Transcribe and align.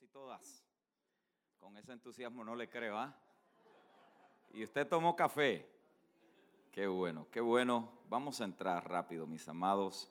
y 0.00 0.06
todas. 0.08 0.64
Con 1.58 1.76
ese 1.76 1.92
entusiasmo 1.92 2.44
no 2.44 2.54
le 2.54 2.68
creo, 2.68 2.98
¿ah? 2.98 3.14
Y 4.52 4.64
usted 4.64 4.86
tomó 4.88 5.16
café. 5.16 5.68
Qué 6.72 6.86
bueno, 6.86 7.26
qué 7.30 7.40
bueno. 7.40 7.90
Vamos 8.08 8.40
a 8.40 8.44
entrar 8.44 8.88
rápido, 8.88 9.26
mis 9.26 9.48
amados. 9.48 10.10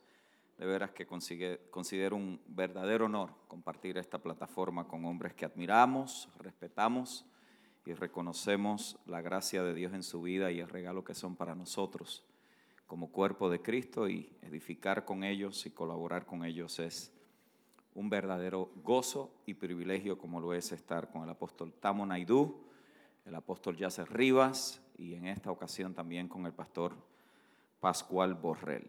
De 0.57 0.65
veras 0.65 0.91
que 0.91 1.05
considero 1.05 2.15
un 2.15 2.41
verdadero 2.47 3.05
honor 3.05 3.33
compartir 3.47 3.97
esta 3.97 4.19
plataforma 4.19 4.87
con 4.87 5.03
hombres 5.03 5.33
que 5.33 5.43
admiramos, 5.43 6.29
respetamos 6.37 7.25
y 7.85 7.93
reconocemos 7.93 8.97
la 9.05 9.21
gracia 9.21 9.63
de 9.63 9.73
Dios 9.73 9.93
en 9.93 10.03
su 10.03 10.21
vida 10.21 10.51
y 10.51 10.61
el 10.61 10.69
regalo 10.69 11.03
que 11.03 11.13
son 11.13 11.35
para 11.35 11.55
nosotros 11.55 12.25
como 12.87 13.11
cuerpo 13.11 13.49
de 13.49 13.61
Cristo 13.61 14.07
y 14.07 14.29
edificar 14.41 15.05
con 15.05 15.23
ellos 15.23 15.65
y 15.65 15.71
colaborar 15.71 16.25
con 16.25 16.45
ellos 16.45 16.79
es 16.79 17.11
un 17.95 18.09
verdadero 18.09 18.69
gozo 18.83 19.31
y 19.45 19.53
privilegio 19.53 20.17
como 20.17 20.39
lo 20.39 20.53
es 20.53 20.71
estar 20.73 21.09
con 21.09 21.23
el 21.23 21.29
apóstol 21.29 21.73
Tamo 21.79 22.05
Naidú, 22.05 22.61
el 23.25 23.33
apóstol 23.33 23.77
Yacer 23.77 24.11
Rivas 24.11 24.81
y 24.97 25.13
en 25.13 25.25
esta 25.27 25.49
ocasión 25.49 25.93
también 25.93 26.27
con 26.27 26.45
el 26.45 26.53
pastor 26.53 26.93
Pascual 27.79 28.35
Borrell. 28.35 28.87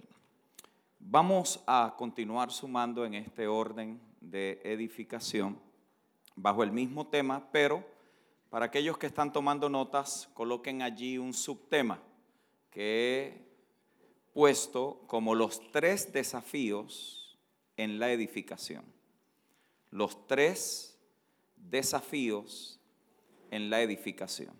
Vamos 0.98 1.62
a 1.68 1.94
continuar 1.96 2.50
sumando 2.50 3.04
en 3.04 3.14
este 3.14 3.46
orden 3.46 4.00
de 4.20 4.60
edificación 4.64 5.56
bajo 6.34 6.64
el 6.64 6.72
mismo 6.72 7.06
tema, 7.06 7.48
pero 7.52 7.84
para 8.50 8.66
aquellos 8.66 8.98
que 8.98 9.06
están 9.06 9.32
tomando 9.32 9.68
notas, 9.68 10.28
coloquen 10.34 10.82
allí 10.82 11.16
un 11.16 11.32
subtema 11.32 12.00
que 12.70 12.82
he 13.22 14.32
puesto 14.32 15.00
como 15.06 15.36
los 15.36 15.70
tres 15.70 16.12
desafíos 16.12 17.38
en 17.76 18.00
la 18.00 18.10
edificación 18.10 18.95
los 19.96 20.26
tres 20.26 21.00
desafíos 21.56 22.78
en 23.50 23.70
la 23.70 23.80
edificación. 23.80 24.54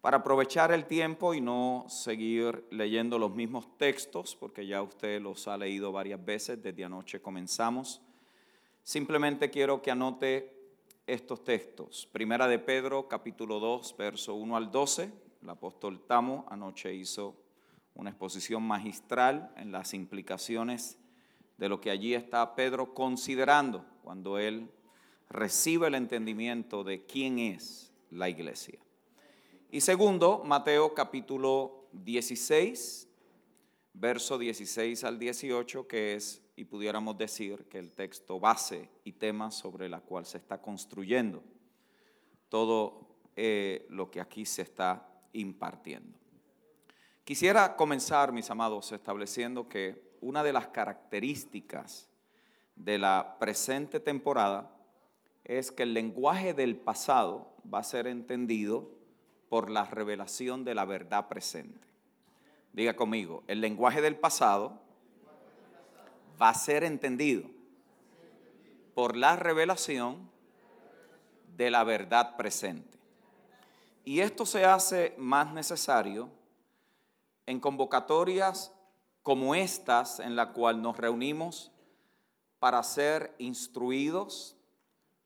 Para 0.00 0.18
aprovechar 0.18 0.72
el 0.72 0.86
tiempo 0.86 1.34
y 1.34 1.42
no 1.42 1.84
seguir 1.88 2.66
leyendo 2.70 3.18
los 3.18 3.34
mismos 3.34 3.76
textos, 3.76 4.34
porque 4.34 4.66
ya 4.66 4.80
usted 4.80 5.20
los 5.20 5.46
ha 5.46 5.58
leído 5.58 5.92
varias 5.92 6.24
veces, 6.24 6.62
desde 6.62 6.84
anoche 6.84 7.20
comenzamos, 7.20 8.00
simplemente 8.82 9.50
quiero 9.50 9.82
que 9.82 9.90
anote 9.90 10.72
estos 11.06 11.44
textos. 11.44 12.08
Primera 12.10 12.48
de 12.48 12.58
Pedro, 12.58 13.08
capítulo 13.08 13.60
2, 13.60 13.94
verso 13.98 14.34
1 14.36 14.56
al 14.56 14.70
12. 14.70 15.12
El 15.42 15.50
apóstol 15.50 16.00
Tamo 16.06 16.46
anoche 16.48 16.94
hizo 16.94 17.36
una 17.92 18.08
exposición 18.08 18.62
magistral 18.62 19.52
en 19.56 19.70
las 19.70 19.92
implicaciones 19.92 20.98
de 21.58 21.68
lo 21.68 21.78
que 21.78 21.90
allí 21.90 22.14
está 22.14 22.54
Pedro 22.54 22.94
considerando 22.94 23.84
cuando 24.06 24.38
él 24.38 24.70
recibe 25.28 25.88
el 25.88 25.96
entendimiento 25.96 26.84
de 26.84 27.06
quién 27.06 27.40
es 27.40 27.92
la 28.12 28.28
iglesia. 28.28 28.78
Y 29.72 29.80
segundo, 29.80 30.44
Mateo 30.44 30.94
capítulo 30.94 31.88
16, 31.90 33.08
verso 33.94 34.38
16 34.38 35.02
al 35.02 35.18
18, 35.18 35.88
que 35.88 36.14
es, 36.14 36.40
y 36.54 36.66
pudiéramos 36.66 37.18
decir, 37.18 37.64
que 37.68 37.80
el 37.80 37.90
texto 37.90 38.38
base 38.38 38.88
y 39.02 39.10
tema 39.10 39.50
sobre 39.50 39.88
la 39.88 39.98
cual 39.98 40.24
se 40.24 40.38
está 40.38 40.62
construyendo 40.62 41.42
todo 42.48 43.08
eh, 43.34 43.88
lo 43.90 44.08
que 44.08 44.20
aquí 44.20 44.46
se 44.46 44.62
está 44.62 45.04
impartiendo. 45.32 46.16
Quisiera 47.24 47.74
comenzar, 47.74 48.30
mis 48.30 48.48
amados, 48.50 48.92
estableciendo 48.92 49.68
que 49.68 50.00
una 50.20 50.44
de 50.44 50.52
las 50.52 50.68
características 50.68 52.08
de 52.76 52.98
la 52.98 53.36
presente 53.38 53.98
temporada 54.00 54.70
es 55.44 55.72
que 55.72 55.82
el 55.82 55.94
lenguaje 55.94 56.54
del 56.54 56.76
pasado 56.76 57.52
va 57.72 57.80
a 57.80 57.84
ser 57.84 58.06
entendido 58.06 58.88
por 59.48 59.70
la 59.70 59.84
revelación 59.84 60.64
de 60.64 60.74
la 60.74 60.84
verdad 60.84 61.28
presente. 61.28 61.86
Diga 62.72 62.94
conmigo, 62.94 63.42
el 63.46 63.60
lenguaje 63.60 64.02
del 64.02 64.16
pasado 64.16 64.78
va 66.40 66.50
a 66.50 66.54
ser 66.54 66.84
entendido 66.84 67.48
por 68.94 69.16
la 69.16 69.36
revelación 69.36 70.30
de 71.56 71.70
la 71.70 71.84
verdad 71.84 72.36
presente. 72.36 72.98
Y 74.04 74.20
esto 74.20 74.46
se 74.46 74.64
hace 74.64 75.14
más 75.16 75.52
necesario 75.52 76.28
en 77.46 77.60
convocatorias 77.60 78.72
como 79.22 79.54
estas 79.54 80.20
en 80.20 80.36
la 80.36 80.52
cual 80.52 80.82
nos 80.82 80.96
reunimos 80.96 81.72
para 82.66 82.82
ser 82.82 83.32
instruidos, 83.38 84.56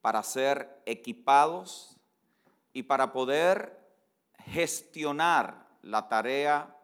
para 0.03 0.23
ser 0.23 0.83
equipados 0.85 1.97
y 2.75 2.83
para 2.83 3.15
poder 3.15 3.81
gestionar 4.45 5.67
la 5.81 6.07
tarea 6.07 6.77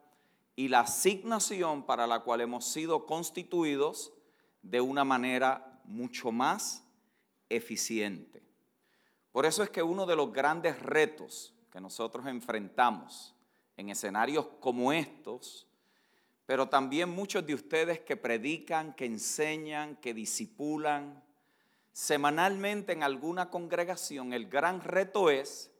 y 0.54 0.68
la 0.68 0.80
asignación 0.80 1.84
para 1.84 2.06
la 2.06 2.20
cual 2.20 2.40
hemos 2.40 2.64
sido 2.64 3.04
constituidos 3.04 4.14
de 4.62 4.80
una 4.80 5.04
manera 5.04 5.78
mucho 5.84 6.32
más 6.32 6.82
eficiente. 7.50 8.42
Por 9.32 9.44
eso 9.44 9.62
es 9.62 9.68
que 9.68 9.82
uno 9.82 10.06
de 10.06 10.16
los 10.16 10.32
grandes 10.32 10.80
retos 10.80 11.52
que 11.70 11.82
nosotros 11.82 12.26
enfrentamos 12.28 13.34
en 13.76 13.90
escenarios 13.90 14.46
como 14.60 14.90
estos 14.90 15.66
pero 16.46 16.68
también 16.68 17.08
muchos 17.08 17.44
de 17.44 17.54
ustedes 17.54 18.00
que 18.00 18.16
predican, 18.16 18.94
que 18.94 19.04
enseñan, 19.04 19.96
que 19.96 20.14
disipulan 20.14 21.22
semanalmente 21.92 22.92
en 22.92 23.02
alguna 23.02 23.50
congregación, 23.50 24.32
el 24.32 24.48
gran 24.48 24.80
reto 24.80 25.28
es 25.28 25.72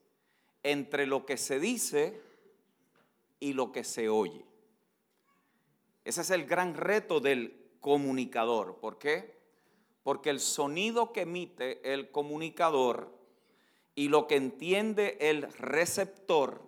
entre 0.65 1.06
lo 1.06 1.25
que 1.25 1.37
se 1.37 1.60
dice 1.60 2.21
y 3.38 3.53
lo 3.53 3.71
que 3.71 3.84
se 3.84 4.09
oye. 4.09 4.44
Ese 6.04 6.22
es 6.22 6.31
el 6.31 6.47
gran 6.47 6.75
reto 6.75 7.21
del 7.21 7.71
comunicador. 7.81 8.78
¿Por 8.81 8.98
qué? 8.98 9.37
Porque 10.03 10.31
el 10.31 10.41
sonido 10.41 11.12
que 11.12 11.22
emite 11.22 11.93
el 11.93 12.10
comunicador 12.10 13.16
y 13.94 14.09
lo 14.09 14.27
que 14.27 14.37
entiende 14.37 15.16
el 15.21 15.43
receptor 15.53 16.62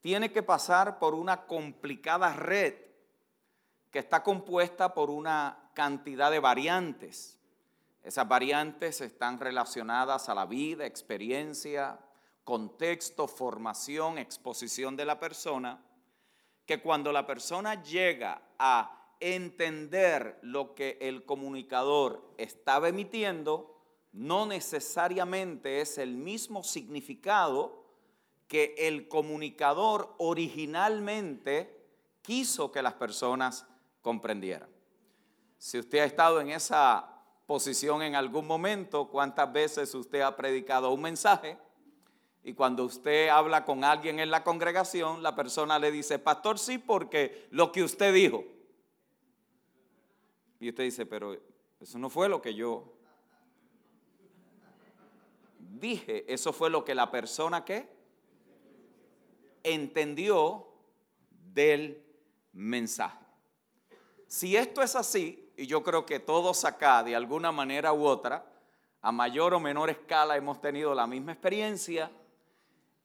tiene 0.00 0.30
que 0.30 0.42
pasar 0.42 0.98
por 0.98 1.14
una 1.14 1.46
complicada 1.46 2.34
red 2.34 2.87
está 3.98 4.22
compuesta 4.22 4.94
por 4.94 5.10
una 5.10 5.70
cantidad 5.74 6.30
de 6.30 6.40
variantes. 6.40 7.38
Esas 8.02 8.28
variantes 8.28 9.00
están 9.00 9.38
relacionadas 9.38 10.28
a 10.28 10.34
la 10.34 10.46
vida, 10.46 10.86
experiencia, 10.86 11.98
contexto, 12.44 13.26
formación, 13.28 14.18
exposición 14.18 14.96
de 14.96 15.04
la 15.04 15.18
persona, 15.18 15.82
que 16.64 16.80
cuando 16.80 17.12
la 17.12 17.26
persona 17.26 17.82
llega 17.82 18.40
a 18.58 19.14
entender 19.20 20.38
lo 20.42 20.74
que 20.74 20.96
el 21.00 21.24
comunicador 21.24 22.34
estaba 22.38 22.88
emitiendo, 22.88 23.78
no 24.12 24.46
necesariamente 24.46 25.80
es 25.80 25.98
el 25.98 26.16
mismo 26.16 26.62
significado 26.62 27.84
que 28.46 28.74
el 28.78 29.08
comunicador 29.08 30.14
originalmente 30.18 31.78
quiso 32.22 32.72
que 32.72 32.82
las 32.82 32.94
personas 32.94 33.66
comprendieran. 34.08 34.70
Si 35.58 35.78
usted 35.78 35.98
ha 35.98 36.04
estado 36.06 36.40
en 36.40 36.48
esa 36.48 37.06
posición 37.44 38.00
en 38.00 38.14
algún 38.14 38.46
momento, 38.46 39.10
cuántas 39.10 39.52
veces 39.52 39.94
usted 39.94 40.22
ha 40.22 40.34
predicado 40.34 40.90
un 40.94 41.02
mensaje 41.02 41.58
y 42.42 42.54
cuando 42.54 42.86
usted 42.86 43.28
habla 43.28 43.66
con 43.66 43.84
alguien 43.84 44.18
en 44.18 44.30
la 44.30 44.42
congregación, 44.44 45.22
la 45.22 45.34
persona 45.34 45.78
le 45.78 45.90
dice, 45.90 46.18
pastor, 46.18 46.58
sí, 46.58 46.78
porque 46.78 47.48
lo 47.50 47.70
que 47.70 47.82
usted 47.82 48.14
dijo. 48.14 48.44
Y 50.58 50.70
usted 50.70 50.84
dice, 50.84 51.04
pero 51.04 51.36
eso 51.78 51.98
no 51.98 52.08
fue 52.08 52.30
lo 52.30 52.40
que 52.40 52.54
yo 52.54 52.94
dije, 55.78 56.24
eso 56.32 56.54
fue 56.54 56.70
lo 56.70 56.82
que 56.82 56.94
la 56.94 57.10
persona 57.10 57.62
que 57.62 57.86
entendió 59.62 60.66
del 61.52 62.02
mensaje. 62.54 63.27
Si 64.28 64.56
esto 64.56 64.82
es 64.82 64.94
así, 64.94 65.50
y 65.56 65.66
yo 65.66 65.82
creo 65.82 66.04
que 66.04 66.20
todos 66.20 66.66
acá, 66.66 67.02
de 67.02 67.16
alguna 67.16 67.50
manera 67.50 67.94
u 67.94 68.04
otra, 68.04 68.44
a 69.00 69.10
mayor 69.10 69.54
o 69.54 69.60
menor 69.60 69.88
escala 69.88 70.36
hemos 70.36 70.60
tenido 70.60 70.94
la 70.94 71.06
misma 71.06 71.32
experiencia, 71.32 72.10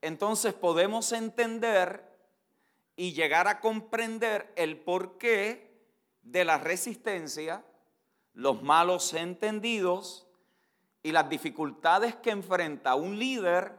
entonces 0.02 0.52
podemos 0.52 1.10
entender 1.12 2.04
y 2.94 3.14
llegar 3.14 3.48
a 3.48 3.58
comprender 3.58 4.52
el 4.54 4.76
porqué 4.76 5.74
de 6.20 6.44
la 6.44 6.58
resistencia, 6.58 7.64
los 8.34 8.62
malos 8.62 9.14
entendidos 9.14 10.26
y 11.02 11.10
las 11.10 11.28
dificultades 11.30 12.16
que 12.16 12.30
enfrenta 12.30 12.96
un 12.96 13.18
líder 13.18 13.72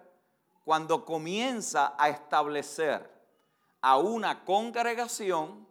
cuando 0.63 1.05
comienza 1.05 1.93
a 1.95 2.09
establecer 2.09 3.07
a 3.81 3.97
una 3.97 4.43
congregación 4.43 5.67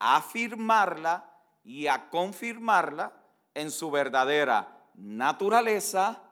a 0.00 0.16
afirmarla 0.16 1.30
y 1.62 1.86
a 1.86 2.10
confirmarla 2.10 3.12
en 3.54 3.70
su 3.70 3.90
verdadera 3.90 4.80
naturaleza 4.94 6.22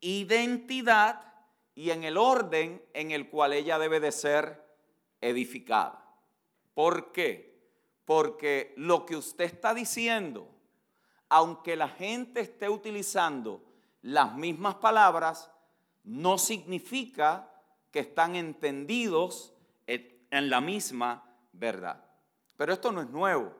identidad 0.00 1.32
y 1.74 1.90
en 1.90 2.04
el 2.04 2.18
orden 2.18 2.84
en 2.92 3.12
el 3.12 3.30
cual 3.30 3.52
ella 3.52 3.78
debe 3.78 4.00
de 4.00 4.12
ser 4.12 4.62
edificada. 5.20 6.04
¿Por 6.74 7.12
qué? 7.12 7.70
Porque 8.04 8.74
lo 8.76 9.06
que 9.06 9.16
usted 9.16 9.44
está 9.44 9.72
diciendo, 9.72 10.48
aunque 11.28 11.76
la 11.76 11.88
gente 11.88 12.40
esté 12.40 12.68
utilizando 12.68 13.64
las 14.02 14.34
mismas 14.34 14.74
palabras, 14.76 15.50
no 16.02 16.36
significa 16.36 17.48
que 17.90 18.00
están 18.00 18.36
entendidos 18.36 19.54
en 19.86 20.50
la 20.50 20.60
misma 20.60 21.36
verdad. 21.52 22.11
Pero 22.62 22.74
esto 22.74 22.92
no 22.92 23.00
es 23.00 23.10
nuevo. 23.10 23.50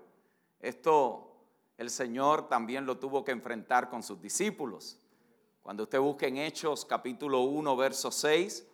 Esto 0.60 1.34
el 1.76 1.90
Señor 1.90 2.48
también 2.48 2.86
lo 2.86 2.98
tuvo 2.98 3.24
que 3.24 3.32
enfrentar 3.32 3.90
con 3.90 4.00
sus 4.00 4.22
discípulos. 4.22 4.96
Cuando 5.60 5.82
usted 5.82 5.98
busque 5.98 6.28
en 6.28 6.36
Hechos 6.36 6.84
capítulo 6.84 7.40
1, 7.40 7.76
verso 7.76 8.12
6, 8.12 8.64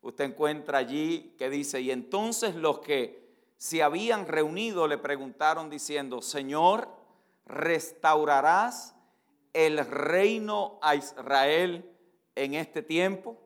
usted 0.00 0.24
encuentra 0.24 0.78
allí 0.78 1.34
que 1.36 1.50
dice, 1.50 1.82
y 1.82 1.90
entonces 1.90 2.54
los 2.54 2.78
que 2.78 3.36
se 3.58 3.82
habían 3.82 4.26
reunido 4.26 4.88
le 4.88 4.96
preguntaron 4.96 5.68
diciendo, 5.68 6.22
Señor, 6.22 6.88
¿restaurarás 7.44 8.94
el 9.52 9.76
reino 9.86 10.78
a 10.80 10.94
Israel 10.94 11.84
en 12.34 12.54
este 12.54 12.82
tiempo? 12.82 13.36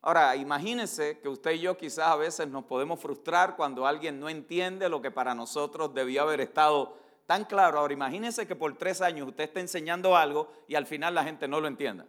Ahora, 0.00 0.36
imagínense 0.36 1.18
que 1.18 1.28
usted 1.28 1.52
y 1.52 1.60
yo 1.60 1.76
quizás 1.76 2.06
a 2.06 2.16
veces 2.16 2.46
nos 2.48 2.64
podemos 2.64 3.00
frustrar 3.00 3.56
cuando 3.56 3.86
alguien 3.86 4.20
no 4.20 4.28
entiende 4.28 4.88
lo 4.88 5.02
que 5.02 5.10
para 5.10 5.34
nosotros 5.34 5.92
debió 5.92 6.22
haber 6.22 6.40
estado 6.40 6.96
tan 7.26 7.44
claro. 7.44 7.80
Ahora 7.80 7.92
imagínense 7.92 8.46
que 8.46 8.54
por 8.54 8.76
tres 8.78 9.00
años 9.02 9.28
usted 9.28 9.44
está 9.44 9.60
enseñando 9.60 10.16
algo 10.16 10.52
y 10.68 10.76
al 10.76 10.86
final 10.86 11.14
la 11.14 11.24
gente 11.24 11.48
no 11.48 11.60
lo 11.60 11.66
entienda. 11.66 12.06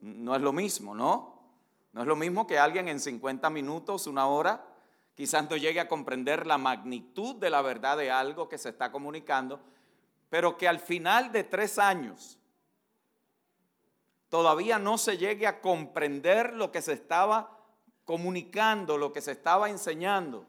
No 0.00 0.34
es 0.34 0.42
lo 0.42 0.52
mismo, 0.52 0.94
¿no? 0.94 1.38
No 1.92 2.00
es 2.00 2.06
lo 2.06 2.16
mismo 2.16 2.46
que 2.46 2.58
alguien 2.58 2.88
en 2.88 2.98
50 2.98 3.50
minutos, 3.50 4.06
una 4.06 4.26
hora, 4.26 4.64
quizás 5.14 5.48
no 5.48 5.56
llegue 5.56 5.78
a 5.78 5.88
comprender 5.88 6.46
la 6.46 6.56
magnitud 6.56 7.36
de 7.36 7.50
la 7.50 7.60
verdad 7.60 7.98
de 7.98 8.10
algo 8.10 8.48
que 8.48 8.58
se 8.58 8.70
está 8.70 8.90
comunicando, 8.90 9.60
pero 10.30 10.56
que 10.56 10.66
al 10.66 10.80
final 10.80 11.30
de 11.30 11.44
tres 11.44 11.78
años 11.78 12.38
todavía 14.32 14.78
no 14.78 14.96
se 14.96 15.18
llegue 15.18 15.46
a 15.46 15.60
comprender 15.60 16.54
lo 16.54 16.72
que 16.72 16.80
se 16.80 16.94
estaba 16.94 17.58
comunicando, 18.06 18.96
lo 18.96 19.12
que 19.12 19.20
se 19.20 19.32
estaba 19.32 19.68
enseñando. 19.68 20.46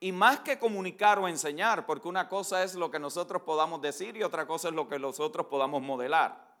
Y 0.00 0.10
más 0.10 0.40
que 0.40 0.58
comunicar 0.58 1.20
o 1.20 1.28
enseñar, 1.28 1.86
porque 1.86 2.08
una 2.08 2.28
cosa 2.28 2.64
es 2.64 2.74
lo 2.74 2.90
que 2.90 2.98
nosotros 2.98 3.42
podamos 3.42 3.80
decir 3.80 4.16
y 4.16 4.24
otra 4.24 4.48
cosa 4.48 4.66
es 4.66 4.74
lo 4.74 4.88
que 4.88 4.98
nosotros 4.98 5.46
podamos 5.46 5.80
modelar. 5.80 6.56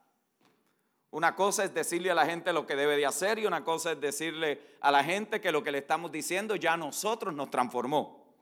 Una 1.10 1.34
cosa 1.34 1.64
es 1.64 1.74
decirle 1.74 2.12
a 2.12 2.14
la 2.14 2.24
gente 2.24 2.52
lo 2.52 2.64
que 2.64 2.76
debe 2.76 2.96
de 2.96 3.06
hacer 3.06 3.40
y 3.40 3.46
una 3.46 3.64
cosa 3.64 3.90
es 3.90 4.00
decirle 4.00 4.76
a 4.80 4.92
la 4.92 5.02
gente 5.02 5.40
que 5.40 5.50
lo 5.50 5.64
que 5.64 5.72
le 5.72 5.78
estamos 5.78 6.12
diciendo 6.12 6.54
ya 6.54 6.74
a 6.74 6.76
nosotros 6.76 7.34
nos 7.34 7.50
transformó. 7.50 8.32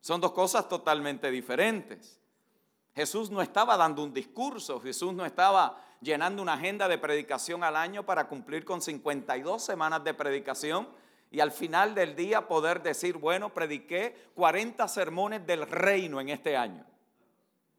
Son 0.00 0.18
dos 0.18 0.32
cosas 0.32 0.66
totalmente 0.66 1.30
diferentes. 1.30 2.21
Jesús 2.94 3.30
no 3.30 3.40
estaba 3.40 3.76
dando 3.76 4.04
un 4.04 4.12
discurso, 4.12 4.80
Jesús 4.80 5.12
no 5.14 5.24
estaba 5.24 5.78
llenando 6.00 6.42
una 6.42 6.54
agenda 6.54 6.88
de 6.88 6.98
predicación 6.98 7.64
al 7.64 7.76
año 7.76 8.04
para 8.04 8.28
cumplir 8.28 8.64
con 8.64 8.82
52 8.82 9.62
semanas 9.62 10.04
de 10.04 10.12
predicación 10.12 10.88
y 11.30 11.40
al 11.40 11.52
final 11.52 11.94
del 11.94 12.14
día 12.14 12.46
poder 12.46 12.82
decir, 12.82 13.16
bueno, 13.16 13.48
prediqué 13.54 14.30
40 14.34 14.86
sermones 14.88 15.46
del 15.46 15.66
reino 15.66 16.20
en 16.20 16.28
este 16.28 16.56
año. 16.56 16.84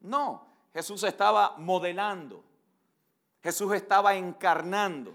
No, 0.00 0.48
Jesús 0.72 1.04
estaba 1.04 1.54
modelando, 1.58 2.42
Jesús 3.42 3.72
estaba 3.74 4.16
encarnando, 4.16 5.14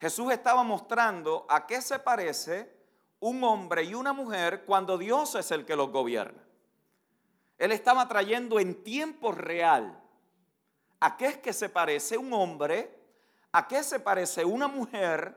Jesús 0.00 0.32
estaba 0.32 0.64
mostrando 0.64 1.46
a 1.48 1.66
qué 1.66 1.80
se 1.80 2.00
parece 2.00 2.76
un 3.20 3.44
hombre 3.44 3.84
y 3.84 3.94
una 3.94 4.12
mujer 4.12 4.64
cuando 4.64 4.98
Dios 4.98 5.36
es 5.36 5.52
el 5.52 5.64
que 5.64 5.76
los 5.76 5.90
gobierna. 5.90 6.47
Él 7.58 7.72
estaba 7.72 8.06
trayendo 8.08 8.60
en 8.60 8.82
tiempo 8.82 9.32
real 9.32 10.00
a 11.00 11.16
qué 11.16 11.26
es 11.26 11.36
que 11.38 11.52
se 11.52 11.68
parece 11.68 12.16
un 12.16 12.32
hombre, 12.32 12.96
a 13.52 13.66
qué 13.66 13.82
se 13.82 14.00
parece 14.00 14.44
una 14.44 14.68
mujer, 14.68 15.36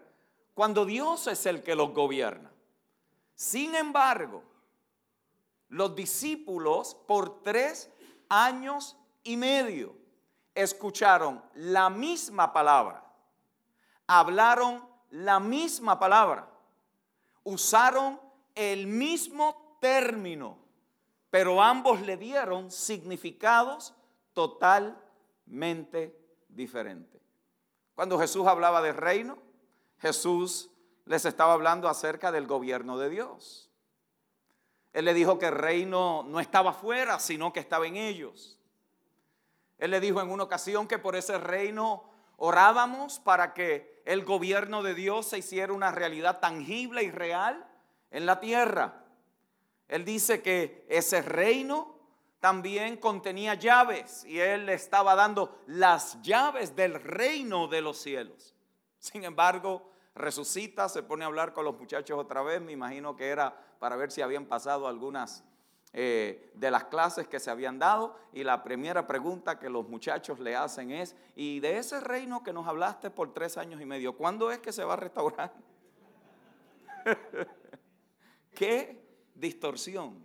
cuando 0.54 0.86
Dios 0.86 1.28
es 1.28 1.46
el 1.46 1.64
que 1.64 1.76
los 1.76 1.94
gobierna. 1.94 2.52
Sin 3.36 3.74
embargo, 3.76 4.44
los 5.70 5.96
discípulos 5.96 6.96
por 7.08 7.42
tres 7.42 7.90
años 8.30 8.98
y 9.24 9.38
medio 9.38 9.96
escucharon 10.54 11.44
la 11.56 11.90
misma 11.90 12.52
palabra, 12.54 13.04
hablaron 14.06 14.86
la 15.10 15.40
misma 15.40 15.98
palabra, 15.98 16.48
usaron 17.44 18.20
el 18.54 18.86
mismo 18.88 19.78
término, 19.80 20.58
pero 21.31 21.62
ambos 21.63 22.01
le 22.01 22.18
dieron 22.18 22.69
significados 22.69 23.95
totalmente 24.33 26.16
diferentes. 26.50 27.22
Cuando 27.95 28.19
Jesús 28.19 28.45
hablaba 28.45 28.81
de 28.81 28.92
reino, 28.92 29.39
Jesús 30.00 30.69
les 31.06 31.25
estaba 31.25 31.54
hablando 31.54 31.88
acerca 31.88 32.31
del 32.31 32.48
gobierno 32.48 32.98
de 32.98 33.10
Dios. 33.10 33.72
Él 34.94 35.06
le 35.06 35.13
dijo 35.13 35.39
que 35.39 35.48
el 35.48 35.56
reino 35.56 36.24
no 36.28 36.39
estaba 36.39 36.74
fuera, 36.74 37.18
sino 37.19 37.54
que 37.54 37.62
estaba 37.62 37.88
en 37.88 37.95
ellos. 37.95 38.60
Él 39.77 39.92
le 39.92 40.01
dijo 40.01 40.22
en 40.22 40.30
una 40.30 40.44
ocasión 40.44 40.88
que 40.88 41.00
por 41.00 41.16
ese 41.16 41.38
reino 41.38 42.04
orábamos 42.36 43.19
para 43.19 43.54
que 43.54 44.01
el 44.06 44.25
gobierno 44.25 44.84
de 44.84 44.95
Dios 44.95 45.27
se 45.27 45.38
hiciera 45.38 45.72
una 45.72 45.92
realidad 45.92 46.39
tangible 46.39 47.04
y 47.04 47.12
real 47.12 47.66
en 48.10 48.25
la 48.25 48.42
tierra. 48.42 49.00
Él 49.92 50.06
dice 50.06 50.42
que 50.42 50.86
ese 50.88 51.22
reino 51.22 51.94
también 52.40 52.96
contenía 52.96 53.56
llaves 53.56 54.24
y 54.24 54.40
él 54.40 54.66
le 54.66 54.74
estaba 54.74 55.16
dando 55.16 55.62
las 55.68 56.22
llaves 56.22 56.78
del 56.78 56.96
reino 56.96 57.68
de 57.68 57.82
los 57.82 57.98
cielos. 57.98 58.56
Sin 59.00 59.26
embargo, 59.26 59.92
resucita, 60.16 60.88
se 60.88 61.04
pone 61.04 61.26
a 61.26 61.28
hablar 61.28 61.52
con 61.52 61.66
los 61.66 61.78
muchachos 61.78 62.18
otra 62.18 62.42
vez, 62.42 62.62
me 62.62 62.72
imagino 62.72 63.18
que 63.18 63.28
era 63.28 63.54
para 63.80 63.98
ver 63.98 64.12
si 64.12 64.22
habían 64.22 64.46
pasado 64.46 64.88
algunas 64.88 65.44
eh, 65.92 66.52
de 66.54 66.72
las 66.72 66.86
clases 66.86 67.28
que 67.28 67.42
se 67.42 67.52
habían 67.52 67.78
dado 67.78 68.16
y 68.32 68.46
la 68.46 68.64
primera 68.64 69.06
pregunta 69.06 69.60
que 69.60 69.70
los 69.70 69.90
muchachos 69.90 70.40
le 70.40 70.56
hacen 70.56 70.92
es, 70.92 71.18
¿y 71.36 71.60
de 71.60 71.80
ese 71.80 72.00
reino 72.00 72.44
que 72.44 72.54
nos 72.54 72.65
hablaste 72.65 73.10
por 73.10 73.34
tres 73.34 73.58
años 73.58 73.82
y 73.82 73.86
medio, 73.86 74.15
cuándo 74.15 74.51
es 74.51 74.60
que 74.60 74.72
se 74.72 74.86
va 74.86 74.94
a 74.94 74.98
restaurar? 74.98 75.51
¿Qué 78.56 79.00
distorsión 79.41 80.24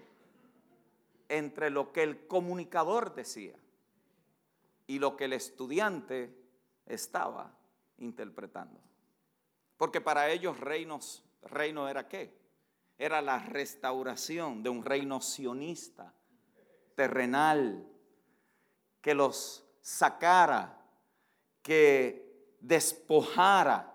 entre 1.28 1.70
lo 1.70 1.92
que 1.92 2.04
el 2.04 2.28
comunicador 2.28 3.14
decía 3.14 3.56
y 4.86 5.00
lo 5.00 5.16
que 5.16 5.24
el 5.24 5.32
estudiante 5.32 6.32
estaba 6.86 7.52
interpretando? 7.98 8.78
Porque 9.76 10.00
para 10.00 10.30
ellos 10.30 10.60
reinos, 10.60 11.24
reino 11.42 11.88
era 11.88 12.06
qué? 12.06 12.32
Era 12.98 13.20
la 13.20 13.40
restauración 13.40 14.62
de 14.62 14.70
un 14.70 14.84
reino 14.84 15.20
sionista, 15.20 16.14
terrenal, 16.94 17.86
que 19.02 19.14
los 19.14 19.66
sacara, 19.82 20.80
que 21.62 22.56
despojara 22.60 23.92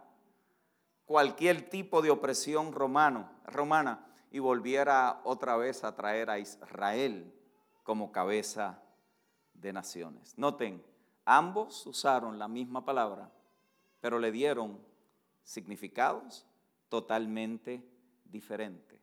cualquier 1.05 1.69
tipo 1.69 2.01
de 2.01 2.11
opresión 2.11 2.71
romano, 2.73 3.29
romana 3.45 4.10
y 4.31 4.39
volviera 4.39 5.21
otra 5.25 5.57
vez 5.57 5.83
a 5.83 5.93
traer 5.93 6.29
a 6.29 6.39
Israel 6.39 7.31
como 7.83 8.11
cabeza 8.11 8.81
de 9.53 9.73
naciones. 9.73 10.37
Noten, 10.37 10.83
ambos 11.25 11.85
usaron 11.85 12.39
la 12.39 12.47
misma 12.47 12.83
palabra, 12.85 13.29
pero 13.99 14.17
le 14.17 14.31
dieron 14.31 14.79
significados 15.43 16.45
totalmente 16.87 17.85
diferentes. 18.23 18.99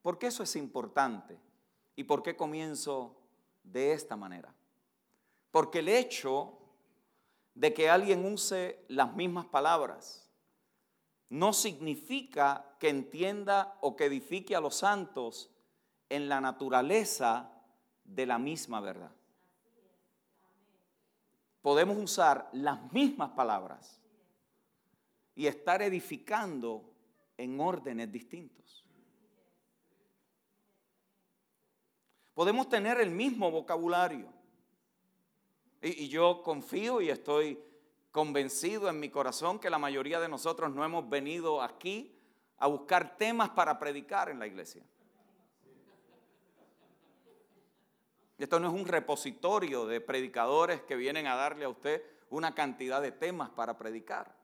¿Por 0.00 0.18
qué 0.18 0.28
eso 0.28 0.42
es 0.42 0.56
importante? 0.56 1.38
¿Y 1.94 2.04
por 2.04 2.22
qué 2.22 2.34
comienzo 2.34 3.14
de 3.62 3.92
esta 3.92 4.16
manera? 4.16 4.54
Porque 5.50 5.80
el 5.80 5.88
hecho 5.88 6.58
de 7.54 7.74
que 7.74 7.90
alguien 7.90 8.24
use 8.24 8.82
las 8.88 9.14
mismas 9.14 9.44
palabras 9.44 10.29
no 11.30 11.52
significa 11.52 12.76
que 12.78 12.88
entienda 12.88 13.76
o 13.80 13.96
que 13.96 14.06
edifique 14.06 14.54
a 14.54 14.60
los 14.60 14.76
santos 14.76 15.48
en 16.08 16.28
la 16.28 16.40
naturaleza 16.40 17.50
de 18.04 18.26
la 18.26 18.38
misma 18.38 18.80
verdad. 18.80 19.12
Podemos 21.62 21.96
usar 21.98 22.48
las 22.52 22.92
mismas 22.92 23.30
palabras 23.30 24.00
y 25.36 25.46
estar 25.46 25.82
edificando 25.82 26.84
en 27.36 27.60
órdenes 27.60 28.10
distintos. 28.10 28.84
Podemos 32.34 32.68
tener 32.68 33.00
el 33.00 33.10
mismo 33.10 33.50
vocabulario, 33.50 34.32
Y, 35.82 36.08
yo 36.08 36.42
confío 36.42 37.00
y 37.00 37.08
estoy 37.08 37.58
convencido 38.10 38.88
en 38.88 38.98
mi 38.98 39.08
corazón 39.08 39.58
que 39.58 39.70
la 39.70 39.78
mayoría 39.78 40.20
de 40.20 40.28
nosotros 40.28 40.72
no 40.72 40.84
hemos 40.84 41.08
venido 41.08 41.62
aquí 41.62 42.16
a 42.58 42.66
buscar 42.66 43.16
temas 43.16 43.50
para 43.50 43.78
predicar 43.78 44.28
en 44.28 44.38
la 44.38 44.46
iglesia. 44.46 44.82
Esto 48.38 48.58
no 48.58 48.68
es 48.68 48.74
un 48.74 48.86
repositorio 48.86 49.86
de 49.86 50.00
predicadores 50.00 50.82
que 50.82 50.96
vienen 50.96 51.26
a 51.26 51.36
darle 51.36 51.66
a 51.66 51.68
usted 51.68 52.02
una 52.30 52.54
cantidad 52.54 53.02
de 53.02 53.12
temas 53.12 53.50
para 53.50 53.76
predicar. 53.76 54.34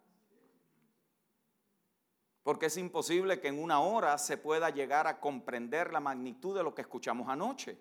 Porque 2.43 2.67
es 2.67 2.77
imposible 2.77 3.41
que 3.41 3.49
en 3.49 3.61
una 3.61 3.81
hora 3.81 4.19
se 4.19 4.37
pueda 4.37 4.71
llegar 4.71 5.07
a 5.07 5.19
comprender 5.19 5.93
la 5.93 6.01
magnitud 6.01 6.57
de 6.57 6.63
lo 6.63 6.75
que 6.75 6.83
escuchamos 6.83 7.29
anoche. 7.29 7.79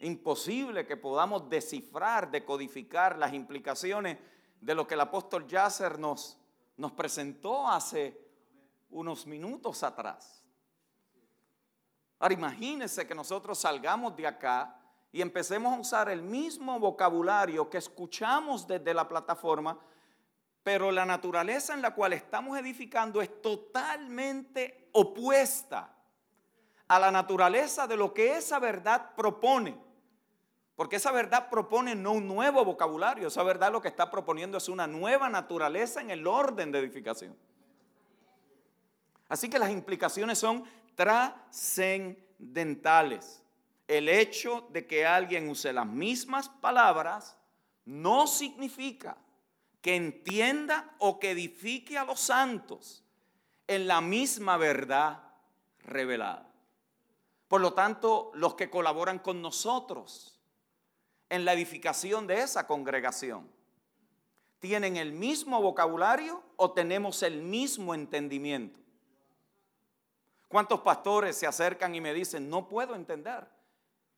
Imposible 0.00 0.86
que 0.86 0.96
podamos 0.96 1.48
descifrar, 1.48 2.30
decodificar 2.30 3.18
las 3.18 3.32
implicaciones 3.32 4.18
de 4.60 4.74
lo 4.74 4.86
que 4.86 4.94
el 4.94 5.00
apóstol 5.00 5.46
Yasser 5.46 5.98
nos, 5.98 6.38
nos 6.76 6.92
presentó 6.92 7.66
hace 7.66 8.20
unos 8.90 9.26
minutos 9.26 9.82
atrás. 9.82 10.42
Ahora 12.18 12.34
imagínense 12.34 13.06
que 13.06 13.14
nosotros 13.14 13.58
salgamos 13.58 14.16
de 14.16 14.26
acá 14.26 14.78
y 15.12 15.22
empecemos 15.22 15.72
a 15.72 15.80
usar 15.80 16.08
el 16.08 16.22
mismo 16.22 16.78
vocabulario 16.78 17.68
que 17.70 17.78
escuchamos 17.78 18.66
desde 18.66 18.92
la 18.92 19.08
plataforma, 19.08 19.78
pero 20.62 20.90
la 20.90 21.06
naturaleza 21.06 21.74
en 21.74 21.82
la 21.82 21.94
cual 21.94 22.12
estamos 22.12 22.58
edificando 22.58 23.22
es 23.22 23.40
totalmente 23.40 24.90
opuesta 24.92 25.94
a 26.88 26.98
la 26.98 27.10
naturaleza 27.10 27.86
de 27.86 27.96
lo 27.96 28.12
que 28.12 28.36
esa 28.36 28.58
verdad 28.58 29.14
propone. 29.14 29.85
Porque 30.76 30.96
esa 30.96 31.10
verdad 31.10 31.48
propone 31.48 31.94
no 31.94 32.12
un 32.12 32.28
nuevo 32.28 32.62
vocabulario, 32.64 33.28
esa 33.28 33.42
verdad 33.42 33.72
lo 33.72 33.80
que 33.80 33.88
está 33.88 34.10
proponiendo 34.10 34.58
es 34.58 34.68
una 34.68 34.86
nueva 34.86 35.30
naturaleza 35.30 36.02
en 36.02 36.10
el 36.10 36.26
orden 36.26 36.70
de 36.70 36.80
edificación. 36.80 37.34
Así 39.28 39.48
que 39.48 39.58
las 39.58 39.70
implicaciones 39.70 40.38
son 40.38 40.64
trascendentales. 40.94 43.42
El 43.88 44.10
hecho 44.10 44.68
de 44.70 44.86
que 44.86 45.06
alguien 45.06 45.48
use 45.48 45.72
las 45.72 45.86
mismas 45.86 46.48
palabras 46.48 47.36
no 47.86 48.26
significa 48.26 49.16
que 49.80 49.96
entienda 49.96 50.94
o 50.98 51.18
que 51.18 51.30
edifique 51.30 51.96
a 51.96 52.04
los 52.04 52.20
santos 52.20 53.02
en 53.66 53.86
la 53.86 54.02
misma 54.02 54.58
verdad 54.58 55.22
revelada. 55.78 56.46
Por 57.48 57.60
lo 57.60 57.72
tanto, 57.72 58.32
los 58.34 58.54
que 58.54 58.68
colaboran 58.68 59.20
con 59.20 59.40
nosotros, 59.40 60.35
en 61.28 61.44
la 61.44 61.52
edificación 61.52 62.26
de 62.26 62.40
esa 62.40 62.66
congregación? 62.66 63.48
¿Tienen 64.58 64.96
el 64.96 65.12
mismo 65.12 65.60
vocabulario 65.60 66.42
o 66.56 66.72
tenemos 66.72 67.22
el 67.22 67.42
mismo 67.42 67.94
entendimiento? 67.94 68.80
¿Cuántos 70.48 70.80
pastores 70.80 71.36
se 71.36 71.46
acercan 71.46 71.94
y 71.94 72.00
me 72.00 72.14
dicen, 72.14 72.48
no 72.48 72.68
puedo 72.68 72.94
entender? 72.94 73.46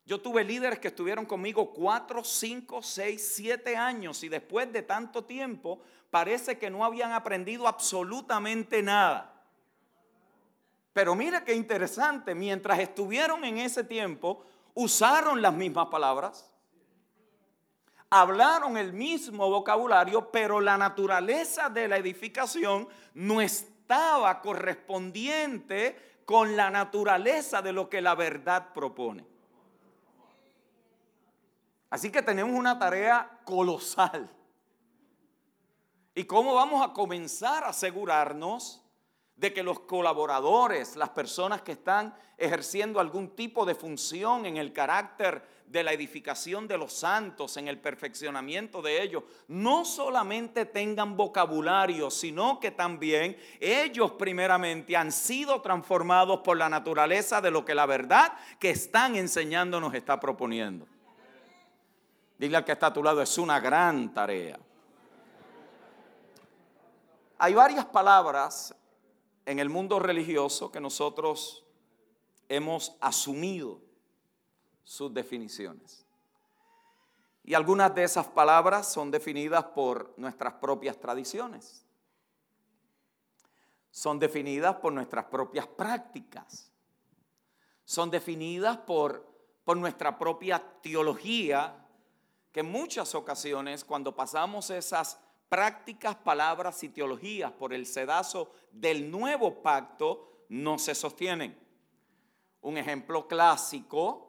Yo 0.05 0.21
tuve 0.21 0.43
líderes 0.45 0.79
que 0.79 0.89
estuvieron 0.89 1.27
conmigo 1.27 1.73
cuatro, 1.75 2.25
cinco, 2.25 2.83
seis, 2.83 3.33
siete 3.35 3.77
años 3.77 4.23
y 4.23 4.29
después 4.29 4.73
de 4.73 4.83
tanto 4.83 5.25
tiempo 5.25 5.81
parece 6.11 6.59
que 6.59 6.71
no 6.71 6.85
habían 6.85 7.13
aprendido 7.13 7.69
absolutamente 7.69 8.83
nada. 8.83 9.35
Pero 10.95 11.15
mira 11.15 11.45
qué 11.45 11.55
interesante, 11.55 12.35
mientras 12.35 12.79
estuvieron 12.79 13.45
en 13.45 13.59
ese 13.59 13.85
tiempo, 13.85 14.45
usaron 14.75 15.43
las 15.43 15.53
mismas 15.53 15.89
palabras, 15.89 16.51
hablaron 18.11 18.77
el 18.77 18.93
mismo 18.93 19.51
vocabulario, 19.51 20.31
pero 20.31 20.61
la 20.61 20.79
naturaleza 20.79 21.69
de 21.69 21.89
la 21.89 21.97
edificación 21.97 22.89
no 23.15 23.41
estaba 23.41 24.41
correspondiente 24.41 26.21
con 26.25 26.57
la 26.57 26.71
naturaleza 26.71 27.63
de 27.63 27.73
lo 27.73 27.89
que 27.89 28.01
la 28.01 28.15
verdad 28.15 28.73
propone. 28.73 29.25
Así 31.91 32.11
que 32.11 32.23
tenemos 32.23 32.55
una 32.55 32.79
tarea 32.79 33.41
colosal. 33.45 34.31
¿Y 36.15 36.25
cómo 36.25 36.55
vamos 36.55 36.85
a 36.85 36.93
comenzar 36.93 37.65
a 37.65 37.69
asegurarnos 37.69 38.83
de 39.37 39.55
que 39.55 39.63
los 39.63 39.81
colaboradores, 39.81 40.97
las 40.97 41.11
personas 41.11 41.63
que 41.63 41.73
están 41.73 42.15
ejerciendo 42.37 42.99
algún 42.99 43.37
tipo 43.37 43.65
de 43.65 43.75
función 43.75 44.45
en 44.45 44.57
el 44.57 44.73
carácter 44.73 45.43
de 45.71 45.83
la 45.83 45.93
edificación 45.93 46.67
de 46.67 46.79
los 46.79 46.93
santos, 46.95 47.57
en 47.57 47.69
el 47.69 47.79
perfeccionamiento 47.79 48.81
de 48.81 49.03
ellos, 49.03 49.23
no 49.49 49.85
solamente 49.85 50.65
tengan 50.65 51.17
vocabulario, 51.17 52.11
sino 52.11 52.59
que 52.59 52.71
también 52.71 53.37
ellos 53.61 54.13
primeramente 54.13 54.97
han 54.97 55.13
sido 55.13 55.61
transformados 55.61 56.41
por 56.41 56.57
la 56.57 56.69
naturaleza 56.69 57.41
de 57.41 57.51
lo 57.51 57.65
que 57.65 57.75
la 57.75 57.87
verdad 57.87 58.33
que 58.59 58.71
están 58.71 59.17
enseñando 59.17 59.79
nos 59.81 59.95
está 59.95 60.19
proponiendo. 60.19 60.87
Dile 62.39 62.57
al 62.57 62.65
que 62.65 62.73
está 62.73 62.87
a 62.87 62.93
tu 62.93 63.03
lado, 63.03 63.21
es 63.21 63.37
una 63.37 63.61
gran 63.61 64.15
tarea. 64.15 64.59
Hay 67.39 67.55
varias 67.55 67.85
palabras 67.85 68.75
en 69.45 69.59
el 69.59 69.69
mundo 69.69 69.99
religioso 69.99 70.73
que 70.73 70.81
nosotros 70.81 71.65
hemos 72.49 72.97
asumido 73.01 73.88
sus 74.89 75.13
definiciones. 75.13 76.07
Y 77.45 77.53
algunas 77.53 77.95
de 77.95 78.05
esas 78.05 78.27
palabras 78.27 78.91
son 78.91 79.11
definidas 79.11 79.63
por 79.65 80.15
nuestras 80.17 80.55
propias 80.55 80.99
tradiciones. 80.99 81.85
Son 83.91 84.19
definidas 84.19 84.77
por 84.77 84.95
nuestras 84.95 85.27
propias 85.27 85.67
prácticas. 85.67 86.73
Son 87.85 88.11
definidas 88.11 88.79
por, 88.79 89.31
por 89.63 89.77
nuestra 89.77 90.19
propia 90.19 90.65
teología, 90.81 91.87
que 92.51 92.61
en 92.61 92.73
muchas 92.73 93.15
ocasiones 93.15 93.85
cuando 93.85 94.17
pasamos 94.17 94.71
esas 94.71 95.21
prácticas, 95.51 96.17
palabras 96.17 96.83
y 96.83 96.89
teologías 96.89 97.53
por 97.53 97.75
el 97.75 97.85
sedazo 97.85 98.53
del 98.73 99.11
nuevo 99.11 99.61
pacto, 99.61 100.47
no 100.49 100.79
se 100.79 100.95
sostienen. 100.95 101.59
Un 102.63 102.79
ejemplo 102.79 103.29
clásico 103.29 104.28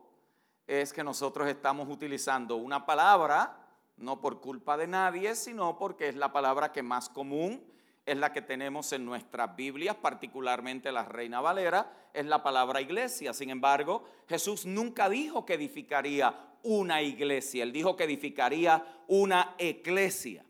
es 0.69 0.93
que 0.93 1.03
nosotros 1.03 1.47
estamos 1.47 1.89
utilizando 1.89 2.55
una 2.55 2.85
palabra, 2.85 3.57
no 3.97 4.21
por 4.21 4.39
culpa 4.39 4.77
de 4.77 4.85
nadie, 4.85 5.33
sino 5.33 5.79
porque 5.79 6.09
es 6.09 6.15
la 6.15 6.31
palabra 6.31 6.71
que 6.71 6.83
más 6.83 7.09
común 7.09 7.63
es 8.05 8.17
la 8.17 8.31
que 8.31 8.41
tenemos 8.41 8.93
en 8.93 9.03
nuestras 9.03 9.55
Biblias, 9.55 9.95
particularmente 9.95 10.91
la 10.91 11.05
Reina 11.05 11.41
Valera, 11.41 12.09
es 12.13 12.25
la 12.25 12.41
palabra 12.41 12.81
iglesia. 12.81 13.33
Sin 13.33 13.49
embargo, 13.49 14.03
Jesús 14.27 14.65
nunca 14.65 15.09
dijo 15.09 15.45
que 15.45 15.55
edificaría 15.55 16.35
una 16.63 17.01
iglesia, 17.01 17.63
él 17.63 17.71
dijo 17.71 17.95
que 17.95 18.03
edificaría 18.03 19.03
una 19.07 19.55
eclesia. 19.57 20.45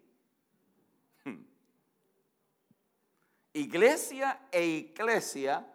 Hmm. 1.24 1.44
Iglesia 3.54 4.48
e 4.52 4.66
iglesia 4.66 5.66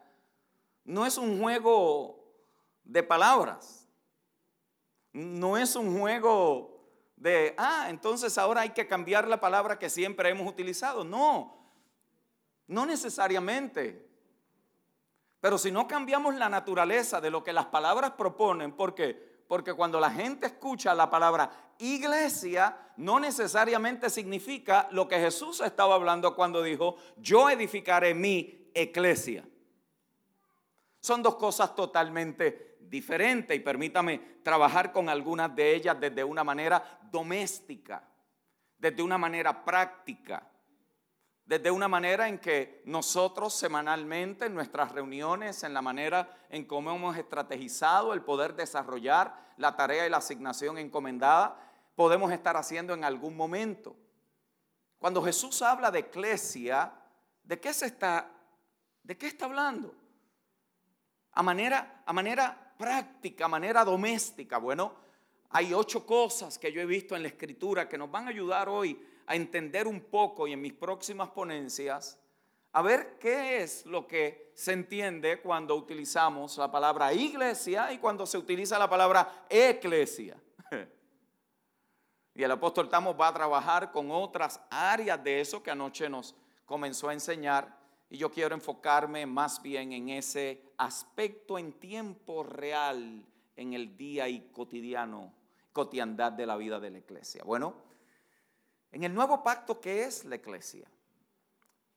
no 0.85 1.07
es 1.07 1.17
un 1.17 1.41
juego 1.41 2.25
de 2.85 3.03
palabras. 3.03 3.84
No 5.15 5.57
es 5.57 5.77
un 5.77 5.99
juego 5.99 6.75
de, 7.17 7.55
ah, 7.57 7.87
entonces 7.89 8.37
ahora 8.37 8.63
hay 8.63 8.71
que 8.71 8.89
cambiar 8.89 9.29
la 9.29 9.41
palabra 9.41 9.79
que 9.79 9.89
siempre 9.89 10.29
hemos 10.29 10.47
utilizado. 10.47 11.05
No, 11.05 11.57
no 12.67 12.85
necesariamente. 12.85 14.07
Pero 15.41 15.57
si 15.57 15.71
no 15.71 15.87
cambiamos 15.87 16.35
la 16.35 16.49
naturaleza 16.49 17.21
de 17.21 17.31
lo 17.31 17.45
que 17.45 17.53
las 17.53 17.67
palabras 17.67 18.13
proponen, 18.13 18.73
¿por 18.73 18.95
qué? 18.95 19.45
Porque 19.47 19.73
cuando 19.73 20.01
la 20.01 20.11
gente 20.11 20.47
escucha 20.47 20.95
la 20.95 21.09
palabra 21.09 21.49
iglesia, 21.79 22.77
no 22.97 23.21
necesariamente 23.21 24.11
significa 24.11 24.89
lo 24.91 25.07
que 25.07 25.21
Jesús 25.21 25.61
estaba 25.61 25.95
hablando 25.95 26.35
cuando 26.35 26.61
dijo, 26.61 26.97
yo 27.19 27.49
edificaré 27.51 28.15
mi 28.15 28.71
iglesia. 28.75 29.47
Son 31.01 31.23
dos 31.23 31.37
cosas 31.37 31.77
totalmente 31.77 32.74
diferente 32.89 33.55
y 33.55 33.61
permítame 33.61 34.19
trabajar 34.43 34.93
con 34.93 35.09
algunas 35.09 35.55
de 35.55 35.75
ellas 35.75 35.99
desde 36.01 36.25
una 36.25 36.45
manera 36.45 37.01
doméstica, 37.11 38.07
desde 38.79 39.03
una 39.03 39.19
manera 39.19 39.65
práctica, 39.65 40.47
desde 41.45 41.71
una 41.71 41.89
manera 41.89 42.29
en 42.29 42.39
que 42.39 42.83
nosotros 42.87 43.55
semanalmente 43.55 44.47
en 44.47 44.55
nuestras 44.55 44.93
reuniones, 44.93 45.63
en 45.63 45.75
la 45.75 45.83
manera 45.83 46.47
en 46.49 46.65
cómo 46.65 46.95
hemos 46.95 47.17
estrategizado 47.17 48.15
el 48.15 48.23
poder 48.23 48.55
desarrollar 48.55 49.53
la 49.59 49.77
tarea 49.77 50.07
y 50.07 50.11
la 50.11 50.17
asignación 50.19 50.79
encomendada, 50.79 51.57
podemos 51.95 52.33
estar 52.33 52.57
haciendo 52.57 52.95
en 52.95 53.05
algún 53.05 53.37
momento. 53.37 53.97
Cuando 54.99 55.23
Jesús 55.23 55.61
habla 55.61 55.91
de 55.91 56.01
eclesia, 56.01 56.93
¿de 57.43 57.61
qué 57.61 57.75
se 57.75 57.87
está, 57.87 58.31
de 59.03 59.19
qué 59.19 59.27
está 59.27 59.45
hablando? 59.45 59.95
A 61.33 61.43
manera, 61.43 62.03
a 62.07 62.13
manera 62.13 62.64
práctica, 62.77 63.49
manera 63.49 63.85
doméstica. 63.85 64.59
Bueno, 64.59 65.03
Hay 65.57 65.73
ocho 65.73 66.05
cosas 66.05 66.59
que 66.59 66.73
yo 66.73 66.81
he 66.81 66.87
visto 66.87 67.15
en 67.15 67.23
la 67.23 67.29
escritura 67.29 67.89
que 67.89 67.97
nos 67.97 68.11
van 68.11 68.27
a 68.27 68.31
ayudar 68.31 68.69
hoy 68.69 69.01
a 69.27 69.37
entender 69.37 69.87
un 69.87 70.01
poco 70.01 70.49
y 70.49 70.53
en 70.53 70.61
mis 70.61 70.73
próximas 70.73 71.31
ponencias 71.31 72.19
a 72.73 72.83
ver 72.83 73.19
qué 73.21 73.63
es 73.63 73.87
lo 73.87 74.05
que 74.05 74.51
se 74.53 74.73
entiende 74.73 75.41
cuando 75.41 75.77
utilizamos 75.77 76.59
la 76.59 76.73
palabra 76.73 77.13
iglesia 77.13 77.93
y 77.93 77.99
cuando 77.99 78.27
se 78.27 78.37
utiliza 78.37 78.79
la 78.79 78.91
palabra 78.91 79.47
eclesia. 79.49 80.37
Y 82.37 82.43
el 82.43 82.51
apóstol 82.51 82.89
Tamos 82.89 83.15
va 83.19 83.29
a 83.29 83.33
trabajar 83.33 83.93
con 83.93 84.11
otras 84.11 84.61
áreas 84.69 85.23
de 85.23 85.41
eso 85.41 85.63
que 85.63 85.71
anoche 85.71 86.09
nos 86.09 86.35
comenzó 86.67 87.09
a 87.09 87.13
enseñar. 87.13 87.79
Y 88.11 88.19
yo 88.19 88.31
quiero 88.31 88.55
enfocarme 88.55 89.27
más 89.27 89.61
bien 89.63 89.93
en 89.93 90.09
ese 90.11 90.73
aspecto 90.79 91.59
en 91.59 91.73
tiempo 91.73 92.43
real, 92.43 93.25
en 93.57 93.73
el 93.73 93.97
día 93.97 94.29
y 94.29 94.51
cotidiano, 94.53 95.33
cotidiandad 95.73 96.33
de 96.33 96.47
la 96.47 96.57
vida 96.57 96.79
de 96.79 96.91
la 96.91 96.99
iglesia. 96.99 97.43
Bueno, 97.45 97.75
en 98.93 99.05
el 99.05 99.15
nuevo 99.15 99.43
pacto, 99.43 99.81
¿qué 99.81 100.05
es 100.05 100.25
la 100.25 100.37
iglesia? 100.37 100.89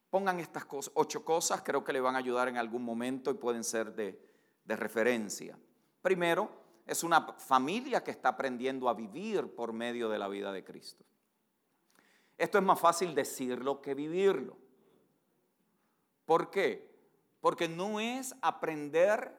Pongan 0.10 0.40
estas 0.40 0.66
cosas, 0.66 0.92
ocho 0.96 1.24
cosas, 1.24 1.62
creo 1.62 1.84
que 1.84 1.94
le 1.94 2.00
van 2.00 2.16
a 2.16 2.20
ayudar 2.20 2.48
en 2.48 2.58
algún 2.58 2.84
momento 2.84 3.30
y 3.30 3.36
pueden 3.36 3.64
ser 3.64 3.94
de 3.94 4.76
referencia. 4.76 5.58
Primero, 6.02 6.50
es 6.88 7.04
una 7.04 7.22
familia 7.34 8.02
que 8.02 8.12
está 8.12 8.30
aprendiendo 8.30 8.88
a 8.88 8.94
vivir 8.94 9.54
por 9.54 9.74
medio 9.74 10.08
de 10.08 10.18
la 10.18 10.30
vida 10.30 10.54
de 10.54 10.64
Cristo. 10.64 11.04
Esto 12.38 12.58
es 12.58 12.64
más 12.64 12.80
fácil 12.80 13.14
decirlo 13.14 13.82
que 13.82 13.94
vivirlo. 13.94 14.58
¿Por 16.28 16.52
qué? 16.52 16.86
Porque 17.40 17.70
no 17.70 18.02
es 18.02 18.36
aprender 18.42 19.34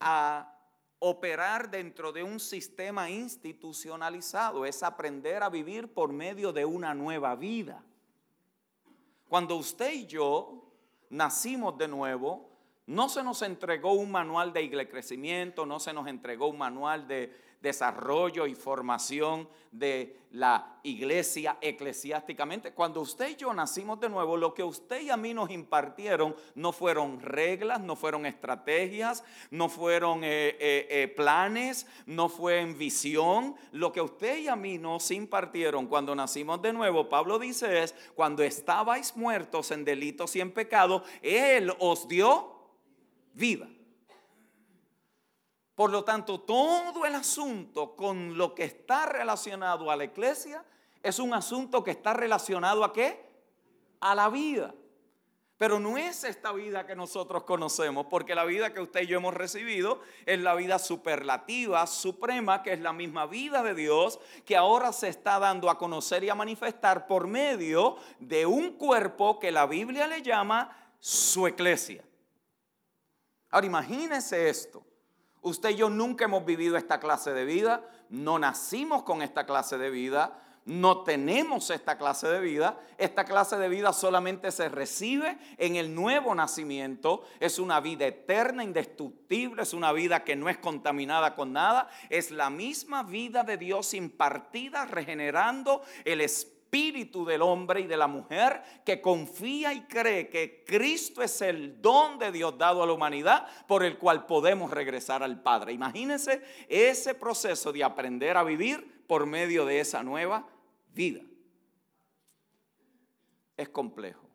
a 0.00 0.52
operar 0.98 1.70
dentro 1.70 2.10
de 2.10 2.24
un 2.24 2.40
sistema 2.40 3.08
institucionalizado, 3.08 4.66
es 4.66 4.82
aprender 4.82 5.44
a 5.44 5.48
vivir 5.48 5.94
por 5.94 6.12
medio 6.12 6.52
de 6.52 6.64
una 6.64 6.92
nueva 6.92 7.36
vida. 7.36 7.84
Cuando 9.28 9.54
usted 9.54 9.92
y 9.92 10.06
yo 10.06 10.72
nacimos 11.08 11.78
de 11.78 11.86
nuevo, 11.86 12.50
no 12.86 13.08
se 13.08 13.22
nos 13.22 13.42
entregó 13.42 13.92
un 13.92 14.10
manual 14.10 14.52
de 14.52 14.88
crecimiento, 14.88 15.64
no 15.64 15.80
se 15.80 15.92
nos 15.92 16.06
entregó 16.06 16.48
un 16.48 16.58
manual 16.58 17.08
de 17.08 17.32
desarrollo 17.64 18.46
y 18.46 18.54
formación 18.54 19.48
de 19.72 20.20
la 20.32 20.78
iglesia 20.82 21.56
eclesiásticamente. 21.62 22.72
Cuando 22.72 23.00
usted 23.00 23.30
y 23.30 23.36
yo 23.36 23.54
nacimos 23.54 23.98
de 23.98 24.10
nuevo, 24.10 24.36
lo 24.36 24.52
que 24.52 24.62
usted 24.62 25.00
y 25.00 25.10
a 25.10 25.16
mí 25.16 25.32
nos 25.32 25.50
impartieron 25.50 26.36
no 26.54 26.72
fueron 26.72 27.20
reglas, 27.20 27.80
no 27.80 27.96
fueron 27.96 28.26
estrategias, 28.26 29.24
no 29.50 29.68
fueron 29.70 30.22
eh, 30.22 30.56
eh, 30.60 30.86
eh, 30.90 31.08
planes, 31.08 31.86
no 32.04 32.28
fue 32.28 32.60
en 32.60 32.76
visión. 32.76 33.56
Lo 33.72 33.92
que 33.92 34.02
usted 34.02 34.38
y 34.38 34.48
a 34.48 34.56
mí 34.56 34.76
nos 34.76 35.10
impartieron 35.10 35.86
cuando 35.86 36.14
nacimos 36.14 36.60
de 36.60 36.74
nuevo, 36.74 37.08
Pablo 37.08 37.38
dice 37.38 37.82
es, 37.82 37.94
cuando 38.14 38.42
estabais 38.42 39.16
muertos 39.16 39.70
en 39.70 39.84
delitos 39.84 40.36
y 40.36 40.40
en 40.42 40.52
pecado, 40.52 41.02
Él 41.22 41.72
os 41.78 42.06
dio 42.08 42.53
vida. 43.34 43.68
Por 45.74 45.90
lo 45.90 46.04
tanto, 46.04 46.40
todo 46.40 47.04
el 47.04 47.14
asunto 47.14 47.96
con 47.96 48.38
lo 48.38 48.54
que 48.54 48.64
está 48.64 49.06
relacionado 49.06 49.90
a 49.90 49.96
la 49.96 50.04
iglesia 50.04 50.64
es 51.02 51.18
un 51.18 51.34
asunto 51.34 51.82
que 51.82 51.90
está 51.90 52.14
relacionado 52.14 52.84
a 52.84 52.92
qué? 52.92 53.28
A 54.00 54.14
la 54.14 54.28
vida. 54.28 54.72
Pero 55.56 55.78
no 55.78 55.96
es 55.98 56.24
esta 56.24 56.52
vida 56.52 56.86
que 56.86 56.96
nosotros 56.96 57.44
conocemos, 57.44 58.06
porque 58.10 58.34
la 58.34 58.44
vida 58.44 58.72
que 58.72 58.80
usted 58.80 59.02
y 59.02 59.06
yo 59.06 59.18
hemos 59.18 59.34
recibido 59.34 60.00
es 60.26 60.40
la 60.40 60.54
vida 60.54 60.78
superlativa, 60.78 61.86
suprema, 61.86 62.62
que 62.62 62.72
es 62.72 62.80
la 62.80 62.92
misma 62.92 63.26
vida 63.26 63.62
de 63.62 63.74
Dios, 63.74 64.20
que 64.44 64.56
ahora 64.56 64.92
se 64.92 65.08
está 65.08 65.38
dando 65.38 65.70
a 65.70 65.78
conocer 65.78 66.24
y 66.24 66.28
a 66.28 66.34
manifestar 66.34 67.06
por 67.06 67.28
medio 67.28 67.96
de 68.18 68.46
un 68.46 68.72
cuerpo 68.72 69.38
que 69.38 69.52
la 69.52 69.66
Biblia 69.66 70.06
le 70.08 70.22
llama 70.22 70.76
su 70.98 71.46
iglesia. 71.46 72.04
Ahora 73.54 73.68
imagínese 73.68 74.48
esto. 74.48 74.84
Usted 75.40 75.70
y 75.70 75.76
yo 75.76 75.88
nunca 75.88 76.24
hemos 76.24 76.44
vivido 76.44 76.76
esta 76.76 76.98
clase 76.98 77.32
de 77.32 77.44
vida, 77.44 77.88
no 78.08 78.36
nacimos 78.36 79.04
con 79.04 79.22
esta 79.22 79.46
clase 79.46 79.78
de 79.78 79.90
vida, 79.90 80.36
no 80.64 81.04
tenemos 81.04 81.70
esta 81.70 81.96
clase 81.96 82.26
de 82.26 82.40
vida. 82.40 82.80
Esta 82.98 83.24
clase 83.24 83.56
de 83.56 83.68
vida 83.68 83.92
solamente 83.92 84.50
se 84.50 84.68
recibe 84.68 85.38
en 85.56 85.76
el 85.76 85.94
nuevo 85.94 86.34
nacimiento. 86.34 87.22
Es 87.38 87.60
una 87.60 87.78
vida 87.78 88.06
eterna, 88.06 88.64
indestructible, 88.64 89.62
es 89.62 89.72
una 89.72 89.92
vida 89.92 90.24
que 90.24 90.34
no 90.34 90.48
es 90.48 90.58
contaminada 90.58 91.36
con 91.36 91.52
nada. 91.52 91.88
Es 92.10 92.32
la 92.32 92.50
misma 92.50 93.04
vida 93.04 93.44
de 93.44 93.56
Dios 93.56 93.94
impartida, 93.94 94.84
regenerando 94.84 95.82
el 96.04 96.22
espíritu 96.22 96.53
espíritu 96.74 97.24
del 97.24 97.40
hombre 97.40 97.82
y 97.82 97.86
de 97.86 97.96
la 97.96 98.08
mujer 98.08 98.60
que 98.84 99.00
confía 99.00 99.72
y 99.72 99.82
cree 99.82 100.28
que 100.28 100.64
Cristo 100.66 101.22
es 101.22 101.40
el 101.40 101.80
don 101.80 102.18
de 102.18 102.32
Dios 102.32 102.58
dado 102.58 102.82
a 102.82 102.86
la 102.86 102.92
humanidad 102.92 103.46
por 103.68 103.84
el 103.84 103.96
cual 103.96 104.26
podemos 104.26 104.72
regresar 104.72 105.22
al 105.22 105.40
Padre. 105.40 105.72
Imagínense 105.72 106.42
ese 106.68 107.14
proceso 107.14 107.72
de 107.72 107.84
aprender 107.84 108.36
a 108.36 108.42
vivir 108.42 109.04
por 109.06 109.24
medio 109.24 109.64
de 109.64 109.78
esa 109.78 110.02
nueva 110.02 110.48
vida. 110.92 111.22
Es 113.56 113.68
complejo. 113.68 114.28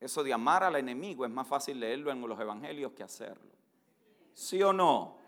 Eso 0.00 0.22
de 0.22 0.32
amar 0.32 0.64
al 0.64 0.76
enemigo 0.76 1.26
es 1.26 1.30
más 1.30 1.46
fácil 1.46 1.80
leerlo 1.80 2.10
en 2.10 2.26
los 2.26 2.40
evangelios 2.40 2.92
que 2.92 3.02
hacerlo. 3.02 3.52
¿Sí 4.32 4.62
o 4.62 4.72
no? 4.72 5.19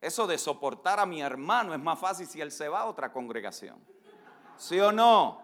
Eso 0.00 0.26
de 0.26 0.38
soportar 0.38 1.00
a 1.00 1.06
mi 1.06 1.20
hermano 1.20 1.74
es 1.74 1.80
más 1.80 1.98
fácil 1.98 2.26
si 2.26 2.40
él 2.40 2.52
se 2.52 2.68
va 2.68 2.80
a 2.80 2.86
otra 2.86 3.12
congregación. 3.12 3.78
¿Sí 4.56 4.78
o 4.78 4.92
no? 4.92 5.42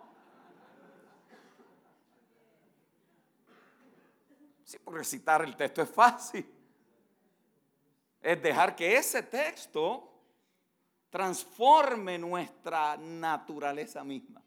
Sí, 4.65 4.79
porque 4.79 4.99
recitar 4.99 5.43
el 5.43 5.57
texto 5.57 5.83
es 5.83 5.91
fácil. 5.91 6.53
Es 8.21 8.43
dejar 8.43 8.77
que 8.77 8.97
ese 8.97 9.25
texto 9.25 10.11
transforme 11.11 12.19
nuestra 12.19 12.97
naturaleza 12.97 14.03
misma. 14.05 14.43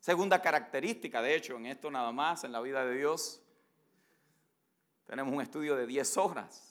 Segunda 0.00 0.40
característica, 0.40 1.20
de 1.20 1.34
hecho, 1.34 1.56
en 1.56 1.66
esto 1.66 1.90
nada 1.90 2.10
más, 2.12 2.44
en 2.44 2.52
la 2.52 2.60
vida 2.60 2.84
de 2.84 2.96
Dios, 2.96 3.42
tenemos 5.04 5.32
un 5.32 5.42
estudio 5.42 5.76
de 5.76 5.86
10 5.86 6.16
horas 6.16 6.69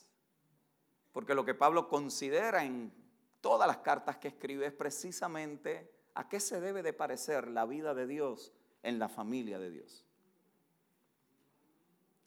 porque 1.12 1.36
lo 1.36 1.46
que 1.46 1.56
Pablo 1.56 1.88
considera 1.88 2.64
en 2.64 2.94
todas 3.42 3.68
las 3.68 3.78
cartas 3.78 4.18
que 4.18 4.30
escribe 4.30 4.68
es 4.68 4.74
precisamente 4.74 5.92
a 6.14 6.28
qué 6.28 6.40
se 6.40 6.60
debe 6.60 6.84
de 6.84 6.94
parecer 6.94 7.48
la 7.48 7.66
vida 7.66 7.94
de 7.94 8.08
Dios 8.08 8.52
en 8.84 9.00
la 9.00 9.10
familia 9.10 9.60
de 9.60 9.72
Dios. 9.72 10.06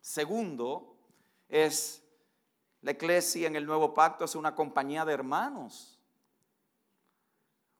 Segundo, 0.00 0.96
es 1.48 2.02
la 2.82 2.90
iglesia 2.90 3.46
en 3.46 3.54
el 3.54 3.64
nuevo 3.64 3.94
pacto 3.94 4.24
es 4.24 4.34
una 4.34 4.54
compañía 4.54 5.04
de 5.04 5.12
hermanos. 5.12 6.00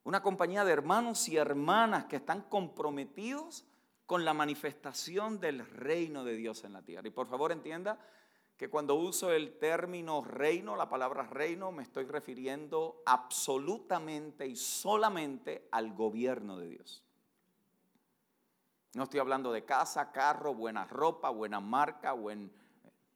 Una 0.05 0.23
compañía 0.23 0.65
de 0.65 0.73
hermanos 0.73 1.29
y 1.29 1.37
hermanas 1.37 2.05
que 2.05 2.17
están 2.17 2.43
comprometidos 2.43 3.65
con 4.07 4.25
la 4.25 4.35
manifestación 4.35 5.41
del 5.41 5.67
reino 5.67 6.23
de 6.25 6.37
Dios 6.37 6.65
en 6.65 6.73
la 6.73 6.83
tierra. 6.83 7.09
Y 7.09 7.13
por 7.13 7.27
favor 7.27 7.51
entienda 7.51 7.99
que 8.63 8.71
cuando 8.71 8.95
uso 8.95 9.33
el 9.33 9.59
término 9.59 10.23
reino, 10.23 10.77
la 10.77 10.89
palabra 10.89 11.25
reino, 11.25 11.73
me 11.73 11.83
estoy 11.83 12.05
refiriendo 12.05 13.03
absolutamente 13.05 14.47
y 14.47 14.55
solamente 14.55 15.67
al 15.73 15.93
gobierno 15.95 16.57
de 16.57 16.69
Dios. 16.69 17.03
No 18.95 19.03
estoy 19.03 19.19
hablando 19.19 19.53
de 19.53 19.65
casa, 19.65 20.13
carro, 20.13 20.55
buena 20.55 20.85
ropa, 20.85 21.31
buena 21.31 21.59
marca, 21.59 22.13
buen... 22.13 22.53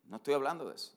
No 0.06 0.16
estoy 0.16 0.35
hablando 0.35 0.68
de 0.68 0.74
eso. 0.74 0.96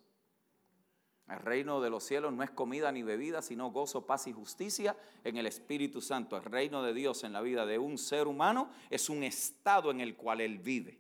El 1.27 1.38
reino 1.38 1.79
de 1.79 1.91
los 1.91 2.03
cielos 2.03 2.33
no 2.33 2.41
es 2.41 2.49
comida 2.49 2.91
ni 2.91 3.03
bebida, 3.03 3.43
sino 3.43 3.69
gozo, 3.69 4.07
paz 4.07 4.25
y 4.25 4.33
justicia 4.33 4.97
en 5.23 5.38
el 5.38 5.45
Espíritu 5.45 6.01
Santo. 6.01 6.35
El 6.35 6.45
reino 6.45 6.81
de 6.81 6.95
Dios 6.95 7.23
en 7.23 7.33
la 7.33 7.41
vida 7.41 7.67
de 7.67 7.77
un 7.77 7.99
ser 7.99 8.25
humano 8.25 8.71
es 8.89 9.09
un 9.12 9.21
estado 9.21 9.91
en 9.91 10.01
el 10.01 10.15
cual 10.15 10.41
él 10.41 10.57
vive. 10.57 10.97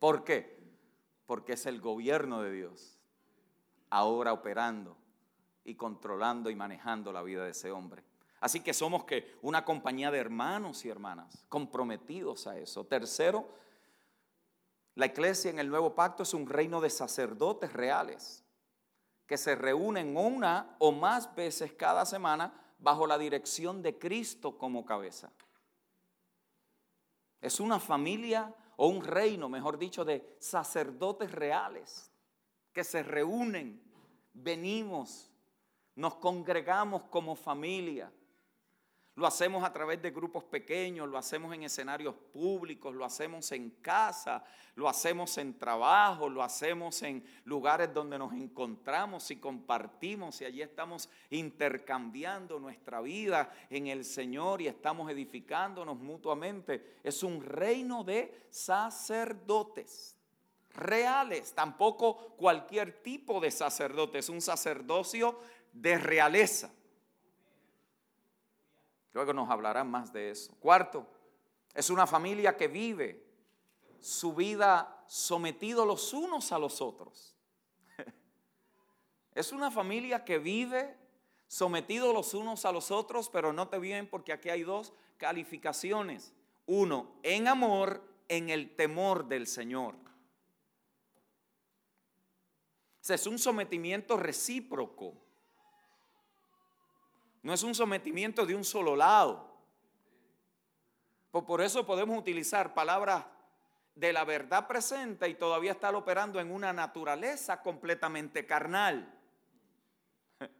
¿Por 0.00 0.24
qué? 0.24 0.61
Porque 1.26 1.54
es 1.54 1.66
el 1.66 1.80
gobierno 1.80 2.42
de 2.42 2.52
Dios 2.52 2.98
ahora 3.90 4.32
operando 4.32 4.96
y 5.64 5.74
controlando 5.74 6.50
y 6.50 6.56
manejando 6.56 7.12
la 7.12 7.22
vida 7.22 7.44
de 7.44 7.50
ese 7.50 7.70
hombre. 7.70 8.02
Así 8.40 8.60
que 8.60 8.74
somos 8.74 9.04
que 9.04 9.36
una 9.42 9.64
compañía 9.64 10.10
de 10.10 10.18
hermanos 10.18 10.84
y 10.84 10.88
hermanas 10.88 11.44
comprometidos 11.48 12.46
a 12.46 12.58
eso. 12.58 12.84
Tercero, 12.84 13.46
la 14.94 15.06
iglesia 15.06 15.50
en 15.50 15.58
el 15.58 15.68
nuevo 15.68 15.94
pacto 15.94 16.22
es 16.22 16.34
un 16.34 16.48
reino 16.48 16.80
de 16.80 16.90
sacerdotes 16.90 17.72
reales 17.72 18.42
que 19.26 19.38
se 19.38 19.54
reúnen 19.54 20.16
una 20.16 20.74
o 20.78 20.90
más 20.90 21.34
veces 21.34 21.72
cada 21.72 22.04
semana 22.04 22.52
bajo 22.78 23.06
la 23.06 23.16
dirección 23.16 23.80
de 23.80 23.98
Cristo 23.98 24.58
como 24.58 24.84
cabeza. 24.84 25.30
Es 27.40 27.60
una 27.60 27.78
familia 27.78 28.54
o 28.82 28.88
un 28.88 29.00
reino, 29.00 29.48
mejor 29.48 29.78
dicho, 29.78 30.04
de 30.04 30.36
sacerdotes 30.40 31.30
reales 31.30 32.10
que 32.72 32.82
se 32.82 33.04
reúnen, 33.04 33.80
venimos, 34.32 35.30
nos 35.94 36.16
congregamos 36.16 37.04
como 37.04 37.36
familia. 37.36 38.12
Lo 39.14 39.26
hacemos 39.26 39.62
a 39.62 39.72
través 39.72 40.00
de 40.00 40.10
grupos 40.10 40.42
pequeños, 40.44 41.06
lo 41.06 41.18
hacemos 41.18 41.54
en 41.54 41.64
escenarios 41.64 42.14
públicos, 42.32 42.94
lo 42.94 43.04
hacemos 43.04 43.52
en 43.52 43.68
casa, 43.82 44.42
lo 44.74 44.88
hacemos 44.88 45.36
en 45.36 45.58
trabajo, 45.58 46.30
lo 46.30 46.42
hacemos 46.42 47.02
en 47.02 47.22
lugares 47.44 47.92
donde 47.92 48.18
nos 48.18 48.32
encontramos 48.32 49.30
y 49.30 49.36
compartimos 49.36 50.40
y 50.40 50.46
allí 50.46 50.62
estamos 50.62 51.10
intercambiando 51.28 52.58
nuestra 52.58 53.02
vida 53.02 53.52
en 53.68 53.88
el 53.88 54.06
Señor 54.06 54.62
y 54.62 54.68
estamos 54.68 55.10
edificándonos 55.10 55.98
mutuamente. 55.98 56.96
Es 57.04 57.22
un 57.22 57.44
reino 57.44 58.04
de 58.04 58.46
sacerdotes 58.48 60.16
reales, 60.74 61.52
tampoco 61.52 62.34
cualquier 62.38 63.02
tipo 63.02 63.40
de 63.40 63.50
sacerdote, 63.50 64.20
es 64.20 64.30
un 64.30 64.40
sacerdocio 64.40 65.38
de 65.74 65.98
realeza. 65.98 66.70
Luego 69.12 69.32
nos 69.32 69.50
hablarán 69.50 69.90
más 69.90 70.12
de 70.12 70.30
eso. 70.30 70.54
Cuarto, 70.60 71.06
es 71.74 71.90
una 71.90 72.06
familia 72.06 72.56
que 72.56 72.68
vive 72.68 73.24
su 74.00 74.34
vida 74.34 75.04
sometido 75.06 75.86
los 75.86 76.12
unos 76.12 76.52
a 76.52 76.58
los 76.58 76.80
otros. 76.80 77.36
Es 79.34 79.52
una 79.52 79.70
familia 79.70 80.24
que 80.24 80.38
vive 80.38 80.94
sometido 81.46 82.12
los 82.12 82.34
unos 82.34 82.64
a 82.64 82.72
los 82.72 82.90
otros, 82.90 83.30
pero 83.30 83.52
no 83.52 83.68
te 83.68 83.78
bien 83.78 84.06
porque 84.06 84.32
aquí 84.32 84.50
hay 84.50 84.62
dos 84.62 84.92
calificaciones. 85.16 86.34
Uno, 86.66 87.14
en 87.22 87.48
amor, 87.48 88.02
en 88.28 88.50
el 88.50 88.74
temor 88.74 89.26
del 89.28 89.46
Señor. 89.46 89.94
es 93.08 93.26
un 93.26 93.38
sometimiento 93.38 94.16
recíproco. 94.16 95.14
No 97.42 97.52
es 97.52 97.62
un 97.62 97.74
sometimiento 97.74 98.46
de 98.46 98.54
un 98.54 98.64
solo 98.64 98.94
lado. 98.94 99.52
Por 101.30 101.60
eso 101.60 101.84
podemos 101.84 102.18
utilizar 102.18 102.74
palabras 102.74 103.24
de 103.94 104.12
la 104.12 104.24
verdad 104.24 104.66
presente 104.66 105.28
y 105.28 105.34
todavía 105.34 105.72
estar 105.72 105.94
operando 105.94 106.40
en 106.40 106.50
una 106.50 106.72
naturaleza 106.72 107.62
completamente 107.62 108.46
carnal. 108.46 109.18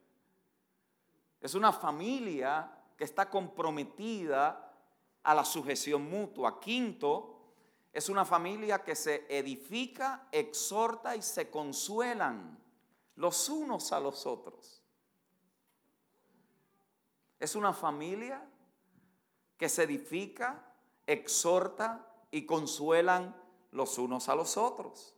Es 1.41 1.55
una 1.57 1.73
familia 1.73 2.71
que 2.97 3.03
está 3.03 3.29
comprometida 3.29 4.73
a 5.25 5.35
la 5.35 5.45
sujeción 5.45 6.09
mutua. 6.09 6.61
Quinto, 6.61 7.33
es 7.93 8.09
una 8.09 8.25
familia 8.25 8.85
que 8.85 8.95
se 8.95 9.27
edifica, 9.29 10.29
exhorta 10.31 11.17
y 11.17 11.23
se 11.23 11.51
consuelan 11.51 12.59
los 13.17 13.49
unos 13.49 13.93
a 13.93 13.99
los 13.99 14.25
otros. 14.25 14.82
Es 17.43 17.57
una 17.57 17.73
familia 17.73 18.41
que 19.59 19.69
se 19.69 19.83
edifica, 19.83 20.65
exhorta 21.05 22.09
y 22.31 22.47
consuelan 22.47 23.35
los 23.73 23.99
unos 23.99 24.29
a 24.29 24.37
los 24.37 24.57
otros. 24.57 25.17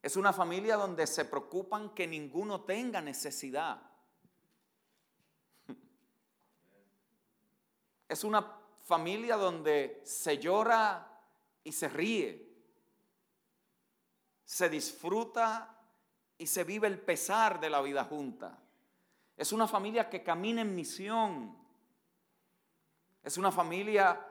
Es 0.00 0.16
una 0.16 0.32
familia 0.32 0.76
donde 0.76 1.06
se 1.06 1.26
preocupan 1.26 1.90
que 1.90 2.06
ninguno 2.06 2.62
tenga 2.62 3.02
necesidad. 3.02 3.78
Es 8.08 8.24
una 8.24 8.58
familia 8.84 9.36
donde 9.36 10.00
se 10.06 10.38
llora 10.38 11.20
y 11.62 11.72
se 11.72 11.90
ríe. 11.90 12.56
Se 14.46 14.70
disfruta 14.70 15.78
y 16.38 16.46
se 16.46 16.64
vive 16.64 16.88
el 16.88 16.98
pesar 16.98 17.60
de 17.60 17.68
la 17.68 17.82
vida 17.82 18.04
junta. 18.04 18.63
Es 19.36 19.52
una 19.52 19.66
familia 19.66 20.08
que 20.08 20.22
camina 20.22 20.62
en 20.62 20.74
misión. 20.74 21.56
Es 23.22 23.36
una 23.36 23.50
familia 23.50 24.24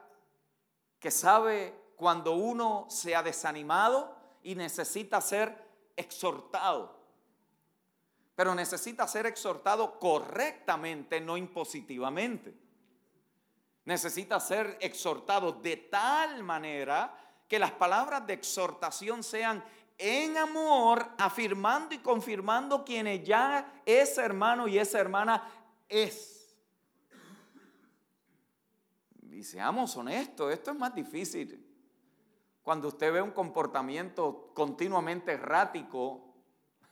que 1.00 1.12
sabe 1.12 1.94
cuando 1.96 2.34
uno 2.34 2.86
se 2.90 3.16
ha 3.16 3.24
desanimado 3.24 4.16
y 4.44 4.56
necesita 4.56 5.20
ser 5.20 5.56
exhortado. 5.96 7.02
Pero 8.36 8.56
necesita 8.56 9.08
ser 9.08 9.26
exhortado 9.26 10.00
correctamente, 10.00 11.20
no 11.20 11.38
impositivamente. 11.38 12.54
Necesita 13.86 14.40
ser 14.40 14.78
exhortado 14.80 15.52
de 15.52 15.78
tal 15.78 16.44
manera 16.44 17.18
que 17.48 17.60
las 17.60 17.72
palabras 17.72 18.26
de 18.26 18.34
exhortación 18.34 19.24
sean 19.24 19.64
en 20.06 20.38
amor, 20.38 21.08
afirmando 21.18 21.96
y 21.96 22.00
confirmando 22.00 22.84
quienes 22.84 23.24
ya 23.24 23.82
ese 23.86 24.22
hermano 24.22 24.68
y 24.68 24.78
esa 24.78 25.00
hermana 25.00 25.50
es. 25.88 26.54
Y 29.22 29.44
seamos 29.44 29.96
honestos, 29.96 30.52
esto 30.52 30.72
es 30.72 30.78
más 30.78 30.94
difícil. 30.94 31.66
Cuando 32.62 32.90
usted 32.90 33.14
ve 33.14 33.22
un 33.22 33.32
comportamiento 33.32 34.52
continuamente 34.54 35.32
errático 35.32 36.34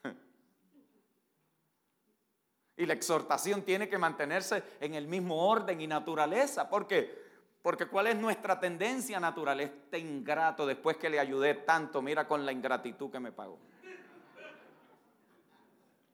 y 2.78 2.86
la 2.86 2.94
exhortación 2.94 3.64
tiene 3.64 3.90
que 3.90 3.98
mantenerse 3.98 4.64
en 4.80 4.94
el 4.94 5.08
mismo 5.08 5.50
orden 5.50 5.82
y 5.82 5.88
naturaleza. 5.88 6.70
¿Por 6.70 6.88
qué? 6.88 7.21
Porque 7.62 7.88
¿cuál 7.88 8.08
es 8.08 8.16
nuestra 8.16 8.60
tendencia 8.60 9.20
natural? 9.20 9.60
Este 9.60 10.00
ingrato, 10.00 10.66
después 10.66 10.98
que 10.98 11.10
le 11.10 11.20
ayudé 11.20 11.54
tanto, 11.54 12.02
mira 12.02 12.28
con 12.28 12.46
la 12.46 12.52
ingratitud 12.52 13.12
que 13.12 13.20
me 13.20 13.32
pagó. 13.32 13.60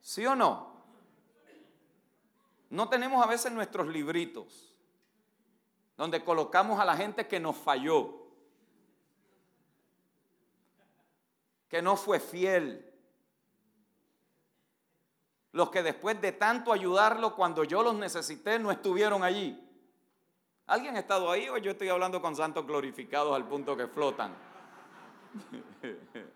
¿Sí 0.00 0.26
o 0.26 0.36
no? 0.36 0.78
No 2.70 2.88
tenemos 2.88 3.24
a 3.24 3.28
veces 3.28 3.50
nuestros 3.50 3.86
libritos 3.86 4.74
donde 5.96 6.22
colocamos 6.22 6.78
a 6.78 6.84
la 6.84 6.96
gente 6.96 7.26
que 7.26 7.40
nos 7.40 7.56
falló, 7.56 8.28
que 11.68 11.82
no 11.82 11.96
fue 11.96 12.20
fiel, 12.20 12.88
los 15.52 15.70
que 15.70 15.82
después 15.82 16.20
de 16.20 16.30
tanto 16.32 16.72
ayudarlo 16.72 17.34
cuando 17.34 17.64
yo 17.64 17.82
los 17.82 17.96
necesité 17.96 18.60
no 18.60 18.70
estuvieron 18.70 19.24
allí. 19.24 19.67
¿Alguien 20.68 20.94
ha 20.96 21.00
estado 21.00 21.30
ahí 21.30 21.48
o 21.48 21.56
yo 21.56 21.70
estoy 21.70 21.88
hablando 21.88 22.20
con 22.20 22.36
santos 22.36 22.66
glorificados 22.66 23.34
al 23.34 23.48
punto 23.48 23.74
que 23.74 23.86
flotan? 23.86 24.36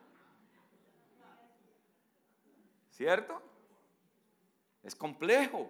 ¿Cierto? 2.90 3.42
Es 4.82 4.96
complejo. 4.96 5.68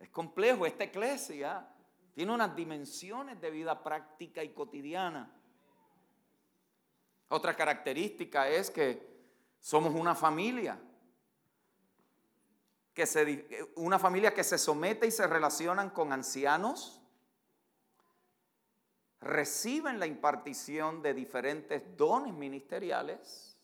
Es 0.00 0.10
complejo. 0.10 0.66
Esta 0.66 0.82
iglesia 0.82 1.68
tiene 2.14 2.32
unas 2.32 2.56
dimensiones 2.56 3.40
de 3.40 3.50
vida 3.52 3.80
práctica 3.80 4.42
y 4.42 4.48
cotidiana. 4.48 5.32
Otra 7.28 7.54
característica 7.54 8.48
es 8.48 8.72
que 8.72 9.08
somos 9.60 9.94
una 9.94 10.16
familia 10.16 10.80
que 12.94 13.06
se, 13.06 13.70
una 13.76 13.98
familia 13.98 14.34
que 14.34 14.44
se 14.44 14.58
somete 14.58 15.06
y 15.06 15.10
se 15.10 15.26
relacionan 15.26 15.90
con 15.90 16.12
ancianos, 16.12 17.00
reciben 19.20 19.98
la 19.98 20.06
impartición 20.06 21.00
de 21.02 21.14
diferentes 21.14 21.96
dones 21.96 22.34
ministeriales 22.34 23.56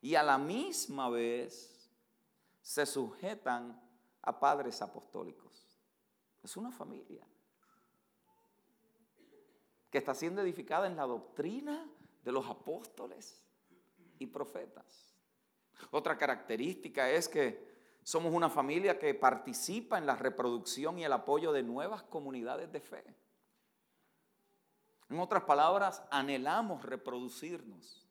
y 0.00 0.14
a 0.14 0.22
la 0.22 0.38
misma 0.38 1.10
vez 1.10 1.90
se 2.62 2.86
sujetan 2.86 3.80
a 4.22 4.38
padres 4.38 4.80
apostólicos. 4.82 5.78
Es 6.42 6.56
una 6.56 6.70
familia 6.70 7.26
que 9.90 9.98
está 9.98 10.14
siendo 10.14 10.42
edificada 10.42 10.86
en 10.86 10.96
la 10.96 11.06
doctrina 11.06 11.90
de 12.24 12.32
los 12.32 12.46
apóstoles 12.46 13.42
y 14.18 14.26
profetas. 14.26 15.07
Otra 15.90 16.16
característica 16.16 17.10
es 17.10 17.28
que 17.28 17.68
somos 18.02 18.32
una 18.32 18.48
familia 18.48 18.98
que 18.98 19.14
participa 19.14 19.98
en 19.98 20.06
la 20.06 20.16
reproducción 20.16 20.98
y 20.98 21.04
el 21.04 21.12
apoyo 21.12 21.52
de 21.52 21.62
nuevas 21.62 22.02
comunidades 22.02 22.72
de 22.72 22.80
fe. 22.80 23.04
En 25.10 25.20
otras 25.20 25.44
palabras, 25.44 26.02
anhelamos 26.10 26.82
reproducirnos. 26.82 28.06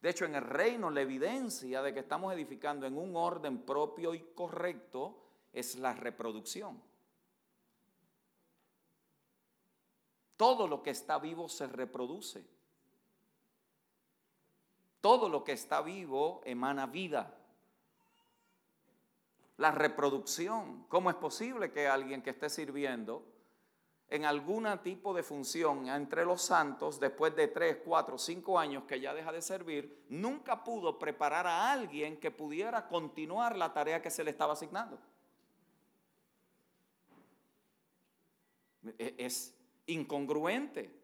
De 0.00 0.10
hecho, 0.10 0.26
en 0.26 0.34
el 0.34 0.42
reino 0.42 0.90
la 0.90 1.00
evidencia 1.00 1.80
de 1.80 1.94
que 1.94 2.00
estamos 2.00 2.32
edificando 2.34 2.86
en 2.86 2.98
un 2.98 3.16
orden 3.16 3.62
propio 3.62 4.14
y 4.14 4.20
correcto 4.34 5.18
es 5.52 5.76
la 5.76 5.94
reproducción. 5.94 6.82
Todo 10.36 10.66
lo 10.66 10.82
que 10.82 10.90
está 10.90 11.18
vivo 11.18 11.48
se 11.48 11.66
reproduce. 11.66 12.44
Todo 15.04 15.28
lo 15.28 15.44
que 15.44 15.52
está 15.52 15.82
vivo 15.82 16.40
emana 16.46 16.86
vida. 16.86 17.36
La 19.58 19.70
reproducción. 19.70 20.86
¿Cómo 20.88 21.10
es 21.10 21.16
posible 21.16 21.72
que 21.72 21.86
alguien 21.86 22.22
que 22.22 22.30
esté 22.30 22.48
sirviendo 22.48 23.22
en 24.08 24.24
algún 24.24 24.66
tipo 24.82 25.12
de 25.12 25.22
función 25.22 25.90
entre 25.90 26.24
los 26.24 26.40
santos, 26.40 26.98
después 26.98 27.36
de 27.36 27.48
tres, 27.48 27.80
cuatro, 27.84 28.16
cinco 28.16 28.58
años 28.58 28.84
que 28.84 28.98
ya 28.98 29.12
deja 29.12 29.30
de 29.30 29.42
servir, 29.42 30.06
nunca 30.08 30.64
pudo 30.64 30.98
preparar 30.98 31.46
a 31.46 31.70
alguien 31.70 32.18
que 32.18 32.30
pudiera 32.30 32.88
continuar 32.88 33.56
la 33.56 33.74
tarea 33.74 34.00
que 34.00 34.10
se 34.10 34.24
le 34.24 34.30
estaba 34.30 34.54
asignando. 34.54 34.98
E, 38.96 39.16
es 39.18 39.54
incongruente. 39.84 41.03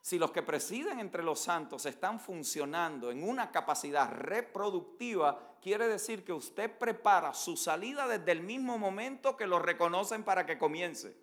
Si 0.00 0.18
los 0.18 0.30
que 0.30 0.42
presiden 0.42 0.98
entre 0.98 1.22
los 1.22 1.40
santos 1.40 1.84
están 1.84 2.20
funcionando 2.20 3.10
en 3.10 3.22
una 3.22 3.50
capacidad 3.50 4.10
reproductiva, 4.10 5.56
quiere 5.60 5.88
decir 5.88 6.24
que 6.24 6.32
usted 6.32 6.70
prepara 6.78 7.34
su 7.34 7.56
salida 7.56 8.08
desde 8.08 8.32
el 8.32 8.42
mismo 8.42 8.78
momento 8.78 9.36
que 9.36 9.46
lo 9.46 9.58
reconocen 9.58 10.24
para 10.24 10.46
que 10.46 10.58
comience. 10.58 11.14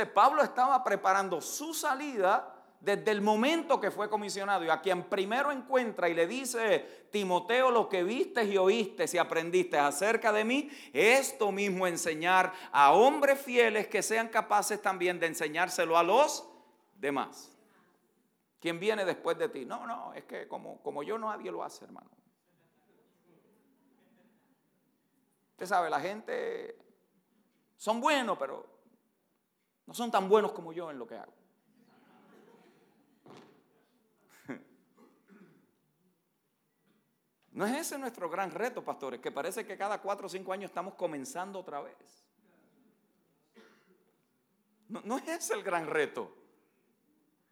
O 0.00 0.14
Pablo 0.14 0.42
estaba 0.44 0.84
preparando 0.84 1.40
su 1.40 1.74
salida 1.74 2.57
desde 2.80 3.10
el 3.10 3.20
momento 3.20 3.80
que 3.80 3.90
fue 3.90 4.08
comisionado 4.08 4.64
y 4.64 4.68
a 4.68 4.80
quien 4.80 5.04
primero 5.04 5.50
encuentra 5.50 6.08
y 6.08 6.14
le 6.14 6.26
dice, 6.26 7.06
Timoteo, 7.10 7.70
lo 7.70 7.88
que 7.88 8.04
viste 8.04 8.44
y 8.44 8.56
oíste 8.56 9.04
y 9.12 9.18
aprendiste 9.18 9.78
acerca 9.78 10.32
de 10.32 10.44
mí, 10.44 10.70
esto 10.92 11.50
mismo 11.50 11.86
enseñar 11.86 12.52
a 12.70 12.92
hombres 12.92 13.40
fieles 13.40 13.88
que 13.88 14.02
sean 14.02 14.28
capaces 14.28 14.80
también 14.80 15.18
de 15.18 15.26
enseñárselo 15.26 15.98
a 15.98 16.02
los 16.02 16.48
demás. 16.94 17.56
¿Quién 18.60 18.78
viene 18.78 19.04
después 19.04 19.38
de 19.38 19.48
ti? 19.48 19.64
No, 19.64 19.86
no, 19.86 20.12
es 20.14 20.24
que 20.24 20.46
como, 20.48 20.80
como 20.82 21.02
yo 21.02 21.18
nadie 21.18 21.50
lo 21.50 21.62
hace, 21.62 21.84
hermano. 21.84 22.10
Usted 25.52 25.66
sabe, 25.66 25.90
la 25.90 26.00
gente 26.00 26.76
son 27.76 28.00
buenos, 28.00 28.38
pero 28.38 28.64
no 29.86 29.94
son 29.94 30.10
tan 30.10 30.28
buenos 30.28 30.52
como 30.52 30.72
yo 30.72 30.90
en 30.90 30.98
lo 30.98 31.06
que 31.06 31.16
hago. 31.16 31.37
¿No 37.58 37.66
es 37.66 37.76
ese 37.76 37.98
nuestro 37.98 38.30
gran 38.30 38.52
reto, 38.52 38.84
pastores? 38.84 39.18
Que 39.18 39.32
parece 39.32 39.66
que 39.66 39.76
cada 39.76 40.00
cuatro 40.00 40.28
o 40.28 40.30
cinco 40.30 40.52
años 40.52 40.70
estamos 40.70 40.94
comenzando 40.94 41.58
otra 41.58 41.80
vez. 41.80 42.24
No, 44.88 45.02
no 45.02 45.18
es 45.18 45.26
ese 45.26 45.54
el 45.54 45.64
gran 45.64 45.88
reto. 45.88 46.32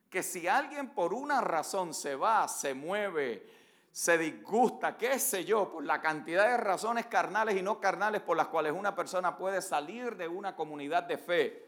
Que 0.08 0.22
si 0.22 0.46
alguien 0.46 0.90
por 0.90 1.12
una 1.12 1.40
razón 1.40 1.92
se 1.92 2.14
va, 2.14 2.46
se 2.46 2.72
mueve, 2.72 3.50
se 3.90 4.16
disgusta, 4.16 4.96
qué 4.96 5.18
sé 5.18 5.44
yo, 5.44 5.72
por 5.72 5.84
la 5.84 6.00
cantidad 6.00 6.50
de 6.50 6.56
razones 6.56 7.06
carnales 7.06 7.56
y 7.56 7.62
no 7.62 7.80
carnales 7.80 8.22
por 8.22 8.36
las 8.36 8.46
cuales 8.46 8.74
una 8.74 8.94
persona 8.94 9.36
puede 9.36 9.60
salir 9.60 10.16
de 10.16 10.28
una 10.28 10.54
comunidad 10.54 11.02
de 11.02 11.18
fe, 11.18 11.66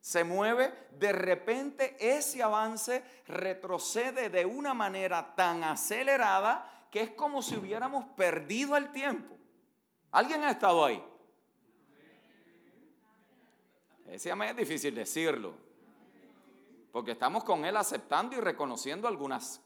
se 0.00 0.22
mueve, 0.22 0.70
de 0.98 1.12
repente 1.12 1.96
ese 1.98 2.42
avance 2.42 3.02
retrocede 3.26 4.28
de 4.28 4.44
una 4.44 4.74
manera 4.74 5.34
tan 5.34 5.64
acelerada 5.64 6.76
que 6.90 7.00
es 7.02 7.10
como 7.10 7.42
si 7.42 7.56
hubiéramos 7.56 8.04
perdido 8.16 8.76
el 8.76 8.90
tiempo. 8.92 9.36
¿Alguien 10.10 10.42
ha 10.42 10.50
estado 10.50 10.84
ahí? 10.84 11.02
Ese 14.08 14.30
es 14.30 14.56
difícil 14.56 14.92
decirlo, 14.92 15.54
porque 16.90 17.12
estamos 17.12 17.44
con 17.44 17.64
él 17.64 17.76
aceptando 17.76 18.36
y 18.36 18.40
reconociendo 18.40 19.06
algunas 19.06 19.62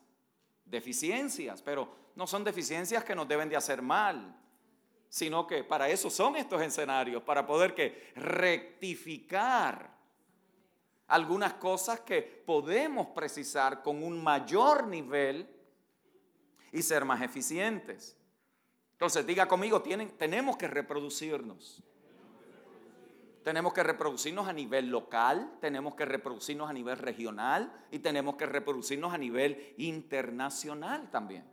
deficiencias, 0.67 1.63
pero 1.63 1.89
no 2.15 2.27
son 2.27 2.45
deficiencias 2.45 3.05
que 3.05 3.15
nos 3.15 3.27
deben 3.27 3.49
de 3.49 3.57
hacer 3.57 3.81
mal, 3.81 4.39
sino 5.09 5.47
que 5.47 5.65
para 5.65 5.89
eso 5.89 6.11
son 6.11 6.37
estos 6.37 6.61
escenarios, 6.61 7.23
para 7.23 7.47
poder 7.47 7.75
que 7.75 8.13
rectificar 8.17 9.95
algunas 11.07 11.55
cosas 11.55 12.01
que 12.01 12.21
podemos 12.21 13.07
precisar 13.09 13.83
con 13.83 14.03
un 14.03 14.23
mayor 14.23 14.87
nivel 14.87 15.54
y 16.75 16.83
ser 16.83 17.05
más 17.05 17.23
eficientes. 17.23 18.19
Entonces, 18.93 19.25
diga 19.25 19.47
conmigo, 19.47 19.81
tienen, 19.81 20.11
tenemos 20.19 20.57
que 20.57 20.67
reproducirnos. 20.67 21.83
Tenemos 23.45 23.73
que 23.73 23.83
reproducirnos 23.83 24.49
a 24.49 24.53
nivel 24.53 24.91
local, 24.91 25.59
tenemos 25.61 25.95
que 25.95 26.05
reproducirnos 26.05 26.69
a 26.69 26.73
nivel 26.73 26.99
regional 26.99 27.73
y 27.93 28.01
tenemos 28.01 28.35
que 28.37 28.47
reproducirnos 28.47 29.15
a 29.15 29.19
nivel 29.19 29.75
internacional 29.77 31.11
también. 31.11 31.45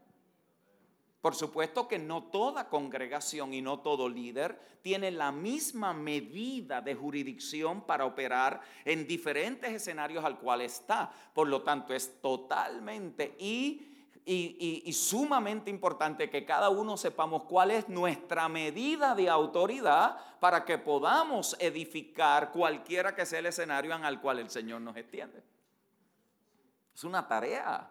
Por 1.22 1.36
supuesto 1.36 1.88
que 1.88 2.00
no 2.00 2.24
toda 2.24 2.68
congregación 2.68 3.54
y 3.54 3.62
no 3.62 3.82
todo 3.82 4.10
líder 4.10 4.60
tiene 4.82 5.12
la 5.12 5.32
misma 5.32 5.94
medida 5.94 6.82
de 6.82 6.96
jurisdicción 6.96 7.82
para 7.82 8.06
operar 8.06 8.62
en 8.86 9.06
diferentes 9.06 9.72
escenarios 9.72 10.26
al 10.26 10.40
cual 10.40 10.62
está. 10.62 11.12
Por 11.36 11.48
lo 11.48 11.62
tanto, 11.62 11.94
es 11.94 12.20
totalmente 12.22 13.36
y 13.38 13.91
y, 14.26 14.94
sumamente 14.94 15.70
importante 15.70 16.30
que 16.30 16.46
cada 16.46 16.70
uno 16.70 16.98
sepamos 16.98 17.44
cuál 17.44 17.72
es 17.72 17.90
nuestra 17.90 18.48
medida 18.48 19.16
de 19.16 19.30
autoridad 19.30 20.18
para 20.40 20.64
que 20.64 20.78
podamos 20.78 21.56
edificar 21.60 22.52
cualquiera 22.52 23.16
que 23.16 23.26
sea 23.26 23.40
el 23.40 23.48
escenario 23.48 23.96
en 23.96 24.06
el 24.06 24.20
cual 24.20 24.40
el 24.40 24.50
Señor 24.50 24.82
nos 24.82 24.96
extiende. 24.96 25.44
Es 26.94 27.04
una 27.04 27.28
tarea 27.28 27.90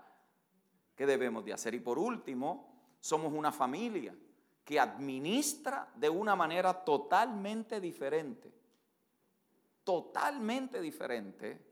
que 0.95 1.07
debemos 1.07 1.45
de 1.45 1.53
hacer. 1.53 1.75
Y 1.75 1.81
por 1.81 1.99
último, 1.99 2.71
somos 3.01 3.33
una 3.33 3.51
familia 3.51 4.15
que 4.65 4.79
administra 4.79 5.91
de 5.97 6.09
una 6.09 6.37
manera 6.37 6.73
totalmente 6.85 7.81
diferente, 7.81 8.53
totalmente 9.83 10.81
diferente 10.81 11.71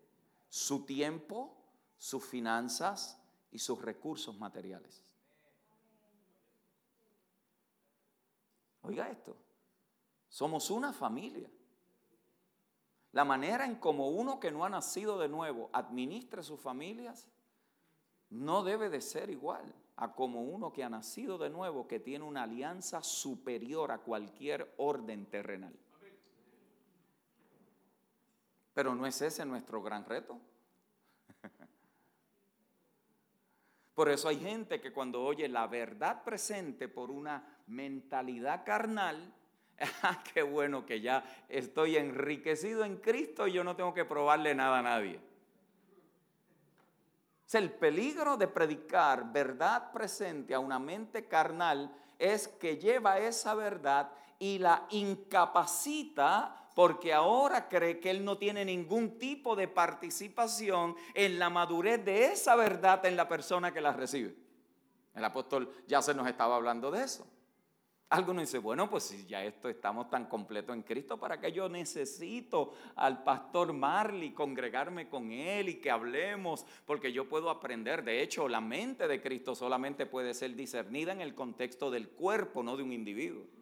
su 0.49 0.85
tiempo, 0.85 1.55
sus 1.97 2.25
finanzas, 2.25 3.18
y 3.51 3.59
sus 3.59 3.81
recursos 3.81 4.39
materiales. 4.39 5.03
Oiga 8.83 9.11
esto, 9.11 9.37
somos 10.29 10.71
una 10.71 10.93
familia. 10.93 11.51
La 13.13 13.25
manera 13.25 13.65
en 13.65 13.77
como 13.77 14.09
uno 14.09 14.39
que 14.39 14.51
no 14.51 14.65
ha 14.65 14.69
nacido 14.69 15.19
de 15.19 15.29
nuevo 15.29 15.71
administra 15.73 16.43
sus 16.43 16.61
familias 16.61 17.27
no 18.31 18.63
debe 18.63 18.91
de 18.91 19.01
ser 19.01 19.31
igual 19.31 19.75
a 19.97 20.15
como 20.15 20.43
uno 20.43 20.73
que 20.73 20.85
ha 20.85 20.89
nacido 20.89 21.39
de 21.39 21.51
nuevo, 21.51 21.89
que 21.89 21.99
tiene 21.99 22.25
una 22.25 22.45
alianza 22.45 23.03
superior 23.03 23.91
a 23.91 23.99
cualquier 23.99 24.73
orden 24.77 25.27
terrenal. 25.27 25.75
Pero 28.75 28.95
no 28.95 29.07
es 29.07 29.21
ese 29.23 29.45
nuestro 29.45 29.83
gran 29.83 30.05
reto. 30.05 30.39
Por 33.99 34.09
eso 34.11 34.29
hay 34.29 34.39
gente 34.39 34.81
que 34.81 34.93
cuando 34.93 35.21
oye 35.25 35.49
la 35.49 35.67
verdad 35.67 36.23
presente 36.23 36.87
por 36.87 37.11
una 37.11 37.43
mentalidad 37.67 38.65
carnal, 38.65 39.35
ah, 40.05 40.23
qué 40.33 40.41
bueno 40.43 40.87
que 40.87 41.01
ya 41.01 41.25
estoy 41.49 41.97
enriquecido 41.97 42.85
en 42.85 42.99
Cristo 42.99 43.49
y 43.49 43.55
yo 43.55 43.65
no 43.65 43.75
tengo 43.75 43.93
que 43.93 44.05
probarle 44.05 44.55
nada 44.55 44.79
a 44.79 44.83
nadie. 44.83 45.19
el 47.55 47.73
peligro 47.73 48.37
de 48.37 48.47
predicar 48.47 49.33
verdad 49.33 49.91
presente 49.91 50.55
a 50.55 50.61
una 50.61 50.79
mente 50.79 51.27
carnal 51.27 51.93
es 52.21 52.47
que 52.47 52.77
lleva 52.77 53.19
esa 53.19 53.57
verdad 53.57 54.13
y 54.39 54.61
la 54.61 54.87
incapacita 54.91 56.68
porque 56.79 57.13
ahora 57.13 57.69
cree 57.69 57.99
que 57.99 58.09
él 58.09 58.25
no 58.25 58.39
tiene 58.39 58.65
ningún 58.65 59.19
tipo 59.19 59.57
de 59.57 59.67
participación 59.67 60.95
en 61.13 61.37
la 61.37 61.51
madurez 61.51 62.05
de 62.05 62.27
esa 62.27 62.55
verdad 62.55 63.05
en 63.05 63.17
la 63.17 63.27
persona 63.27 63.75
que 63.75 63.81
la 63.81 63.93
recibe. 63.93 64.37
El 65.13 65.25
apóstol 65.25 65.73
ya 65.89 66.01
se 66.03 66.15
nos 66.15 66.29
estaba 66.29 66.55
hablando 66.55 66.93
de 66.93 67.03
eso. 67.03 67.27
Algunos 68.11 68.45
dicen, 68.45 68.63
bueno, 68.63 68.89
pues 68.89 69.03
si 69.03 69.27
ya 69.27 69.43
esto 69.43 69.69
estamos 69.69 70.09
tan 70.09 70.27
completos 70.27 70.73
en 70.77 70.83
Cristo, 70.83 71.19
¿para 71.19 71.41
qué 71.41 71.51
yo 71.51 71.69
necesito 71.69 72.75
al 72.95 73.25
pastor 73.25 73.73
Marley 73.73 74.31
congregarme 74.31 75.09
con 75.09 75.33
él 75.33 75.71
y 75.71 75.81
que 75.81 75.91
hablemos? 75.91 76.65
Porque 76.87 77.13
yo 77.13 77.29
puedo 77.29 77.51
aprender. 77.51 78.05
De 78.05 78.23
hecho, 78.23 78.47
la 78.47 78.61
mente 78.61 79.09
de 79.09 79.21
Cristo 79.21 79.57
solamente 79.57 80.07
puede 80.07 80.33
ser 80.33 80.55
discernida 80.55 81.11
en 81.11 81.23
el 81.23 81.35
contexto 81.35 81.91
del 81.91 82.09
cuerpo, 82.09 82.63
no 82.63 82.77
de 82.77 82.85
un 82.85 82.93
individuo. 82.93 83.58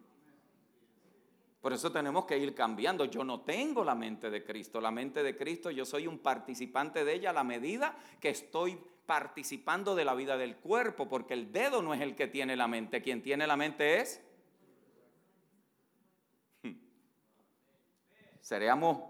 Por 1.67 1.73
eso 1.73 1.91
tenemos 1.91 2.23
que 2.23 2.37
ir 2.37 2.55
cambiando. 2.55 3.03
Yo 3.03 3.25
no 3.25 3.41
tengo 3.41 3.83
la 3.83 3.93
mente 3.93 4.29
de 4.29 4.41
Cristo. 4.41 4.79
La 4.79 4.89
mente 4.89 5.21
de 5.21 5.35
Cristo, 5.35 5.69
yo 5.69 5.83
soy 5.83 6.07
un 6.07 6.19
participante 6.19 7.03
de 7.03 7.13
ella 7.13 7.31
a 7.31 7.33
la 7.33 7.43
medida 7.43 7.93
que 8.21 8.29
estoy 8.29 8.79
participando 9.05 9.93
de 9.93 10.05
la 10.05 10.15
vida 10.15 10.37
del 10.37 10.55
cuerpo, 10.55 11.09
porque 11.09 11.33
el 11.33 11.51
dedo 11.51 11.81
no 11.81 11.93
es 11.93 11.99
el 11.99 12.15
que 12.15 12.27
tiene 12.27 12.55
la 12.55 12.69
mente. 12.69 13.01
Quien 13.01 13.21
tiene 13.21 13.45
la 13.45 13.57
mente 13.57 13.99
es... 13.99 14.23
Seríamos 18.39 19.03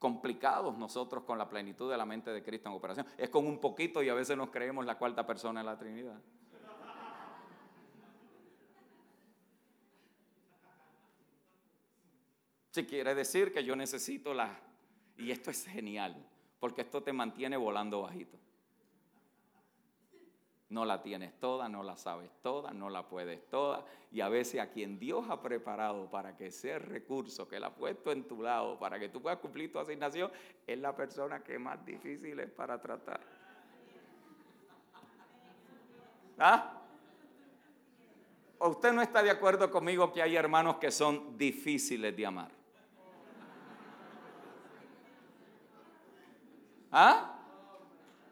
complicados 0.00 0.76
nosotros 0.76 1.22
con 1.22 1.38
la 1.38 1.48
plenitud 1.48 1.88
de 1.88 1.96
la 1.96 2.04
mente 2.04 2.32
de 2.32 2.42
Cristo 2.42 2.68
en 2.70 2.74
operación. 2.74 3.06
Es 3.16 3.30
con 3.30 3.46
un 3.46 3.60
poquito 3.60 4.02
y 4.02 4.08
a 4.08 4.14
veces 4.14 4.36
nos 4.36 4.50
creemos 4.50 4.84
la 4.84 4.98
cuarta 4.98 5.24
persona 5.24 5.60
de 5.60 5.66
la 5.66 5.78
Trinidad. 5.78 6.20
Si 12.70 12.84
quiere 12.84 13.14
decir 13.14 13.52
que 13.52 13.64
yo 13.64 13.74
necesito 13.74 14.34
la... 14.34 14.60
Y 15.16 15.30
esto 15.30 15.50
es 15.50 15.66
genial, 15.66 16.16
porque 16.60 16.82
esto 16.82 17.02
te 17.02 17.12
mantiene 17.12 17.56
volando 17.56 18.02
bajito. 18.02 18.38
No 20.70 20.84
la 20.84 21.02
tienes 21.02 21.38
toda, 21.40 21.66
no 21.68 21.82
la 21.82 21.96
sabes 21.96 22.30
toda, 22.42 22.72
no 22.72 22.90
la 22.90 23.08
puedes 23.08 23.48
toda. 23.48 23.86
Y 24.12 24.20
a 24.20 24.28
veces 24.28 24.60
a 24.60 24.70
quien 24.70 24.98
Dios 24.98 25.24
ha 25.30 25.40
preparado 25.40 26.10
para 26.10 26.36
que 26.36 26.48
el 26.48 26.82
recurso, 26.82 27.48
que 27.48 27.58
la 27.58 27.68
ha 27.68 27.74
puesto 27.74 28.12
en 28.12 28.24
tu 28.28 28.42
lado, 28.42 28.78
para 28.78 28.98
que 28.98 29.08
tú 29.08 29.22
puedas 29.22 29.38
cumplir 29.38 29.72
tu 29.72 29.78
asignación, 29.78 30.30
es 30.66 30.78
la 30.78 30.94
persona 30.94 31.42
que 31.42 31.58
más 31.58 31.84
difícil 31.86 32.38
es 32.38 32.50
para 32.50 32.78
tratar. 32.80 33.20
¿Ah? 36.38 36.82
¿O 38.58 38.68
usted 38.68 38.92
no 38.92 39.00
está 39.00 39.22
de 39.22 39.30
acuerdo 39.30 39.70
conmigo 39.70 40.12
que 40.12 40.20
hay 40.20 40.36
hermanos 40.36 40.76
que 40.76 40.90
son 40.90 41.38
difíciles 41.38 42.14
de 42.14 42.26
amar? 42.26 42.57
¿Ah? 47.00 47.32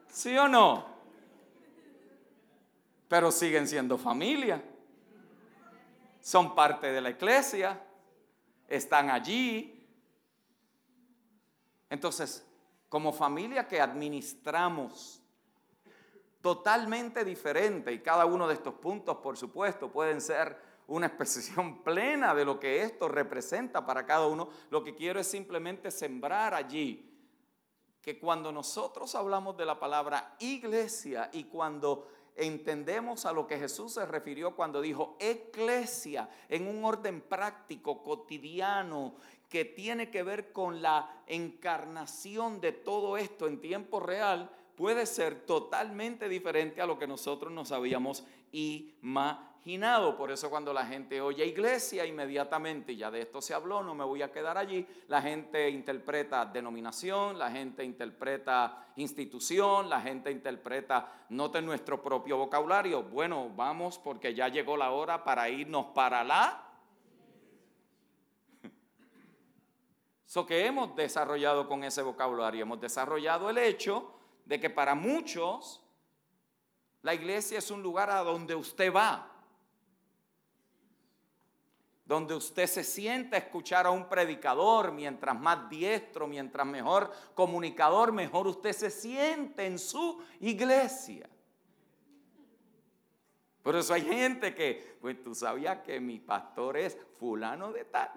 ¿Sí 0.09 0.37
o 0.37 0.47
no? 0.47 0.97
pero 3.07 3.31
siguen 3.31 3.67
siendo 3.67 3.97
familia. 3.97 4.61
Son 6.19 6.53
parte 6.53 6.91
de 6.91 6.99
la 7.01 7.09
iglesia, 7.09 7.81
están 8.67 9.09
allí. 9.09 9.73
Entonces, 11.89 12.45
como 12.89 13.13
familia 13.13 13.67
que 13.67 13.79
administramos 13.79 15.21
totalmente 16.41 17.23
diferente, 17.23 17.91
y 17.93 17.99
cada 17.99 18.25
uno 18.25 18.47
de 18.47 18.55
estos 18.55 18.73
puntos, 18.73 19.17
por 19.17 19.37
supuesto, 19.37 19.89
pueden 19.89 20.19
ser 20.19 20.61
una 20.87 21.07
expresión 21.07 21.81
plena 21.83 22.35
de 22.35 22.43
lo 22.43 22.59
que 22.59 22.83
esto 22.83 23.07
representa 23.07 23.85
para 23.85 24.05
cada 24.05 24.27
uno, 24.27 24.49
lo 24.69 24.83
que 24.83 24.95
quiero 24.95 25.19
es 25.21 25.27
simplemente 25.27 25.91
sembrar 25.91 26.53
allí 26.53 27.16
que 28.07 28.17
cuando 28.17 28.53
nosotros 28.53 29.15
hablamos 29.15 29.57
de 29.57 29.65
la 29.65 29.81
palabra 29.81 30.37
iglesia 30.39 31.29
y 31.33 31.43
cuando 31.43 32.07
entendemos 32.37 33.25
a 33.25 33.33
lo 33.33 33.45
que 33.45 33.59
Jesús 33.59 33.95
se 33.95 34.05
refirió 34.05 34.55
cuando 34.55 34.79
dijo 34.79 35.17
eclesia 35.19 36.29
en 36.47 36.69
un 36.69 36.85
orden 36.85 37.19
práctico, 37.19 38.01
cotidiano, 38.03 39.15
que 39.49 39.65
tiene 39.65 40.09
que 40.09 40.23
ver 40.23 40.53
con 40.53 40.81
la 40.81 41.21
encarnación 41.27 42.61
de 42.61 42.71
todo 42.71 43.17
esto 43.17 43.45
en 43.45 43.59
tiempo 43.59 43.99
real, 43.99 44.49
puede 44.77 45.05
ser 45.05 45.45
totalmente 45.45 46.29
diferente 46.29 46.81
a 46.81 46.85
lo 46.85 46.97
que 46.97 47.07
nosotros 47.07 47.51
nos 47.51 47.73
habíamos 47.73 48.23
imaginado. 48.53 49.56
Por 49.67 50.31
eso 50.31 50.49
cuando 50.49 50.71
la 50.71 50.85
gente 50.85 51.19
oye 51.19 51.45
iglesia, 51.45 52.05
inmediatamente, 52.05 52.95
ya 52.95 53.11
de 53.11 53.23
esto 53.23 53.41
se 53.41 53.53
habló, 53.53 53.83
no 53.83 53.93
me 53.93 54.05
voy 54.05 54.21
a 54.21 54.31
quedar 54.31 54.57
allí, 54.57 54.87
la 55.09 55.21
gente 55.21 55.69
interpreta 55.69 56.45
denominación, 56.45 57.37
la 57.37 57.51
gente 57.51 57.83
interpreta 57.83 58.93
institución, 58.95 59.89
la 59.89 59.99
gente 59.99 60.31
interpreta, 60.31 61.25
noten 61.29 61.65
nuestro 61.65 62.01
propio 62.01 62.37
vocabulario. 62.37 63.03
Bueno, 63.03 63.51
vamos 63.57 63.99
porque 63.99 64.33
ya 64.33 64.47
llegó 64.47 64.77
la 64.77 64.91
hora 64.91 65.25
para 65.25 65.49
irnos 65.49 65.87
para 65.87 66.23
la... 66.23 66.63
Eso 70.25 70.45
que 70.45 70.65
hemos 70.65 70.95
desarrollado 70.95 71.67
con 71.67 71.83
ese 71.83 72.01
vocabulario, 72.03 72.61
hemos 72.61 72.79
desarrollado 72.79 73.49
el 73.49 73.57
hecho 73.57 74.13
de 74.45 74.61
que 74.61 74.69
para 74.69 74.95
muchos 74.95 75.83
la 77.01 77.13
iglesia 77.13 77.57
es 77.57 77.69
un 77.69 77.83
lugar 77.83 78.09
a 78.09 78.23
donde 78.23 78.55
usted 78.55 78.93
va 78.93 79.33
donde 82.07 82.33
usted 82.33 82.67
se 82.67 82.85
sienta 82.85 83.35
a 83.35 83.39
escuchar 83.39 83.85
a 83.85 83.91
un 83.91 84.07
predicador, 84.07 84.93
mientras 84.93 85.37
más 85.37 85.69
diestro, 85.69 86.25
mientras 86.25 86.65
mejor 86.65 87.11
comunicador, 87.35 88.13
mejor 88.13 88.47
usted 88.47 88.71
se 88.71 88.89
siente 88.89 89.65
en 89.65 89.77
su 89.77 90.23
iglesia. 90.39 91.29
Por 93.61 93.75
eso 93.75 93.93
hay 93.93 94.03
gente 94.03 94.55
que, 94.55 94.97
pues 95.01 95.21
tú 95.21 95.35
sabías 95.35 95.79
que 95.79 95.99
mi 95.99 96.19
pastor 96.19 96.77
es 96.77 96.97
fulano 97.19 97.73
de 97.73 97.83
tal. 97.83 98.11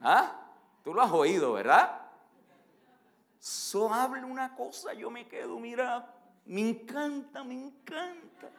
¿Ah? 0.00 0.40
Tú 0.82 0.92
lo 0.92 1.00
has 1.00 1.12
oído, 1.12 1.52
¿verdad? 1.52 2.00
So 3.38 3.94
habla 3.94 4.26
una 4.26 4.56
cosa, 4.56 4.94
yo 4.94 5.12
me 5.12 5.28
quedo, 5.28 5.60
mira, 5.60 6.12
me 6.44 6.70
encanta, 6.70 7.44
me 7.44 7.54
encanta. 7.54 8.50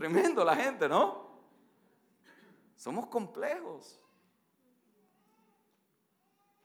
Tremendo 0.00 0.42
la 0.42 0.56
gente, 0.56 0.88
¿no? 0.88 1.28
Somos 2.74 3.06
complejos. 3.08 4.00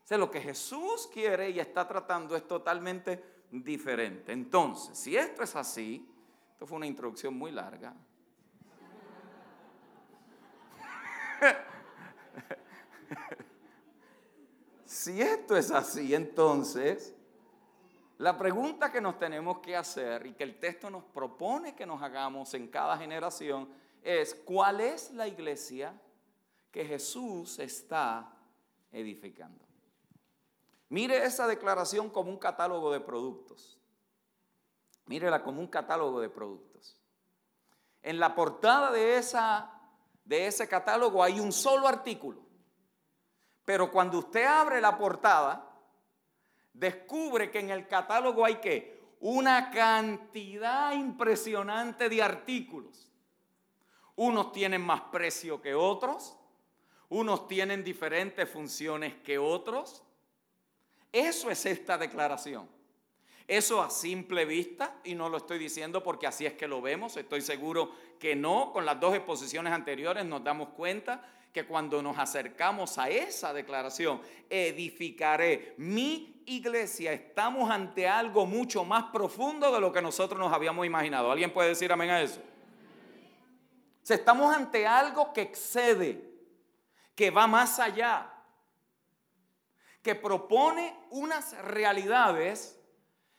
O 0.02 0.08
sea, 0.08 0.18
lo 0.18 0.32
que 0.32 0.40
Jesús 0.40 1.10
quiere 1.12 1.50
y 1.50 1.60
está 1.60 1.86
tratando 1.86 2.38
es 2.38 2.48
totalmente 2.48 3.44
diferente. 3.52 4.32
Entonces, 4.32 4.98
si 4.98 5.18
esto 5.18 5.44
es 5.44 5.54
así, 5.54 6.10
esto 6.54 6.66
fue 6.66 6.78
una 6.78 6.88
introducción 6.88 7.38
muy 7.38 7.52
larga. 7.52 7.94
si 14.86 15.22
esto 15.22 15.58
es 15.58 15.72
así, 15.72 16.16
entonces, 16.16 17.14
la 18.18 18.38
pregunta 18.38 18.92
que 18.92 19.02
nos 19.02 19.20
tenemos 19.20 19.60
que 19.60 19.76
hacer 19.76 20.26
y 20.26 20.34
que 20.34 20.44
el 20.44 20.60
texto 20.60 20.90
nos 20.90 21.04
propone 21.04 21.76
que 21.76 21.86
nos 21.86 22.02
hagamos 22.02 22.54
en 22.54 22.70
cada 22.70 22.98
generación 22.98 23.70
es, 24.02 24.34
¿cuál 24.34 24.80
es 24.80 25.12
la 25.12 25.28
iglesia 25.28 25.94
que 26.72 26.86
Jesús 26.86 27.60
está 27.60 28.32
edificando? 28.92 29.66
Mire 30.90 31.26
esa 31.26 31.46
declaración 31.46 32.10
como 32.10 32.30
un 32.30 32.38
catálogo 32.38 32.92
de 32.92 33.02
productos. 33.02 33.78
Mírela 35.08 35.44
como 35.44 35.60
un 35.60 35.68
catálogo 35.68 36.22
de 36.22 36.30
productos. 36.30 36.98
En 38.02 38.20
la 38.20 38.34
portada 38.34 38.92
de, 38.92 39.18
esa, 39.18 39.72
de 40.24 40.48
ese 40.48 40.70
catálogo 40.70 41.22
hay 41.22 41.40
un 41.40 41.52
solo 41.52 41.88
artículo. 41.88 42.40
Pero 43.66 43.92
cuando 43.92 44.20
usted 44.20 44.46
abre 44.46 44.80
la 44.80 44.98
portada, 44.98 45.65
descubre 46.76 47.50
que 47.50 47.60
en 47.60 47.70
el 47.72 47.88
catálogo 47.88 48.46
hay 48.46 48.56
que 48.56 48.96
una 49.22 49.72
cantidad 49.72 50.94
impresionante 50.94 52.10
de 52.10 52.22
artículos. 52.22 53.12
Unos 54.16 54.52
tienen 54.52 54.82
más 54.82 55.02
precio 55.12 55.62
que 55.62 55.74
otros, 55.74 56.38
unos 57.10 57.48
tienen 57.48 57.84
diferentes 57.84 58.50
funciones 58.50 59.16
que 59.16 59.38
otros. 59.38 60.04
Eso 61.12 61.50
es 61.50 61.66
esta 61.66 61.98
declaración. 61.98 62.70
Eso 63.48 63.82
a 63.82 63.90
simple 63.90 64.44
vista, 64.46 65.00
y 65.04 65.14
no 65.14 65.30
lo 65.30 65.38
estoy 65.38 65.60
diciendo 65.60 66.02
porque 66.02 66.28
así 66.28 66.46
es 66.46 66.54
que 66.54 66.68
lo 66.68 66.82
vemos, 66.82 67.16
estoy 67.16 67.42
seguro 67.42 67.92
que 68.20 68.36
no, 68.36 68.72
con 68.74 68.86
las 68.86 69.00
dos 69.00 69.16
exposiciones 69.16 69.72
anteriores 69.72 70.26
nos 70.26 70.44
damos 70.44 70.70
cuenta 70.70 71.24
que 71.56 71.66
cuando 71.66 72.02
nos 72.02 72.18
acercamos 72.18 72.98
a 72.98 73.10
esa 73.10 73.54
declaración, 73.54 74.20
edificaré 74.50 75.74
mi 75.78 76.44
iglesia, 76.46 77.14
estamos 77.14 77.72
ante 77.72 78.10
algo 78.10 78.46
mucho 78.46 78.84
más 78.84 79.06
profundo 79.06 79.72
de 79.72 79.80
lo 79.80 79.90
que 79.94 80.02
nosotros 80.02 80.38
nos 80.38 80.52
habíamos 80.52 80.86
imaginado. 80.86 81.32
¿Alguien 81.32 81.54
puede 81.54 81.70
decir 81.70 81.94
amén 81.94 82.10
a 82.10 82.22
eso? 82.22 82.42
estamos 84.10 84.54
ante 84.54 84.86
algo 84.86 85.32
que 85.32 85.44
excede, 85.44 86.30
que 87.16 87.32
va 87.32 87.48
más 87.48 87.80
allá, 87.80 88.30
que 90.02 90.14
propone 90.14 90.94
unas 91.10 91.58
realidades 91.60 92.78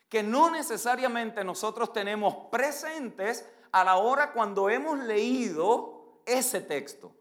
que 0.09 0.23
no 0.23 0.49
necesariamente 0.49 1.45
nosotros 1.45 1.93
tenemos 1.93 2.49
presentes 2.51 3.47
a 3.73 3.85
la 3.85 3.97
hora 3.99 4.33
cuando 4.33 4.71
hemos 4.71 5.01
leído 5.01 6.23
ese 6.25 6.63
texto. 6.63 7.13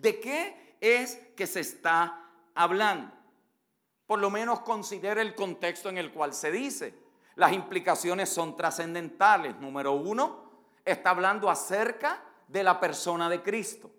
¿De 0.00 0.20
qué 0.20 0.76
es 0.80 1.16
que 1.36 1.48
se 1.48 1.58
está 1.58 2.30
hablando? 2.54 3.12
Por 4.06 4.20
lo 4.20 4.30
menos 4.30 4.60
considere 4.60 5.22
el 5.22 5.34
contexto 5.34 5.88
en 5.88 5.98
el 5.98 6.12
cual 6.12 6.32
se 6.32 6.52
dice. 6.52 6.94
Las 7.34 7.52
implicaciones 7.52 8.28
son 8.28 8.56
trascendentales. 8.56 9.56
Número 9.56 9.92
uno, 9.92 10.52
está 10.84 11.10
hablando 11.10 11.50
acerca 11.50 12.22
de 12.46 12.62
la 12.62 12.78
persona 12.78 13.28
de 13.28 13.42
Cristo. 13.42 13.90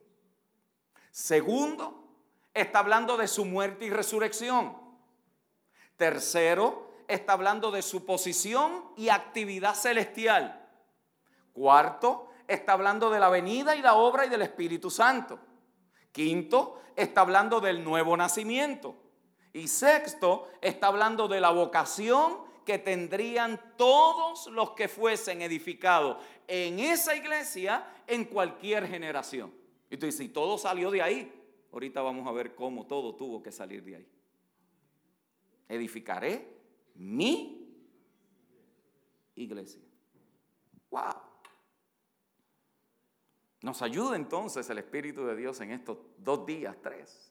Segundo, 1.12 2.08
está 2.54 2.80
hablando 2.80 3.18
de 3.18 3.28
su 3.28 3.44
muerte 3.44 3.84
y 3.84 3.90
resurrección. 3.90 4.78
Tercero, 5.98 6.94
está 7.10 7.34
hablando 7.34 7.72
de 7.72 7.82
su 7.82 8.06
posición 8.06 8.86
y 8.96 9.10
actividad 9.10 9.76
celestial. 9.76 10.66
Cuarto, 11.52 12.30
está 12.48 12.72
hablando 12.72 13.10
de 13.10 13.20
la 13.20 13.28
venida 13.28 13.76
y 13.76 13.82
la 13.82 13.96
obra 13.96 14.26
y 14.26 14.30
del 14.30 14.44
Espíritu 14.44 14.90
Santo. 14.90 15.49
Quinto, 16.12 16.82
está 16.96 17.22
hablando 17.22 17.60
del 17.60 17.84
nuevo 17.84 18.16
nacimiento. 18.18 18.96
Y 19.54 19.68
sexto, 19.68 20.48
está 20.62 20.88
hablando 20.88 21.28
de 21.28 21.42
la 21.42 21.52
vocación 21.52 22.50
que 22.66 22.78
tendrían 22.78 23.60
todos 23.78 24.48
los 24.48 24.72
que 24.72 24.88
fuesen 24.88 25.42
edificados 25.42 26.18
en 26.48 26.80
esa 26.80 27.16
iglesia 27.16 27.88
en 28.06 28.26
cualquier 28.26 28.88
generación. 28.88 29.52
Y 29.90 29.98
tú 29.98 30.06
dices, 30.06 30.20
si 30.20 30.30
todo 30.30 30.58
salió 30.58 30.92
de 30.92 31.02
ahí, 31.02 31.34
ahorita 31.72 32.02
vamos 32.02 32.28
a 32.28 32.32
ver 32.32 32.54
cómo 32.54 32.86
todo 32.86 33.16
tuvo 33.16 33.42
que 33.42 33.52
salir 33.52 33.84
de 33.84 33.96
ahí. 33.96 34.08
Edificaré 35.68 36.48
mi 36.96 37.74
iglesia. 39.36 39.82
¡Wow! 40.92 41.29
Nos 43.62 43.82
ayuda 43.82 44.16
entonces 44.16 44.70
el 44.70 44.78
Espíritu 44.78 45.26
de 45.26 45.36
Dios 45.36 45.60
en 45.62 45.72
estos 45.72 45.98
dos 46.18 46.46
días, 46.46 46.76
tres 46.82 47.30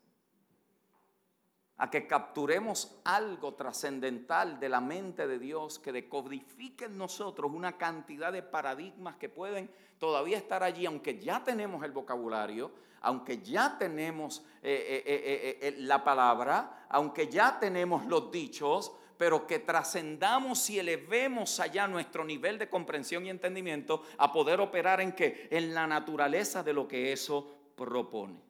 a 1.78 1.88
que 1.90 2.06
capturemos 2.06 3.00
algo 3.04 3.54
trascendental 3.54 4.58
de 4.58 4.68
la 4.68 4.80
mente 4.80 5.28
de 5.28 5.38
Dios 5.38 5.78
que 5.78 5.92
decodifique 5.92 6.86
en 6.86 6.98
nosotros 6.98 7.52
una 7.54 7.78
cantidad 7.78 8.32
de 8.32 8.42
paradigmas 8.42 9.16
que 9.16 9.28
pueden 9.28 9.70
todavía 9.98 10.38
estar 10.38 10.64
allí, 10.64 10.86
aunque 10.86 11.20
ya 11.20 11.42
tenemos 11.44 11.84
el 11.84 11.92
vocabulario, 11.92 12.72
aunque 13.02 13.42
ya 13.42 13.78
tenemos 13.78 14.44
eh, 14.60 15.04
eh, 15.06 15.58
eh, 15.62 15.74
la 15.78 16.02
palabra, 16.02 16.86
aunque 16.88 17.28
ya 17.28 17.60
tenemos 17.60 18.04
los 18.06 18.32
dichos, 18.32 18.92
pero 19.18 19.46
que 19.48 19.58
trascendamos 19.58 20.70
y 20.70 20.78
elevemos 20.78 21.58
allá 21.58 21.88
nuestro 21.88 22.24
nivel 22.24 22.56
de 22.56 22.70
comprensión 22.70 23.26
y 23.26 23.30
entendimiento 23.30 24.04
a 24.16 24.32
poder 24.32 24.60
operar 24.60 25.00
en 25.00 25.12
que 25.12 25.48
en 25.50 25.74
la 25.74 25.88
naturaleza 25.88 26.62
de 26.62 26.72
lo 26.72 26.86
que 26.86 27.12
eso 27.12 27.72
propone. 27.74 28.40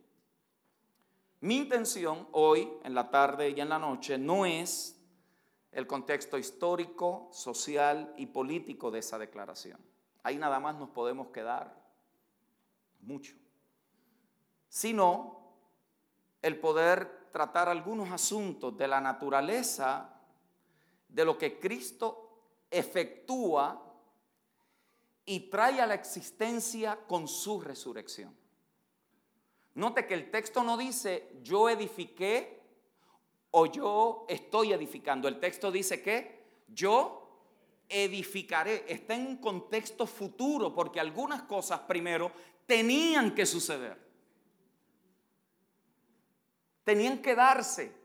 Mi 1.40 1.56
intención 1.56 2.28
hoy, 2.32 2.68
en 2.84 2.94
la 2.94 3.10
tarde 3.10 3.50
y 3.50 3.60
en 3.60 3.70
la 3.70 3.78
noche, 3.78 4.18
no 4.18 4.44
es 4.44 5.00
el 5.72 5.86
contexto 5.86 6.36
histórico, 6.36 7.30
social 7.32 8.12
y 8.18 8.26
político 8.26 8.90
de 8.90 8.98
esa 8.98 9.18
declaración. 9.18 9.80
Ahí 10.22 10.36
nada 10.36 10.60
más 10.60 10.74
nos 10.76 10.90
podemos 10.90 11.28
quedar 11.28 11.74
mucho. 13.00 13.34
Sino 14.68 15.54
el 16.42 16.58
poder 16.60 17.30
tratar 17.32 17.70
algunos 17.70 18.10
asuntos 18.10 18.76
de 18.76 18.88
la 18.88 19.00
naturaleza 19.00 20.17
de 21.08 21.24
lo 21.24 21.36
que 21.38 21.58
Cristo 21.58 22.28
efectúa 22.70 23.84
y 25.24 25.40
trae 25.50 25.80
a 25.80 25.86
la 25.86 25.94
existencia 25.94 26.98
con 27.06 27.28
su 27.28 27.60
resurrección. 27.60 28.34
Note 29.74 30.06
que 30.06 30.14
el 30.14 30.30
texto 30.30 30.62
no 30.62 30.76
dice 30.76 31.30
yo 31.42 31.68
edifiqué 31.68 32.60
o 33.50 33.66
yo 33.66 34.26
estoy 34.28 34.72
edificando. 34.72 35.28
El 35.28 35.40
texto 35.40 35.70
dice 35.70 36.02
que 36.02 36.46
yo 36.68 37.28
edificaré. 37.88 38.84
Está 38.88 39.14
en 39.14 39.26
un 39.26 39.36
contexto 39.36 40.06
futuro 40.06 40.74
porque 40.74 41.00
algunas 41.00 41.42
cosas 41.42 41.80
primero 41.80 42.32
tenían 42.66 43.34
que 43.34 43.46
suceder. 43.46 43.98
Tenían 46.84 47.20
que 47.20 47.34
darse. 47.34 47.97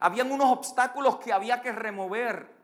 Habían 0.00 0.30
unos 0.30 0.50
obstáculos 0.50 1.16
que 1.18 1.32
había 1.32 1.60
que 1.60 1.72
remover. 1.72 2.56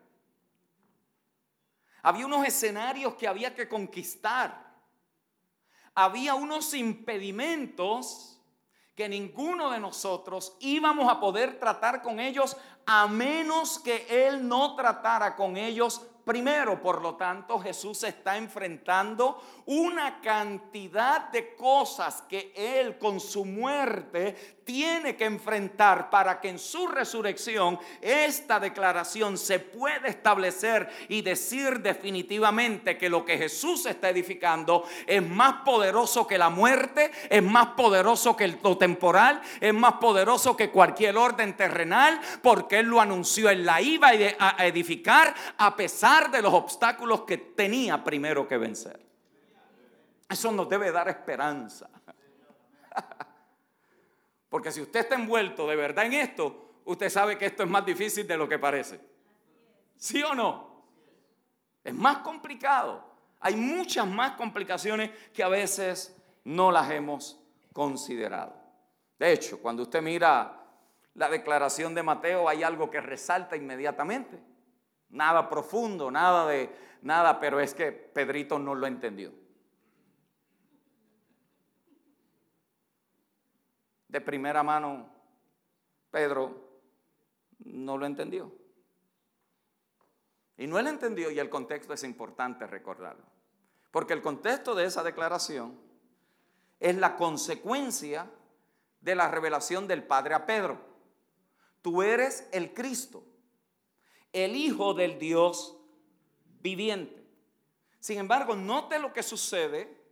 Había 2.03 2.27
unos 2.27 2.47
escenarios 2.47 3.15
que 3.15 3.27
había 3.27 3.55
que 3.55 3.69
conquistar 3.69 4.65
había 5.95 6.35
unos 6.35 6.75
impedimentos 6.75 8.41
que 8.97 9.09
ninguno 9.09 9.71
de 9.71 9.81
nosotros 9.81 10.57
íbamos 10.61 11.11
a 11.11 11.21
poder 11.21 11.59
tratar 11.59 12.03
con 12.03 12.21
ellos 12.21 12.57
a 12.87 13.07
menos 13.07 13.79
que 13.79 14.07
Él 14.09 14.47
no 14.47 14.77
tratara 14.77 15.35
con 15.37 15.57
ellos 15.57 16.05
primero. 16.25 16.81
Por 16.81 17.01
lo 17.01 17.17
tanto, 17.17 17.59
Jesús 17.61 18.03
está 18.05 18.37
enfrentando 18.37 19.43
una 19.67 20.21
cantidad 20.21 21.29
de 21.31 21.55
cosas 21.57 22.23
que 22.23 22.53
Él 22.57 22.99
con 22.99 23.21
su 23.21 23.45
muerte 23.45 24.54
tiene 24.65 25.17
que 25.17 25.25
enfrentar 25.25 26.11
para 26.11 26.41
que 26.41 26.49
en 26.49 26.59
su 26.59 26.87
resurrección 26.89 27.79
esta 28.01 28.59
declaración 28.59 29.37
se 29.39 29.59
pueda 29.59 30.09
establecer 30.09 30.89
y 31.09 31.23
decir 31.23 31.81
definitivamente 31.81 32.97
que 32.97 33.09
lo 33.09 33.25
que 33.25 33.39
Jesús 33.39 33.87
está 33.87 34.09
edificando 34.11 34.85
es 35.07 35.27
más 35.27 35.63
poderoso 35.65 36.27
que 36.27 36.39
la 36.39 36.51
muerte, 36.51 37.11
es 37.29 37.43
más 37.43 37.69
poderoso 37.69 38.37
que 38.37 38.49
lo 38.49 38.79
temporal, 38.79 39.41
es 39.61 39.75
más 39.75 39.95
poderoso 39.95 40.57
que 40.57 40.71
cualquier 40.71 41.17
orden 41.17 41.57
terrenal, 41.57 42.21
porque 42.43 42.79
Él 42.79 42.87
lo 42.87 43.01
anunció, 43.01 43.51
Él 43.51 43.65
la 43.65 43.81
iba 43.81 44.09
a 44.39 44.67
edificar 44.67 45.35
a 45.59 45.77
pesar 45.77 46.31
de 46.31 46.43
los 46.43 46.55
obstáculos 46.55 47.23
que 47.23 47.39
tenía 47.39 48.03
primero 48.03 48.49
que 48.49 48.59
vencer. 48.59 49.01
Eso 50.29 50.51
nos 50.51 50.69
debe 50.69 50.91
dar 50.91 51.09
esperanza. 51.09 51.89
Porque 54.55 54.71
si 54.71 54.81
usted 54.81 55.01
está 55.01 55.17
envuelto 55.17 55.67
de 55.67 55.75
verdad 55.75 56.07
en 56.07 56.13
esto, 56.13 56.77
usted 56.85 57.11
sabe 57.11 57.37
que 57.37 57.47
esto 57.47 57.65
es 57.65 57.69
más 57.69 57.85
difícil 57.85 58.25
de 58.25 58.37
lo 58.37 58.49
que 58.49 58.57
parece. 58.57 59.01
¿Sí 59.97 60.23
o 60.23 60.33
no? 60.33 60.85
Es 61.83 61.93
más 61.93 62.19
complicado. 62.19 63.05
Hay 63.41 63.57
muchas 63.57 64.07
más 64.07 64.37
complicaciones 64.37 65.11
que 65.33 65.43
a 65.43 65.49
veces 65.49 66.17
no 66.45 66.71
las 66.71 66.89
hemos 66.93 67.37
considerado. 67.73 68.55
De 69.19 69.33
hecho, 69.33 69.61
cuando 69.61 69.83
usted 69.83 70.01
mira 70.01 70.65
la 71.15 71.29
declaración 71.29 71.93
de 71.93 72.05
Mateo, 72.05 72.49
hay 72.49 72.63
algo 72.63 72.89
que 72.89 73.01
resalta 73.01 73.57
inmediatamente. 73.57 74.41
Nada 75.09 75.49
profundo, 75.49 76.13
nada 76.13 76.47
de 76.47 76.71
nada, 77.03 77.41
pero 77.41 77.59
es 77.59 77.75
que 77.75 77.91
Pedrito 77.91 78.61
no 78.61 78.77
lo 78.77 78.87
entendió. 78.87 79.33
De 84.15 84.21
primera 84.21 84.63
mano, 84.63 85.09
Pedro 86.09 86.79
no 87.65 87.99
lo 87.99 88.07
entendió. 88.07 88.53
Y 90.57 90.69
no 90.69 90.81
lo 90.81 90.89
entendió 90.89 91.33
y 91.33 91.41
el 91.41 91.51
contexto 91.51 91.95
es 91.95 92.05
importante 92.05 92.65
recordarlo. 92.69 93.25
Porque 93.91 94.13
el 94.13 94.23
contexto 94.23 94.77
de 94.77 94.85
esa 94.85 95.03
declaración 95.03 95.77
es 96.79 96.95
la 96.97 97.17
consecuencia 97.17 98.31
de 99.01 99.17
la 99.17 99.27
revelación 99.27 99.89
del 99.89 100.05
Padre 100.05 100.35
a 100.35 100.47
Pedro. 100.47 100.79
Tú 101.83 102.01
eres 102.01 102.49
el 102.53 102.73
Cristo, 102.73 103.25
el 104.33 104.55
Hijo 104.55 104.95
del 104.95 105.19
Dios 105.19 105.77
viviente. 106.61 107.27
Sin 107.99 108.19
embargo, 108.19 108.55
note 108.55 109.01
lo 109.01 109.13
que 109.13 109.25
sucede 109.25 110.05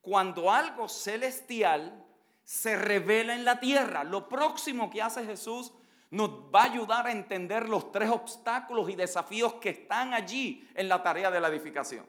cuando 0.00 0.50
algo 0.50 0.88
celestial 0.88 2.02
se 2.44 2.76
revela 2.76 3.34
en 3.34 3.44
la 3.44 3.60
tierra. 3.60 4.04
Lo 4.04 4.28
próximo 4.28 4.90
que 4.90 5.02
hace 5.02 5.24
Jesús 5.24 5.72
nos 6.10 6.30
va 6.54 6.62
a 6.62 6.72
ayudar 6.72 7.06
a 7.06 7.12
entender 7.12 7.68
los 7.68 7.90
tres 7.90 8.10
obstáculos 8.10 8.90
y 8.90 8.96
desafíos 8.96 9.54
que 9.54 9.70
están 9.70 10.12
allí 10.12 10.68
en 10.74 10.88
la 10.88 11.02
tarea 11.02 11.30
de 11.30 11.40
la 11.40 11.48
edificación. 11.48 12.06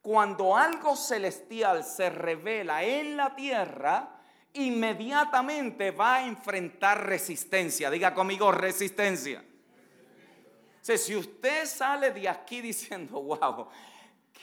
Cuando 0.00 0.56
algo 0.56 0.96
celestial 0.96 1.84
se 1.84 2.08
revela 2.08 2.82
en 2.82 3.18
la 3.18 3.36
tierra, 3.36 4.20
inmediatamente 4.54 5.90
va 5.90 6.16
a 6.16 6.26
enfrentar 6.26 7.06
resistencia. 7.06 7.90
Diga 7.90 8.14
conmigo 8.14 8.50
resistencia. 8.50 9.44
si 10.80 11.14
usted 11.14 11.66
sale 11.66 12.12
de 12.12 12.28
aquí 12.28 12.60
diciendo, 12.62 13.20
wow, 13.20 13.68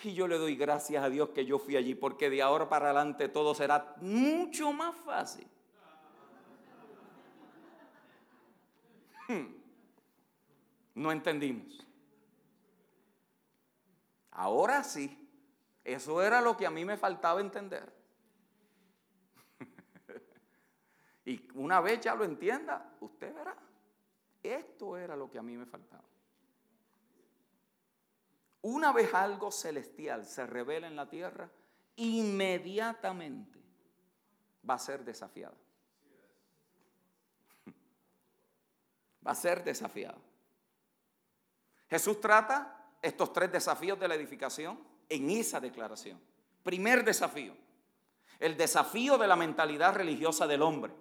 y 0.04 0.14
yo 0.14 0.28
le 0.28 0.38
doy 0.38 0.56
gracias 0.56 1.04
a 1.04 1.10
Dios 1.10 1.30
que 1.30 1.46
yo 1.46 1.60
fui 1.60 1.76
allí, 1.76 1.96
porque 1.96 2.30
de 2.30 2.42
ahora 2.42 2.70
para 2.70 2.86
adelante 2.92 3.30
todo 3.30 3.56
será 3.56 3.96
mucho 4.02 4.72
más 4.72 4.96
fácil. 4.96 5.48
Hmm. 9.28 9.56
No 10.96 11.12
entendimos. 11.12 11.86
Ahora 14.32 14.84
sí, 14.84 15.28
eso 15.84 16.22
era 16.22 16.42
lo 16.42 16.56
que 16.56 16.66
a 16.66 16.72
mí 16.72 16.86
me 16.86 16.96
faltaba 16.96 17.42
entender. 17.42 17.92
y 21.26 21.48
una 21.56 21.82
vez 21.82 22.02
ya 22.02 22.14
lo 22.14 22.24
entienda, 22.24 22.96
usted 23.00 23.34
verá, 23.34 23.58
esto 24.44 24.96
era 24.96 25.16
lo 25.16 25.30
que 25.30 25.40
a 25.40 25.44
mí 25.44 25.58
me 25.58 25.66
faltaba. 25.66 26.07
Una 28.68 28.92
vez 28.92 29.14
algo 29.14 29.50
celestial 29.50 30.26
se 30.26 30.46
revela 30.46 30.88
en 30.88 30.98
la 30.98 31.08
tierra, 31.08 31.50
inmediatamente 31.96 33.62
va 34.70 34.74
a 34.74 34.80
ser 34.80 35.06
desafiada. 35.06 35.56
Va 39.26 39.32
a 39.32 39.36
ser 39.36 39.64
desafiada. 39.64 40.18
Jesús 41.90 42.20
trata 42.20 42.92
estos 43.02 43.32
tres 43.32 43.54
desafíos 43.54 43.98
de 43.98 44.10
la 44.10 44.16
edificación 44.16 44.78
en 45.08 45.30
esa 45.30 45.62
declaración. 45.62 46.20
Primer 46.62 47.06
desafío, 47.06 47.56
el 48.38 48.58
desafío 48.58 49.18
de 49.18 49.28
la 49.28 49.38
mentalidad 49.38 49.96
religiosa 49.96 50.46
del 50.46 50.62
hombre. 50.62 50.94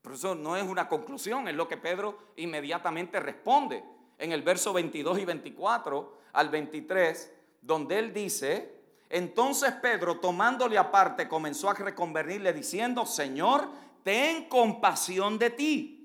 Por 0.00 0.14
eso 0.14 0.34
no 0.34 0.56
es 0.56 0.62
una 0.64 0.88
conclusión, 0.88 1.46
es 1.46 1.54
lo 1.54 1.68
que 1.68 1.76
Pedro 1.76 2.32
inmediatamente 2.36 3.20
responde 3.20 3.99
en 4.20 4.32
el 4.32 4.42
verso 4.42 4.72
22 4.72 5.18
y 5.18 5.24
24 5.24 6.18
al 6.34 6.48
23, 6.50 7.32
donde 7.62 7.98
él 7.98 8.12
dice, 8.12 8.80
Entonces 9.08 9.72
Pedro, 9.82 10.20
tomándole 10.20 10.78
aparte, 10.78 11.26
comenzó 11.26 11.70
a 11.70 11.74
reconvenirle 11.74 12.52
diciendo, 12.52 13.06
Señor, 13.06 13.68
ten 14.04 14.48
compasión 14.48 15.38
de 15.38 15.50
ti. 15.50 15.96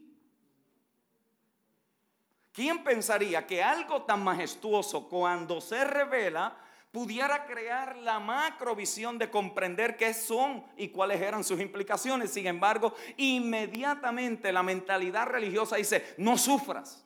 ¿Quién 2.51 2.85
pensaría 2.85 3.45
que 3.45 3.61
algo 3.61 4.03
tan 4.03 4.23
majestuoso 4.23 5.09
cuando 5.09 5.59
se 5.59 5.83
revela 5.83 6.57
pudiera 6.89 7.45
crear 7.45 7.97
la 7.97 8.21
macrovisión 8.21 9.19
de 9.19 9.29
comprender 9.29 9.97
qué 9.97 10.13
son 10.13 10.65
y 10.77 10.87
cuáles 10.87 11.21
eran 11.21 11.43
sus 11.43 11.59
implicaciones? 11.59 12.31
Sin 12.31 12.47
embargo, 12.47 12.95
inmediatamente 13.17 14.53
la 14.53 14.63
mentalidad 14.63 15.27
religiosa 15.27 15.75
dice, 15.75 16.15
no 16.17 16.37
sufras, 16.37 17.04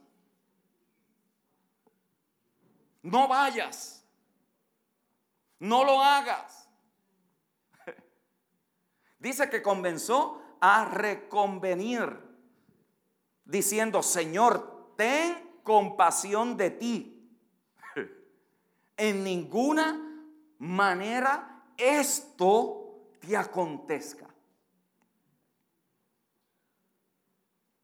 no 3.01 3.27
vayas, 3.27 4.05
no 5.59 5.83
lo 5.83 6.01
hagas. 6.01 6.69
Dice 9.19 9.49
que 9.49 9.61
comenzó 9.61 10.41
a 10.59 10.85
reconvenir, 10.85 12.17
diciendo, 13.45 14.03
Señor, 14.03 14.93
ten 14.97 15.61
compasión 15.63 16.57
de 16.57 16.71
ti. 16.71 17.15
En 18.97 19.23
ninguna 19.23 19.97
manera 20.57 21.63
esto 21.77 23.13
te 23.21 23.37
acontezca. 23.37 24.27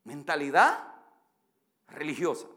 Mentalidad 0.04 0.94
religiosa. 1.88 2.48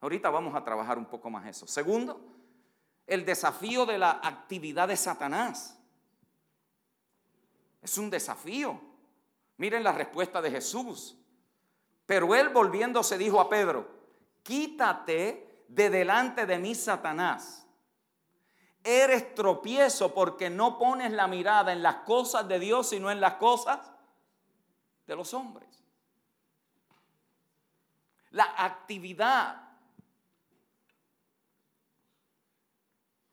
Ahorita 0.00 0.30
vamos 0.30 0.54
a 0.54 0.64
trabajar 0.64 0.98
un 0.98 1.06
poco 1.06 1.28
más 1.28 1.46
eso. 1.46 1.66
Segundo, 1.66 2.20
el 3.06 3.24
desafío 3.24 3.84
de 3.84 3.98
la 3.98 4.20
actividad 4.22 4.88
de 4.88 4.96
Satanás. 4.96 5.78
Es 7.82 7.98
un 7.98 8.08
desafío. 8.08 8.80
Miren 9.56 9.84
la 9.84 9.92
respuesta 9.92 10.40
de 10.40 10.50
Jesús. 10.50 11.16
Pero 12.06 12.34
él 12.34 12.48
volviéndose 12.48 13.18
dijo 13.18 13.40
a 13.40 13.48
Pedro, 13.48 13.88
quítate 14.42 15.64
de 15.68 15.90
delante 15.90 16.46
de 16.46 16.58
mí, 16.58 16.74
Satanás. 16.74 17.66
Eres 18.82 19.34
tropiezo 19.34 20.14
porque 20.14 20.48
no 20.48 20.78
pones 20.78 21.12
la 21.12 21.26
mirada 21.26 21.72
en 21.72 21.82
las 21.82 21.96
cosas 21.96 22.48
de 22.48 22.58
Dios, 22.58 22.88
sino 22.88 23.10
en 23.10 23.20
las 23.20 23.34
cosas 23.34 23.92
de 25.06 25.14
los 25.14 25.34
hombres. 25.34 25.68
La 28.30 28.54
actividad 28.56 29.69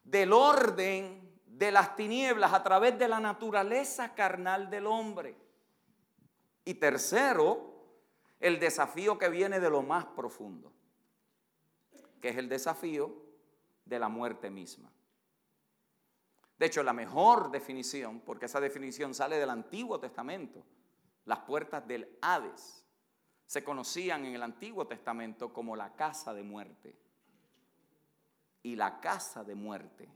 del 0.08 0.32
orden 0.32 1.38
de 1.46 1.72
las 1.72 1.96
tinieblas 1.96 2.54
a 2.54 2.64
través 2.64 2.98
de 2.98 3.10
la 3.10 3.20
naturaleza 3.20 4.16
carnal 4.16 4.70
del 4.70 4.88
hombre. 4.88 5.36
Y 6.64 6.76
tercero, 6.76 7.76
el 8.40 8.60
desafío 8.60 9.18
que 9.18 9.30
viene 9.30 9.60
de 9.60 9.70
lo 9.70 9.82
más 9.82 10.06
profundo, 10.06 10.72
que 12.22 12.30
es 12.30 12.38
el 12.38 12.48
desafío 12.48 13.14
de 13.84 14.00
la 14.00 14.08
muerte 14.08 14.50
misma. 14.50 14.92
De 16.58 16.66
hecho, 16.66 16.84
la 16.84 16.94
mejor 16.94 17.52
definición, 17.52 18.22
porque 18.22 18.46
esa 18.46 18.62
definición 18.62 19.14
sale 19.14 19.38
del 19.38 19.50
Antiguo 19.50 20.00
Testamento, 20.00 20.64
las 21.26 21.40
puertas 21.40 21.86
del 21.86 22.18
Hades, 22.22 22.86
se 23.46 23.64
conocían 23.64 24.26
en 24.26 24.36
el 24.36 24.44
Antiguo 24.44 24.88
Testamento 24.88 25.54
como 25.54 25.76
la 25.76 25.96
casa 25.96 26.34
de 26.34 26.44
muerte. 26.44 26.96
Y 28.68 28.76
la 28.76 29.00
casa 29.00 29.46
de 29.46 29.56
muerte 29.56 30.10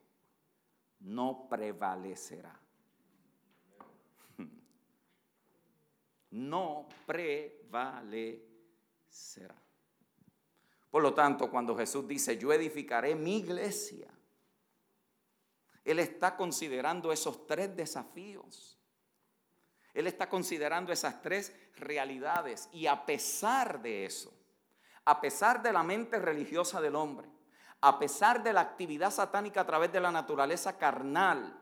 no 0.99 1.47
prevalecerá. 1.49 2.59
no 6.31 6.89
prevalecerá. 7.05 9.55
Por 10.89 11.01
lo 11.01 11.13
tanto, 11.13 11.49
cuando 11.49 11.77
Jesús 11.77 12.05
dice, 12.05 12.37
yo 12.37 12.51
edificaré 12.51 13.15
mi 13.15 13.37
iglesia, 13.37 14.09
Él 15.85 15.99
está 15.99 16.35
considerando 16.35 17.13
esos 17.13 17.47
tres 17.47 17.73
desafíos. 17.73 18.77
Él 19.93 20.07
está 20.07 20.27
considerando 20.27 20.91
esas 20.91 21.21
tres 21.21 21.55
realidades 21.77 22.67
y 22.73 22.87
a 22.87 23.05
pesar 23.05 23.81
de 23.81 24.03
eso, 24.03 24.33
a 25.05 25.21
pesar 25.21 25.63
de 25.63 25.71
la 25.71 25.83
mente 25.83 26.19
religiosa 26.19 26.81
del 26.81 26.97
hombre, 26.97 27.29
a 27.81 27.99
pesar 27.99 28.43
de 28.43 28.53
la 28.53 28.61
actividad 28.61 29.11
satánica 29.11 29.61
a 29.61 29.65
través 29.65 29.91
de 29.91 29.99
la 29.99 30.11
naturaleza 30.11 30.77
carnal, 30.77 31.61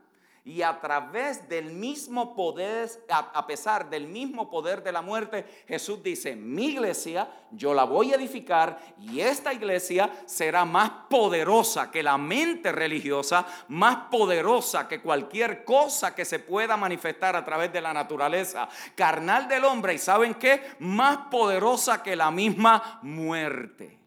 y 0.50 0.64
a 0.64 0.80
través 0.80 1.48
del 1.48 1.74
mismo 1.74 2.34
poder, 2.34 2.90
a, 3.10 3.46
pesar 3.46 3.90
del 3.90 4.08
mismo 4.08 4.50
poder 4.50 4.82
de 4.82 4.92
la 4.92 5.02
muerte, 5.02 5.46
Jesús 5.68 6.02
dice, 6.02 6.36
mi 6.36 6.68
iglesia 6.68 7.30
yo 7.52 7.74
la 7.74 7.84
voy 7.84 8.12
a 8.12 8.16
edificar 8.16 8.80
y 9.00 9.20
esta 9.20 9.54
iglesia 9.54 10.10
será 10.26 10.66
más 10.66 10.90
poderosa 11.10 11.92
que 11.92 12.02
la 12.02 12.18
mente 12.18 12.72
religiosa, 12.72 13.46
más 13.68 14.08
poderosa 14.10 14.88
que 14.88 15.02
cualquier 15.02 15.64
cosa 15.64 16.16
que 16.16 16.26
se 16.26 16.40
pueda 16.40 16.78
manifestar 16.78 17.36
a 17.36 17.46
través 17.46 17.72
de 17.72 17.82
la 17.82 17.94
naturaleza 17.94 18.68
carnal 18.96 19.48
del 19.48 19.66
hombre. 19.66 19.94
¿Y 19.94 20.00
saben 20.00 20.34
qué? 20.34 20.64
Más 20.80 21.28
poderosa 21.30 22.02
que 22.02 22.16
la 22.16 22.32
misma 22.32 23.00
muerte. 23.04 23.99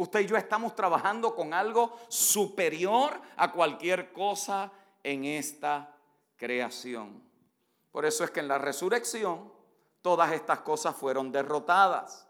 Usted 0.00 0.20
y 0.20 0.26
yo 0.28 0.36
estamos 0.38 0.74
trabajando 0.74 1.34
con 1.34 1.52
algo 1.52 1.94
superior 2.08 3.20
a 3.36 3.52
cualquier 3.52 4.14
cosa 4.14 4.72
en 5.02 5.26
esta 5.26 5.94
creación. 6.38 7.22
Por 7.92 8.06
eso 8.06 8.24
es 8.24 8.30
que 8.30 8.40
en 8.40 8.48
la 8.48 8.56
resurrección 8.56 9.52
todas 10.00 10.32
estas 10.32 10.60
cosas 10.60 10.96
fueron 10.96 11.30
derrotadas, 11.30 12.26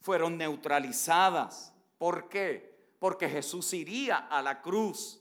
fueron 0.00 0.38
neutralizadas. 0.38 1.74
¿Por 1.98 2.30
qué? 2.30 2.94
Porque 2.98 3.28
Jesús 3.28 3.70
iría 3.74 4.16
a 4.16 4.40
la 4.40 4.62
cruz. 4.62 5.20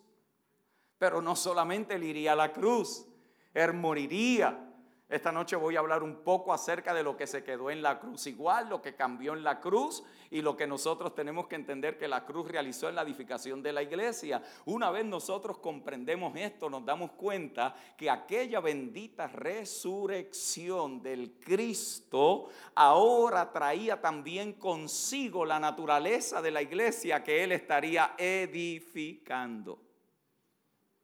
Pero 0.97 1.21
no 1.21 1.35
solamente 1.35 1.95
él 1.95 2.05
iría 2.05 2.31
a 2.31 2.37
la 2.37 2.53
cruz, 2.53 3.05
él 3.53 3.73
moriría 3.73 4.70
esta 5.11 5.29
noche 5.29 5.57
voy 5.57 5.75
a 5.75 5.79
hablar 5.79 6.03
un 6.03 6.23
poco 6.23 6.53
acerca 6.53 6.93
de 6.93 7.03
lo 7.03 7.17
que 7.17 7.27
se 7.27 7.43
quedó 7.43 7.69
en 7.69 7.81
la 7.81 7.99
cruz, 7.99 8.27
igual 8.27 8.69
lo 8.69 8.81
que 8.81 8.95
cambió 8.95 9.33
en 9.33 9.43
la 9.43 9.59
cruz 9.59 10.03
y 10.29 10.41
lo 10.41 10.55
que 10.55 10.65
nosotros 10.65 11.13
tenemos 11.13 11.47
que 11.47 11.55
entender 11.55 11.97
que 11.97 12.07
la 12.07 12.23
cruz 12.23 12.47
realizó 12.47 12.87
en 12.87 12.95
la 12.95 13.01
edificación 13.01 13.61
de 13.61 13.73
la 13.73 13.83
iglesia. 13.83 14.41
Una 14.63 14.89
vez 14.89 15.03
nosotros 15.03 15.57
comprendemos 15.57 16.33
esto, 16.37 16.69
nos 16.69 16.85
damos 16.85 17.11
cuenta 17.11 17.75
que 17.97 18.09
aquella 18.09 18.61
bendita 18.61 19.27
resurrección 19.27 21.01
del 21.01 21.33
Cristo 21.41 22.47
ahora 22.73 23.51
traía 23.51 23.99
también 23.99 24.53
consigo 24.53 25.45
la 25.45 25.59
naturaleza 25.59 26.41
de 26.41 26.51
la 26.51 26.61
iglesia 26.61 27.21
que 27.21 27.43
Él 27.43 27.51
estaría 27.51 28.15
edificando. 28.17 29.77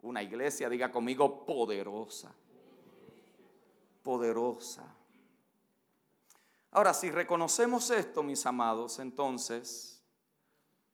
Una 0.03 0.24
iglesia, 0.24 0.70
diga 0.70 0.89
conmigo, 0.89 1.45
poderosa 1.45 2.34
poderosa. 4.08 4.95
Ahora, 6.72 6.93
si 6.93 7.12
reconocemos 7.12 7.89
esto, 7.89 8.24
mis 8.24 8.45
amados, 8.45 8.99
entonces 8.99 10.01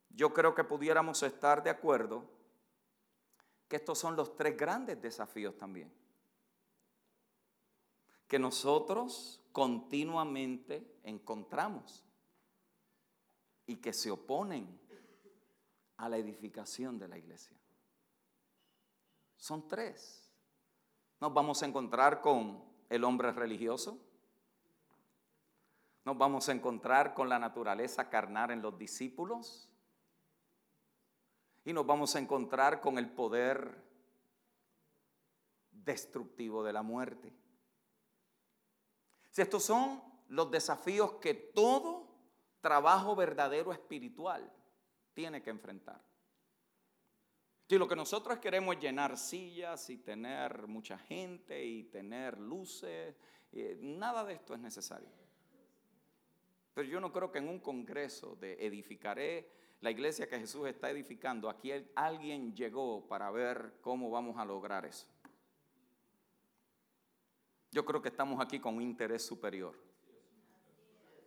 yo 0.08 0.34
creo 0.34 0.52
que 0.52 0.64
pudiéramos 0.64 1.22
estar 1.22 1.62
de 1.62 1.70
acuerdo 1.70 2.24
que 3.68 3.76
estos 3.76 4.00
son 4.00 4.16
los 4.16 4.34
tres 4.34 4.56
grandes 4.56 5.00
desafíos 5.00 5.56
también. 5.56 5.94
Que 8.26 8.40
nosotros 8.40 9.40
continuamente 9.52 10.98
encontramos 11.04 12.04
y 13.64 13.76
que 13.76 13.92
se 13.92 14.10
oponen 14.10 14.76
a 15.98 16.08
la 16.08 16.16
edificación 16.16 16.98
de 16.98 17.06
la 17.06 17.16
iglesia. 17.16 17.56
Son 19.36 19.68
tres. 19.68 20.32
Nos 21.20 21.32
vamos 21.32 21.62
a 21.62 21.66
encontrar 21.66 22.20
con 22.20 22.73
el 22.88 23.04
hombre 23.04 23.32
religioso. 23.32 23.98
Nos 26.04 26.18
vamos 26.18 26.48
a 26.48 26.52
encontrar 26.52 27.14
con 27.14 27.28
la 27.28 27.38
naturaleza 27.38 28.10
carnal 28.10 28.50
en 28.50 28.62
los 28.62 28.76
discípulos. 28.78 29.70
Y 31.64 31.72
nos 31.72 31.86
vamos 31.86 32.14
a 32.14 32.18
encontrar 32.18 32.80
con 32.80 32.98
el 32.98 33.08
poder 33.08 33.82
destructivo 35.70 36.62
de 36.62 36.72
la 36.72 36.82
muerte. 36.82 37.32
Si 39.30 39.42
estos 39.42 39.64
son 39.64 40.02
los 40.28 40.50
desafíos 40.50 41.14
que 41.14 41.34
todo 41.34 42.06
trabajo 42.60 43.16
verdadero 43.16 43.72
espiritual 43.72 44.50
tiene 45.12 45.42
que 45.42 45.50
enfrentar. 45.50 46.00
Si 47.74 47.78
lo 47.78 47.88
que 47.88 47.96
nosotros 47.96 48.38
queremos 48.38 48.76
es 48.76 48.82
llenar 48.82 49.18
sillas 49.18 49.90
y 49.90 49.96
tener 49.96 50.68
mucha 50.68 50.96
gente 50.96 51.64
y 51.64 51.82
tener 51.82 52.38
luces, 52.38 53.16
eh, 53.50 53.76
nada 53.80 54.24
de 54.24 54.34
esto 54.34 54.54
es 54.54 54.60
necesario. 54.60 55.08
Pero 56.72 56.86
yo 56.86 57.00
no 57.00 57.12
creo 57.12 57.32
que 57.32 57.38
en 57.38 57.48
un 57.48 57.58
congreso 57.58 58.36
de 58.36 58.64
edificaré 58.64 59.50
la 59.80 59.90
iglesia 59.90 60.28
que 60.28 60.38
Jesús 60.38 60.68
está 60.68 60.88
edificando, 60.88 61.50
aquí 61.50 61.72
alguien 61.96 62.54
llegó 62.54 63.08
para 63.08 63.28
ver 63.32 63.72
cómo 63.80 64.08
vamos 64.08 64.38
a 64.38 64.44
lograr 64.44 64.86
eso. 64.86 65.08
Yo 67.72 67.84
creo 67.84 68.00
que 68.00 68.10
estamos 68.10 68.40
aquí 68.40 68.60
con 68.60 68.76
un 68.76 68.82
interés 68.82 69.26
superior. 69.26 69.74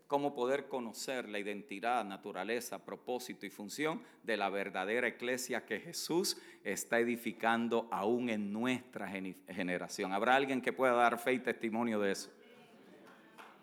Cómo 0.07 0.33
poder 0.33 0.69
conocer 0.69 1.27
la 1.27 1.37
identidad, 1.37 2.05
naturaleza, 2.05 2.83
propósito 2.85 3.45
y 3.45 3.49
función 3.49 4.01
de 4.23 4.37
la 4.37 4.49
verdadera 4.49 5.09
iglesia 5.09 5.65
que 5.65 5.81
Jesús 5.81 6.37
está 6.63 6.99
edificando 6.99 7.89
aún 7.91 8.29
en 8.29 8.53
nuestra 8.53 9.09
generación. 9.09 10.13
¿Habrá 10.13 10.35
alguien 10.35 10.61
que 10.61 10.71
pueda 10.71 10.93
dar 10.93 11.19
fe 11.19 11.33
y 11.33 11.39
testimonio 11.39 11.99
de 11.99 12.13
eso? 12.13 12.29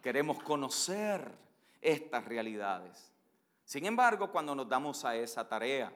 Queremos 0.03 0.43
conocer 0.43 1.33
estas 1.81 2.25
realidades. 2.27 3.11
Sin 3.65 3.87
embargo, 3.87 4.31
cuando 4.31 4.55
nos 4.55 4.69
damos 4.69 5.03
a 5.07 5.17
esa 5.17 5.49
tarea 5.49 5.91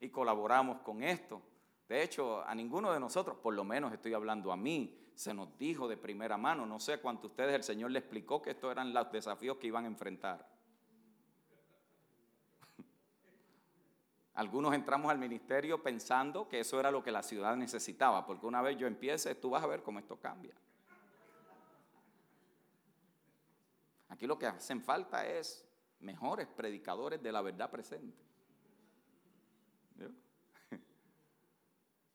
y 0.00 0.08
colaboramos 0.08 0.80
con 0.80 1.02
esto, 1.02 1.42
de 1.86 2.02
hecho, 2.02 2.42
a 2.44 2.54
ninguno 2.54 2.92
de 2.92 2.98
nosotros, 2.98 3.36
por 3.42 3.54
lo 3.54 3.62
menos 3.62 3.92
estoy 3.92 4.14
hablando 4.14 4.50
a 4.50 4.56
mí, 4.56 4.98
se 5.16 5.32
nos 5.32 5.56
dijo 5.56 5.88
de 5.88 5.96
primera 5.96 6.36
mano, 6.36 6.66
no 6.66 6.78
sé 6.78 6.98
cuánto 6.98 7.28
ustedes 7.28 7.54
el 7.54 7.62
Señor 7.62 7.90
le 7.90 8.00
explicó 8.00 8.42
que 8.42 8.50
estos 8.50 8.70
eran 8.70 8.92
los 8.92 9.10
desafíos 9.10 9.56
que 9.56 9.66
iban 9.66 9.84
a 9.84 9.88
enfrentar. 9.88 10.46
Algunos 14.34 14.74
entramos 14.74 15.10
al 15.10 15.16
ministerio 15.16 15.82
pensando 15.82 16.46
que 16.46 16.60
eso 16.60 16.78
era 16.78 16.90
lo 16.90 17.02
que 17.02 17.10
la 17.10 17.22
ciudad 17.22 17.56
necesitaba, 17.56 18.26
porque 18.26 18.44
una 18.44 18.60
vez 18.60 18.76
yo 18.76 18.86
empiece, 18.86 19.34
tú 19.34 19.48
vas 19.48 19.64
a 19.64 19.66
ver 19.66 19.82
cómo 19.82 19.98
esto 19.98 20.20
cambia. 20.20 20.54
Aquí 24.10 24.26
lo 24.26 24.38
que 24.38 24.46
hacen 24.46 24.82
falta 24.82 25.26
es 25.26 25.66
mejores 26.00 26.46
predicadores 26.46 27.22
de 27.22 27.32
la 27.32 27.40
verdad 27.40 27.70
presente. 27.70 28.22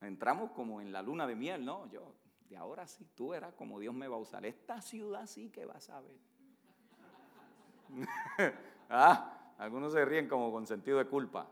Entramos 0.02 0.52
como 0.52 0.80
en 0.82 0.92
la 0.92 1.02
luna 1.02 1.26
de 1.26 1.36
miel, 1.36 1.66
¿no? 1.66 1.90
Yo, 1.90 2.21
de 2.52 2.58
ahora 2.58 2.86
sí, 2.86 3.08
tú 3.16 3.34
eras 3.34 3.54
como 3.54 3.80
Dios 3.80 3.96
me 3.96 4.10
va 4.10 4.18
a 4.18 4.20
usar. 4.20 4.46
Esta 4.46 4.82
ciudad 4.82 5.26
sí 5.26 5.50
que 5.50 5.66
vas 5.66 5.90
a 5.90 6.02
ver. 6.02 6.18
ah, 8.90 9.54
algunos 9.58 9.94
se 9.94 10.04
ríen 10.04 10.28
como 10.28 10.52
con 10.52 10.68
sentido 10.68 10.98
de 10.98 11.06
culpa. 11.06 11.48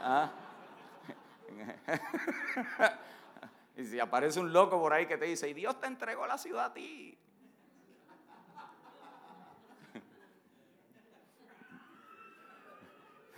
Ah. 0.00 0.32
y 3.76 3.84
si 3.84 4.00
aparece 4.00 4.40
un 4.40 4.54
loco 4.54 4.80
por 4.80 4.94
ahí 4.94 5.04
que 5.04 5.18
te 5.18 5.26
dice, 5.26 5.50
y 5.50 5.52
Dios 5.52 5.78
te 5.78 5.86
entregó 5.86 6.26
la 6.26 6.38
ciudad 6.38 6.64
a 6.64 6.72
ti. 6.72 7.18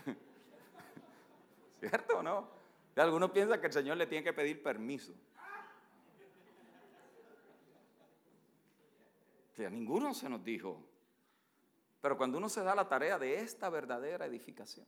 ¿Cierto 1.80 2.18
o 2.18 2.22
no? 2.22 2.48
Algunos 2.94 3.32
piensan 3.32 3.60
que 3.60 3.66
el 3.66 3.72
Señor 3.72 3.96
le 3.96 4.06
tiene 4.06 4.22
que 4.22 4.32
pedir 4.32 4.62
permiso. 4.62 5.12
Ninguno 9.68 10.14
se 10.14 10.28
nos 10.28 10.42
dijo. 10.42 10.82
Pero 12.00 12.16
cuando 12.16 12.38
uno 12.38 12.48
se 12.48 12.62
da 12.62 12.74
la 12.74 12.88
tarea 12.88 13.18
de 13.18 13.40
esta 13.40 13.68
verdadera 13.68 14.24
edificación, 14.24 14.86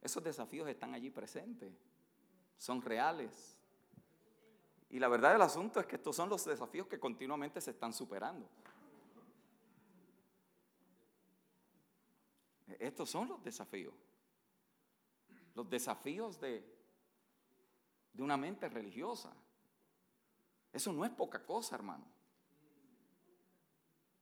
esos 0.00 0.22
desafíos 0.24 0.68
están 0.68 0.94
allí 0.94 1.10
presentes, 1.10 1.72
son 2.56 2.82
reales. 2.82 3.56
Y 4.90 4.98
la 4.98 5.08
verdad 5.08 5.32
del 5.32 5.42
asunto 5.42 5.78
es 5.78 5.86
que 5.86 5.96
estos 5.96 6.16
son 6.16 6.28
los 6.28 6.44
desafíos 6.44 6.88
que 6.88 6.98
continuamente 6.98 7.60
se 7.60 7.72
están 7.72 7.92
superando. 7.92 8.48
Estos 12.78 13.10
son 13.10 13.28
los 13.28 13.42
desafíos 13.42 13.94
los 15.58 15.68
desafíos 15.68 16.38
de, 16.38 16.64
de 18.12 18.22
una 18.22 18.36
mente 18.36 18.68
religiosa. 18.68 19.34
Eso 20.72 20.92
no 20.92 21.04
es 21.04 21.10
poca 21.10 21.44
cosa, 21.44 21.74
hermano. 21.74 22.04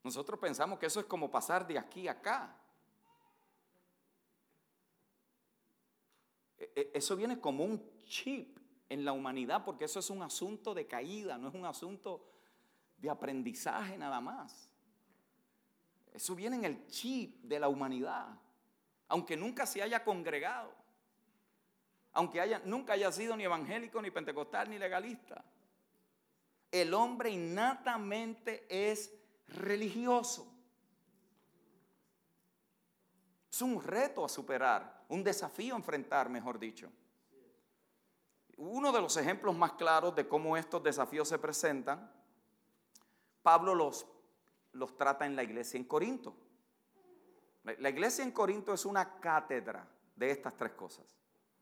Nosotros 0.07 0.39
pensamos 0.39 0.79
que 0.79 0.85
eso 0.85 0.99
es 0.99 1.05
como 1.05 1.29
pasar 1.29 1.67
de 1.67 1.77
aquí 1.77 2.07
a 2.07 2.13
acá. 2.13 2.55
E, 6.57 6.71
e, 6.75 6.91
eso 6.93 7.15
viene 7.15 7.39
como 7.39 7.63
un 7.63 8.03
chip 8.05 8.57
en 8.89 9.03
la 9.03 9.11
humanidad 9.11 9.63
porque 9.65 9.85
eso 9.85 9.99
es 9.99 10.09
un 10.09 10.21
asunto 10.21 10.73
de 10.73 10.87
caída, 10.87 11.37
no 11.37 11.49
es 11.49 11.53
un 11.53 11.65
asunto 11.65 12.25
de 12.97 13.09
aprendizaje 13.09 13.97
nada 13.97 14.21
más. 14.21 14.69
Eso 16.13 16.35
viene 16.35 16.55
en 16.55 16.65
el 16.65 16.87
chip 16.87 17.43
de 17.43 17.59
la 17.59 17.67
humanidad, 17.67 18.39
aunque 19.09 19.37
nunca 19.37 19.65
se 19.65 19.81
haya 19.81 20.03
congregado 20.03 20.73
aunque 22.17 22.41
haya, 22.41 22.59
nunca 22.65 22.93
haya 22.93 23.11
sido 23.11 23.37
ni 23.37 23.43
evangélico, 23.43 24.01
ni 24.01 24.09
pentecostal, 24.09 24.71
ni 24.71 24.79
legalista. 24.79 25.45
El 26.71 26.95
hombre 26.95 27.29
innatamente 27.29 28.65
es 28.69 29.13
religioso. 29.47 30.53
Es 33.49 33.61
un 33.61 33.81
reto 33.81 34.23
a 34.23 34.29
superar, 34.29 35.05
un 35.09 35.23
desafío 35.23 35.73
a 35.73 35.77
enfrentar, 35.77 36.29
mejor 36.29 36.59
dicho. 36.59 36.91
Uno 38.57 38.91
de 38.91 39.01
los 39.01 39.17
ejemplos 39.17 39.55
más 39.55 39.73
claros 39.73 40.15
de 40.15 40.27
cómo 40.27 40.57
estos 40.57 40.83
desafíos 40.83 41.27
se 41.27 41.39
presentan, 41.39 42.11
Pablo 43.41 43.73
los, 43.75 44.05
los 44.73 44.97
trata 44.97 45.25
en 45.25 45.35
la 45.35 45.43
iglesia 45.43 45.77
en 45.77 45.85
Corinto. 45.85 46.35
La 47.63 47.89
iglesia 47.89 48.23
en 48.23 48.31
Corinto 48.31 48.73
es 48.73 48.85
una 48.85 49.19
cátedra 49.19 49.87
de 50.15 50.31
estas 50.31 50.55
tres 50.55 50.71
cosas. 50.71 51.17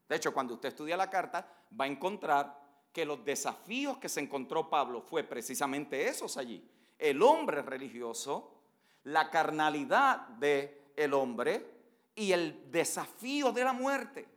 De 0.07 0.15
hecho, 0.15 0.33
cuando 0.33 0.53
usted 0.53 0.69
estudia 0.69 0.95
la 0.95 1.09
carta, 1.09 1.47
va 1.79 1.85
a 1.85 1.87
encontrar 1.87 2.63
que 2.91 3.05
los 3.05 3.25
desafíos 3.25 3.97
que 3.97 4.07
se 4.07 4.21
encontró 4.21 4.69
Pablo 4.69 5.01
fue 5.01 5.23
precisamente 5.23 6.07
esos 6.07 6.37
allí. 6.37 6.65
El 6.97 7.21
hombre 7.21 7.61
religioso, 7.61 8.61
la 9.03 9.29
carnalidad 9.29 10.29
del 10.29 10.85
el 10.95 11.13
hombre 11.13 11.75
y 12.15 12.31
el 12.31 12.71
desafío 12.71 13.51
de 13.51 13.63
la 13.63 13.73
muerte. 13.73 14.27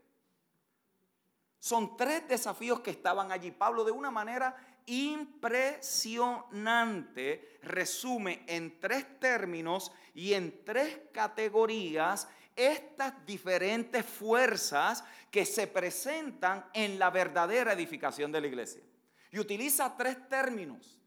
Son 1.60 1.96
tres 1.96 2.28
desafíos 2.28 2.80
que 2.80 2.90
estaban 2.90 3.32
allí. 3.32 3.50
Pablo 3.50 3.84
de 3.84 3.92
una 3.92 4.10
manera 4.10 4.54
impresionante 4.86 7.58
resume 7.62 8.42
en 8.46 8.78
tres 8.80 9.20
términos 9.20 9.92
y 10.14 10.32
en 10.34 10.64
tres 10.64 11.00
categorías 11.12 12.26
estas 12.56 13.14
diferentes 13.26 14.04
fuerzas 14.04 15.04
que 15.30 15.44
se 15.44 15.68
presentan 15.68 16.64
en 16.72 16.98
la 16.98 17.10
verdadera 17.10 17.74
edificación 17.74 18.32
de 18.32 18.40
la 18.40 18.46
iglesia. 18.48 18.82
Y 19.30 19.38
utiliza 19.38 19.94
tres 19.96 20.28
términos. 20.28 20.97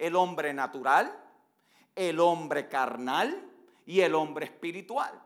El 0.00 0.16
hombre 0.16 0.54
natural, 0.54 1.14
el 1.94 2.18
hombre 2.18 2.68
carnal 2.68 3.48
y 3.84 4.00
el 4.00 4.14
hombre 4.14 4.46
espiritual. 4.46 5.20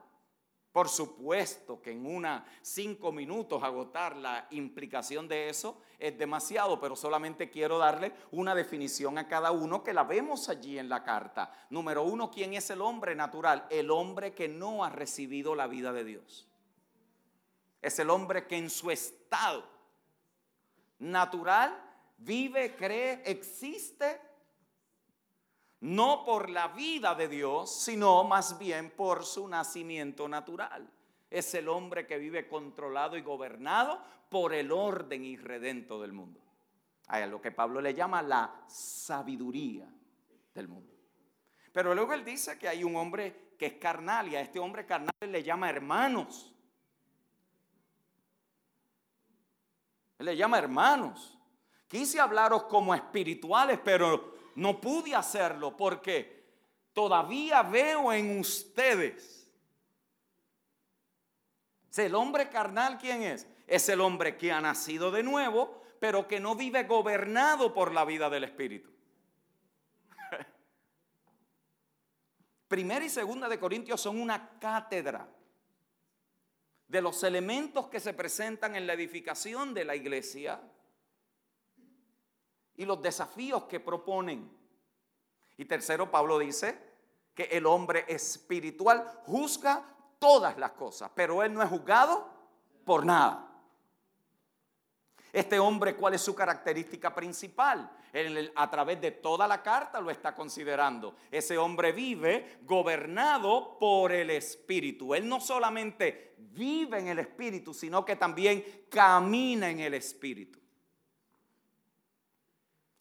Por 0.72 0.88
supuesto 0.88 1.80
que 1.80 1.92
en 1.92 2.04
una 2.04 2.44
cinco 2.60 3.12
minutos 3.12 3.62
agotar 3.62 4.16
la 4.16 4.48
implicación 4.50 5.28
de 5.28 5.48
eso 5.48 5.80
es 6.00 6.18
demasiado, 6.18 6.80
pero 6.80 6.96
solamente 6.96 7.48
quiero 7.48 7.78
darle 7.78 8.12
una 8.32 8.56
definición 8.56 9.16
a 9.16 9.28
cada 9.28 9.52
uno 9.52 9.84
que 9.84 9.94
la 9.94 10.02
vemos 10.02 10.48
allí 10.48 10.76
en 10.76 10.88
la 10.88 11.04
carta. 11.04 11.52
Número 11.70 12.02
uno, 12.02 12.28
¿quién 12.28 12.54
es 12.54 12.70
el 12.70 12.80
hombre 12.80 13.14
natural? 13.14 13.68
El 13.70 13.92
hombre 13.92 14.34
que 14.34 14.48
no 14.48 14.84
ha 14.84 14.90
recibido 14.90 15.54
la 15.54 15.68
vida 15.68 15.92
de 15.92 16.02
Dios. 16.02 16.48
Es 17.80 17.96
el 18.00 18.10
hombre 18.10 18.48
que 18.48 18.56
en 18.56 18.68
su 18.68 18.90
estado 18.90 19.62
natural 20.98 21.80
vive, 22.18 22.74
cree, 22.74 23.22
existe 23.26 24.20
no 25.84 26.24
por 26.24 26.48
la 26.48 26.68
vida 26.68 27.14
de 27.14 27.28
Dios, 27.28 27.70
sino 27.70 28.24
más 28.24 28.58
bien 28.58 28.90
por 28.90 29.22
su 29.26 29.46
nacimiento 29.46 30.26
natural. 30.26 30.90
Es 31.28 31.52
el 31.54 31.68
hombre 31.68 32.06
que 32.06 32.16
vive 32.16 32.48
controlado 32.48 33.18
y 33.18 33.20
gobernado 33.20 34.00
por 34.30 34.54
el 34.54 34.72
orden 34.72 35.26
irredento 35.26 36.00
del 36.00 36.14
mundo. 36.14 36.40
A 37.08 37.26
lo 37.26 37.38
que 37.38 37.52
Pablo 37.52 37.82
le 37.82 37.92
llama 37.92 38.22
la 38.22 38.64
sabiduría 38.66 39.86
del 40.54 40.68
mundo. 40.68 40.94
Pero 41.70 41.94
luego 41.94 42.14
él 42.14 42.24
dice 42.24 42.58
que 42.58 42.66
hay 42.66 42.82
un 42.82 42.96
hombre 42.96 43.52
que 43.58 43.66
es 43.66 43.74
carnal 43.74 44.28
y 44.28 44.36
a 44.36 44.40
este 44.40 44.58
hombre 44.58 44.86
carnal 44.86 45.12
le 45.20 45.42
llama 45.42 45.68
hermanos. 45.68 46.50
Él 50.18 50.24
le 50.24 50.34
llama 50.34 50.56
hermanos. 50.56 51.36
Quise 51.86 52.18
hablaros 52.18 52.62
como 52.64 52.94
espirituales, 52.94 53.78
pero 53.84 54.33
no 54.56 54.80
pude 54.80 55.14
hacerlo 55.14 55.76
porque 55.76 56.44
todavía 56.92 57.62
veo 57.62 58.12
en 58.12 58.38
ustedes. 58.38 59.50
¿El 61.96 62.14
hombre 62.14 62.48
carnal 62.48 62.98
quién 62.98 63.22
es? 63.22 63.46
Es 63.66 63.88
el 63.88 64.00
hombre 64.00 64.36
que 64.36 64.52
ha 64.52 64.60
nacido 64.60 65.10
de 65.10 65.22
nuevo, 65.22 65.82
pero 66.00 66.26
que 66.26 66.40
no 66.40 66.54
vive 66.54 66.84
gobernado 66.84 67.72
por 67.72 67.92
la 67.92 68.04
vida 68.04 68.28
del 68.28 68.44
Espíritu. 68.44 68.90
Primera 72.68 73.04
y 73.04 73.08
segunda 73.08 73.48
de 73.48 73.60
Corintios 73.60 74.00
son 74.00 74.20
una 74.20 74.58
cátedra 74.58 75.28
de 76.88 77.00
los 77.00 77.22
elementos 77.22 77.88
que 77.88 78.00
se 78.00 78.12
presentan 78.12 78.76
en 78.76 78.86
la 78.86 78.92
edificación 78.92 79.72
de 79.72 79.84
la 79.84 79.96
iglesia 79.96 80.60
y 82.76 82.84
los 82.84 83.00
desafíos 83.00 83.64
que 83.64 83.80
proponen. 83.80 84.50
Y 85.56 85.64
tercero, 85.64 86.10
Pablo 86.10 86.38
dice 86.38 86.78
que 87.34 87.44
el 87.44 87.66
hombre 87.66 88.04
espiritual 88.08 89.04
juzga 89.26 89.84
todas 90.18 90.58
las 90.58 90.72
cosas, 90.72 91.10
pero 91.14 91.42
él 91.42 91.52
no 91.52 91.62
es 91.62 91.68
juzgado 91.68 92.28
por 92.84 93.04
nada. 93.04 93.50
Este 95.32 95.58
hombre, 95.58 95.96
¿cuál 95.96 96.14
es 96.14 96.20
su 96.20 96.34
característica 96.34 97.14
principal? 97.14 97.90
a 98.54 98.70
través 98.70 99.00
de 99.00 99.10
toda 99.10 99.48
la 99.48 99.60
carta 99.60 100.00
lo 100.00 100.08
está 100.10 100.34
considerando. 100.34 101.16
Ese 101.32 101.58
hombre 101.58 101.90
vive 101.90 102.58
gobernado 102.62 103.76
por 103.76 104.12
el 104.12 104.30
Espíritu. 104.30 105.14
Él 105.14 105.28
no 105.28 105.40
solamente 105.40 106.36
vive 106.38 107.00
en 107.00 107.08
el 107.08 107.18
Espíritu, 107.18 107.74
sino 107.74 108.04
que 108.04 108.14
también 108.14 108.84
camina 108.88 109.68
en 109.68 109.80
el 109.80 109.94
Espíritu. 109.94 110.60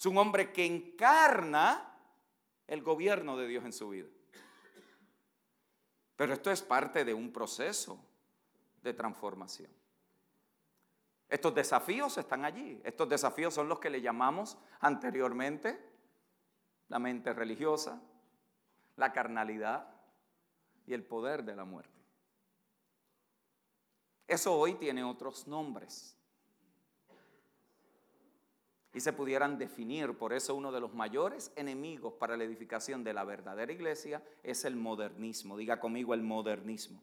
Es 0.04 0.08
un 0.08 0.18
hombre 0.18 0.52
que 0.52 0.66
encarna 0.66 1.98
el 2.68 2.84
gobierno 2.84 3.38
de 3.38 3.48
Dios 3.48 3.64
en 3.64 3.72
su 3.72 3.88
vida. 3.88 4.10
Pero 6.18 6.34
esto 6.34 6.52
es 6.52 6.62
parte 6.62 7.06
de 7.06 7.14
un 7.14 7.32
proceso 7.32 8.06
de 8.82 8.94
transformación. 8.94 9.72
Estos 11.30 11.56
desafíos 11.56 12.18
están 12.18 12.44
allí. 12.44 12.82
Estos 12.84 13.08
desafíos 13.08 13.54
son 13.54 13.70
los 13.70 13.80
que 13.80 13.90
le 13.90 14.02
llamamos 14.02 14.58
anteriormente 14.82 15.82
la 16.90 17.00
mente 17.00 17.32
religiosa, 17.32 18.02
la 18.98 19.14
carnalidad 19.14 19.88
y 20.86 20.94
el 20.94 21.06
poder 21.06 21.46
de 21.46 21.56
la 21.56 21.64
muerte. 21.64 22.04
Eso 24.28 24.54
hoy 24.60 24.74
tiene 24.74 25.02
otros 25.06 25.48
nombres. 25.48 26.18
Y 28.94 29.00
se 29.00 29.12
pudieran 29.12 29.58
definir, 29.58 30.16
por 30.18 30.34
eso 30.34 30.54
uno 30.54 30.72
de 30.72 30.80
los 30.80 30.94
mayores 30.94 31.52
enemigos 31.56 32.14
para 32.14 32.38
la 32.38 32.44
edificación 32.44 33.04
de 33.04 33.14
la 33.14 33.24
verdadera 33.24 33.72
iglesia 33.72 34.24
es 34.44 34.66
el 34.66 34.76
modernismo. 34.76 35.58
Diga 35.58 35.80
conmigo 35.80 36.14
el 36.14 36.22
modernismo. 36.22 37.02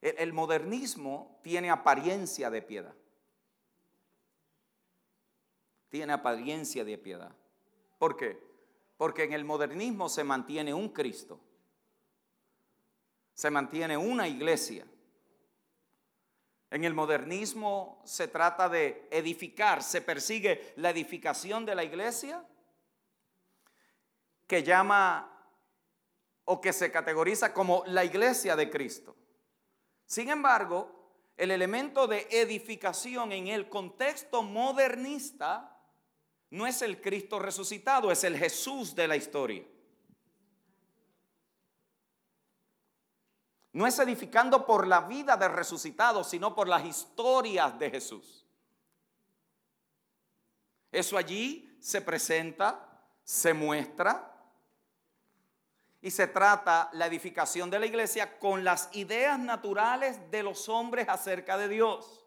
El, 0.00 0.32
modernismo 0.32 1.38
tiene 1.42 1.70
apariencia 1.70 2.50
de 2.50 2.62
piedad. 2.62 2.94
Tiene 5.90 6.12
apariencia 6.12 6.84
de 6.84 6.96
piedad. 6.96 7.34
¿Por 7.98 8.16
qué? 8.16 8.40
Porque 8.96 9.24
en 9.24 9.32
el 9.32 9.44
modernismo 9.44 10.08
se 10.08 10.24
mantiene 10.24 10.72
un 10.72 10.88
Cristo. 10.88 11.38
Se 13.34 13.50
mantiene 13.50 13.96
una 13.96 14.26
iglesia. 14.26 14.86
En 16.70 16.84
el 16.84 16.94
modernismo 16.94 18.00
se 18.04 18.28
trata 18.28 18.68
de 18.68 19.08
edificar, 19.10 19.82
se 19.82 20.02
persigue 20.02 20.72
la 20.76 20.90
edificación 20.90 21.66
de 21.66 21.74
la 21.74 21.82
iglesia, 21.82 22.44
que 24.46 24.62
llama 24.62 25.26
o 26.44 26.60
que 26.60 26.72
se 26.72 26.90
categoriza 26.90 27.52
como 27.52 27.82
la 27.86 28.04
iglesia 28.04 28.54
de 28.54 28.70
Cristo. 28.70 29.16
Sin 30.06 30.28
embargo, 30.28 31.00
el 31.36 31.50
elemento 31.50 32.06
de 32.06 32.26
edificación 32.30 33.32
en 33.32 33.48
el 33.48 33.68
contexto 33.68 34.42
modernista 34.42 35.76
no 36.50 36.66
es 36.66 36.82
el 36.82 37.00
Cristo 37.00 37.38
resucitado, 37.38 38.10
es 38.10 38.24
el 38.24 38.36
Jesús 38.36 38.94
de 38.94 39.08
la 39.08 39.16
historia. 39.16 39.64
No 43.72 43.86
es 43.86 43.98
edificando 43.98 44.66
por 44.66 44.86
la 44.86 45.02
vida 45.02 45.36
del 45.36 45.52
resucitado, 45.52 46.24
sino 46.24 46.54
por 46.54 46.66
las 46.68 46.84
historias 46.84 47.78
de 47.78 47.90
Jesús. 47.90 48.46
Eso 50.90 51.16
allí 51.16 51.76
se 51.80 52.00
presenta, 52.00 53.04
se 53.22 53.54
muestra 53.54 54.26
y 56.02 56.10
se 56.10 56.26
trata 56.26 56.90
la 56.94 57.06
edificación 57.06 57.70
de 57.70 57.78
la 57.78 57.86
iglesia 57.86 58.38
con 58.38 58.64
las 58.64 58.88
ideas 58.92 59.38
naturales 59.38 60.30
de 60.30 60.42
los 60.42 60.68
hombres 60.68 61.08
acerca 61.08 61.56
de 61.56 61.68
Dios. 61.68 62.26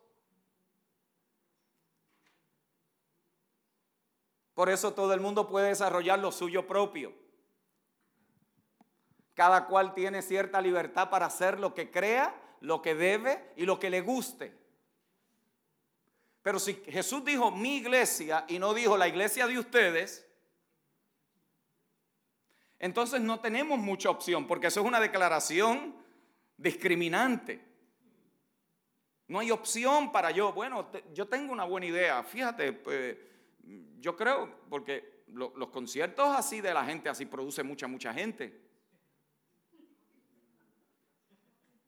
Por 4.54 4.70
eso 4.70 4.94
todo 4.94 5.14
el 5.14 5.20
mundo 5.20 5.50
puede 5.50 5.70
desarrollar 5.70 6.20
lo 6.20 6.32
suyo 6.32 6.68
propio. 6.68 7.23
Cada 9.34 9.66
cual 9.66 9.94
tiene 9.94 10.22
cierta 10.22 10.62
libertad 10.62 11.10
para 11.10 11.26
hacer 11.26 11.60
lo 11.60 11.74
que 11.74 11.90
crea, 11.90 12.36
lo 12.60 12.82
que 12.82 12.96
debe 12.96 13.52
y 13.56 13.66
lo 13.66 13.80
que 13.80 13.90
le 13.90 14.02
guste. 14.02 14.56
Pero 16.42 16.60
si 16.60 16.74
Jesús 16.74 17.24
dijo 17.24 17.52
mi 17.52 17.78
iglesia 17.78 18.46
y 18.48 18.60
no 18.60 18.74
dijo 18.74 18.98
la 18.98 19.08
iglesia 19.08 19.48
de 19.48 19.58
ustedes, 19.58 20.28
entonces 22.80 23.22
no 23.22 23.40
tenemos 23.40 23.80
mucha 23.80 24.10
opción, 24.10 24.46
porque 24.46 24.68
eso 24.68 24.82
es 24.82 24.86
una 24.86 25.00
declaración 25.00 25.96
discriminante. 26.58 27.62
No 29.30 29.40
hay 29.40 29.52
opción 29.52 30.12
para 30.12 30.32
yo, 30.32 30.52
bueno, 30.52 30.92
yo 31.14 31.26
tengo 31.28 31.54
una 31.54 31.64
buena 31.64 31.86
idea, 31.86 32.22
fíjate, 32.24 32.74
pues, 32.74 33.18
yo 34.00 34.18
creo, 34.18 34.54
porque 34.70 35.24
los 35.28 35.70
conciertos 35.70 36.36
así 36.36 36.60
de 36.60 36.74
la 36.74 36.84
gente 36.84 37.08
así 37.08 37.26
produce 37.26 37.64
mucha, 37.64 37.88
mucha 37.88 38.14
gente. 38.14 38.73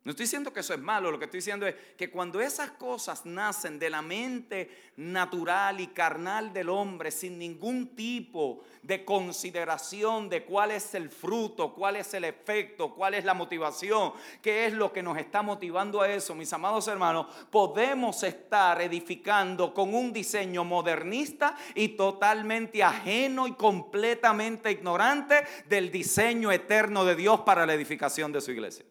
No 0.06 0.12
estoy 0.12 0.26
diciendo 0.26 0.54
que 0.54 0.60
eso 0.60 0.76
es 0.76 0.80
malo, 0.80 1.10
lo 1.10 1.18
que 1.18 1.26
estoy 1.26 1.40
diciendo 1.40 1.66
es 1.66 1.74
que 1.98 2.12
cuando 2.12 2.40
esas 2.40 2.70
cosas 2.70 3.26
nacen 3.26 3.80
de 3.80 3.90
la 3.90 4.04
mente 4.04 4.92
natural 4.98 5.80
y 5.80 5.88
carnal 5.88 6.54
del 6.54 6.70
hombre, 6.70 7.10
sin 7.10 7.40
ningún 7.40 7.96
tipo 7.96 8.62
de 8.84 9.04
consideración 9.04 10.30
de 10.30 10.46
cuál 10.46 10.70
es 10.70 10.94
el 10.94 11.10
fruto, 11.10 11.74
cuál 11.74 11.96
es 11.96 12.14
el 12.14 12.24
efecto, 12.24 12.94
cuál 12.94 13.16
es 13.16 13.26
la 13.26 13.34
motivación, 13.34 14.14
qué 14.44 14.68
es 14.68 14.74
lo 14.74 14.94
que 14.94 15.02
nos 15.02 15.18
está 15.18 15.42
motivando 15.42 16.04
a 16.04 16.14
eso, 16.14 16.36
mis 16.36 16.54
amados 16.54 16.88
hermanos, 16.88 17.26
podemos 17.50 18.22
estar 18.22 18.80
edificando 18.84 19.74
con 19.74 19.96
un 19.96 20.14
diseño 20.14 20.64
modernista 20.64 21.58
y 21.74 21.90
totalmente 21.90 22.84
ajeno 22.84 23.48
y 23.48 23.54
completamente 23.54 24.70
ignorante 24.70 25.44
del 25.68 25.92
diseño 25.92 26.52
eterno 26.52 27.06
de 27.06 27.16
Dios 27.16 27.40
para 27.40 27.66
la 27.66 27.74
edificación 27.74 28.32
de 28.32 28.42
su 28.42 28.52
iglesia. 28.52 28.86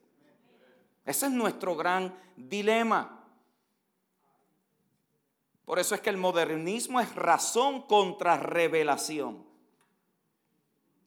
Ese 1.05 1.27
es 1.27 1.33
nuestro 1.33 1.77
gran 1.77 2.17
dilema. 2.37 3.25
Por 5.65 5.79
eso 5.79 5.95
es 5.95 6.01
que 6.01 6.11
el 6.11 6.17
modernismo 6.17 7.01
es 7.01 7.15
razón 7.15 7.83
contra 7.83 8.37
revelación. 8.37 9.45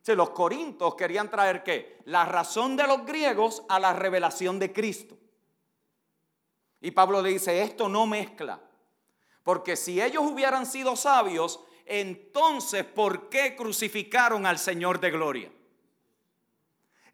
Si 0.01 0.15
los 0.15 0.29
corintos 0.29 0.95
querían 0.95 1.29
traer 1.29 1.63
qué? 1.63 1.99
La 2.05 2.25
razón 2.25 2.77
de 2.77 2.87
los 2.87 3.05
griegos 3.05 3.63
a 3.67 3.79
la 3.79 3.93
revelación 3.93 4.57
de 4.57 4.71
Cristo. 4.71 5.17
Y 6.79 6.91
Pablo 6.91 7.21
le 7.21 7.29
dice, 7.29 7.61
esto 7.61 7.89
no 7.89 8.07
mezcla. 8.07 8.61
Porque 9.43 9.75
si 9.75 10.01
ellos 10.01 10.23
hubieran 10.23 10.65
sido 10.65 10.95
sabios, 10.95 11.59
entonces 11.85 12.83
¿por 12.83 13.29
qué 13.29 13.55
crucificaron 13.55 14.45
al 14.45 14.59
Señor 14.59 14.99
de 14.99 15.11
gloria? 15.11 15.51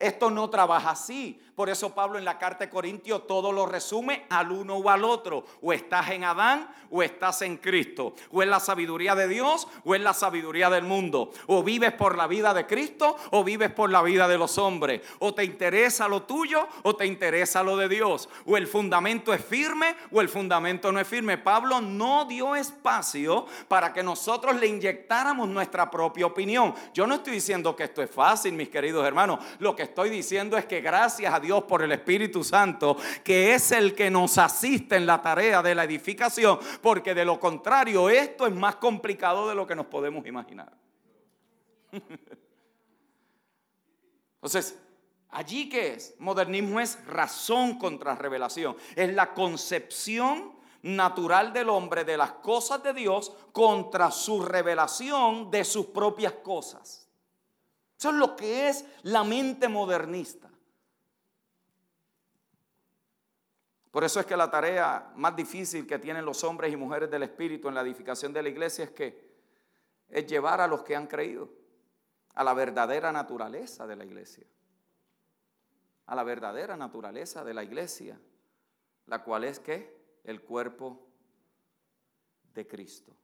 Esto 0.04 0.30
no 0.30 0.50
trabaja 0.50 0.90
así. 0.90 1.40
Por 1.56 1.70
eso 1.70 1.94
Pablo 1.94 2.18
en 2.18 2.26
la 2.26 2.40
carta 2.40 2.66
de 2.66 2.70
Corintios 2.70 3.26
todo 3.26 3.52
lo 3.52 3.66
resume 3.66 4.26
al 4.30 4.52
uno 4.52 4.76
o 4.76 4.90
al 4.90 5.06
otro. 5.06 5.46
O 5.62 5.72
estás 5.72 6.10
en 6.10 6.26
Adán 6.26 6.68
o 6.92 7.02
estás 7.02 7.42
en 7.44 7.56
Cristo. 7.56 8.14
O 8.30 8.42
es 8.42 8.50
la 8.50 8.60
sabiduría 8.60 9.16
de 9.16 9.30
Dios 9.30 9.68
o 9.86 9.96
es 9.96 10.02
la 10.02 10.14
sabiduría 10.14 10.70
del 10.70 10.84
mundo. 10.84 11.32
O 11.48 11.64
vives 11.64 11.94
por 11.94 12.18
la 12.18 12.28
vida 12.28 12.54
de 12.54 12.68
Cristo 12.68 13.16
o 13.32 13.46
vives 13.46 13.72
por 13.72 13.92
la 13.92 14.02
vida 14.02 14.28
de 14.28 14.38
los 14.38 14.58
hombres. 14.58 15.02
O 15.20 15.34
te 15.34 15.46
interesa 15.46 16.10
lo 16.10 16.24
tuyo 16.24 16.68
o 16.82 16.98
te 16.98 17.06
interesa 17.06 17.64
lo 17.64 17.78
de 17.78 17.88
Dios. 17.88 18.28
O 18.46 18.58
el 18.58 18.68
fundamento 18.68 19.34
es 19.34 19.46
firme 19.46 19.96
o 20.12 20.20
el 20.20 20.28
fundamento 20.28 20.92
no 20.92 21.00
es 21.00 21.08
firme. 21.08 21.38
Pablo 21.38 21.80
no 21.80 22.26
dio 22.26 22.58
espacio 22.58 23.46
para 23.70 23.94
que 23.94 24.04
nosotros 24.04 24.56
le 24.58 24.68
inyectáramos 24.68 25.48
nuestra 25.48 25.90
propia 25.90 26.26
opinión. 26.26 26.76
Yo 26.94 27.08
no 27.08 27.16
estoy 27.16 27.34
diciendo 27.34 27.74
que 27.74 27.84
esto 27.84 28.02
es 28.02 28.12
fácil, 28.12 28.54
mis 28.54 28.68
queridos 28.68 29.06
hermanos. 29.06 29.40
Lo 29.60 29.74
que 29.76 29.93
estoy 29.94 30.10
diciendo 30.10 30.58
es 30.58 30.66
que 30.66 30.82
gracias 30.82 31.32
a 31.32 31.40
Dios 31.40 31.66
por 31.66 31.84
el 31.84 31.92
Espíritu 31.92 32.44
Santo, 32.44 32.98
que 33.24 33.54
es 33.54 33.72
el 33.72 33.94
que 33.94 34.10
nos 34.10 34.40
asiste 34.40 34.96
en 34.96 35.06
la 35.06 35.22
tarea 35.22 35.62
de 35.62 35.76
la 35.76 35.84
edificación, 35.84 36.58
porque 36.82 37.14
de 37.14 37.24
lo 37.24 37.40
contrario 37.40 38.10
esto 38.10 38.48
es 38.48 38.56
más 38.56 38.78
complicado 38.78 39.48
de 39.48 39.54
lo 39.54 39.68
que 39.68 39.76
nos 39.76 39.86
podemos 39.86 40.26
imaginar. 40.26 40.74
Entonces, 44.42 44.80
allí 45.30 45.70
que 45.70 45.94
es, 45.94 46.16
modernismo 46.18 46.80
es 46.80 46.98
razón 47.06 47.78
contra 47.78 48.16
revelación, 48.16 48.76
es 48.96 49.14
la 49.14 49.32
concepción 49.36 50.54
natural 50.82 51.54
del 51.54 51.70
hombre 51.70 52.04
de 52.04 52.18
las 52.18 52.32
cosas 52.32 52.82
de 52.82 52.94
Dios 52.94 53.32
contra 53.52 54.10
su 54.10 54.42
revelación 54.42 55.52
de 55.52 55.64
sus 55.64 55.86
propias 55.86 56.34
cosas. 56.34 57.03
Eso 58.04 58.10
es 58.10 58.18
lo 58.18 58.36
que 58.36 58.68
es 58.68 58.86
la 59.04 59.24
mente 59.24 59.70
modernista. 59.70 60.50
Por 63.92 64.04
eso 64.04 64.20
es 64.20 64.26
que 64.26 64.36
la 64.36 64.52
tarea 64.52 65.14
más 65.16 65.34
difícil 65.38 65.88
que 65.88 66.00
tienen 66.00 66.26
los 66.26 66.44
hombres 66.44 66.74
y 66.74 66.76
mujeres 66.76 67.10
del 67.10 67.24
Espíritu 67.24 67.70
en 67.70 67.76
la 67.76 67.80
edificación 67.80 68.34
de 68.34 68.44
la 68.44 68.50
iglesia 68.50 68.84
es 68.84 68.92
que 68.92 69.32
es 70.10 70.28
llevar 70.28 70.60
a 70.60 70.68
los 70.68 70.84
que 70.84 70.98
han 70.98 71.08
creído 71.08 71.50
a 72.34 72.44
la 72.44 72.54
verdadera 72.54 73.14
naturaleza 73.14 73.88
de 73.88 73.96
la 73.96 74.04
iglesia. 74.04 74.48
A 76.08 76.14
la 76.14 76.24
verdadera 76.24 76.76
naturaleza 76.76 77.46
de 77.46 77.54
la 77.54 77.64
iglesia, 77.64 78.20
la 79.06 79.24
cual 79.24 79.46
es 79.46 79.62
que 79.62 80.20
el 80.26 80.42
cuerpo 80.42 81.08
de 82.54 82.68
Cristo. 82.68 83.16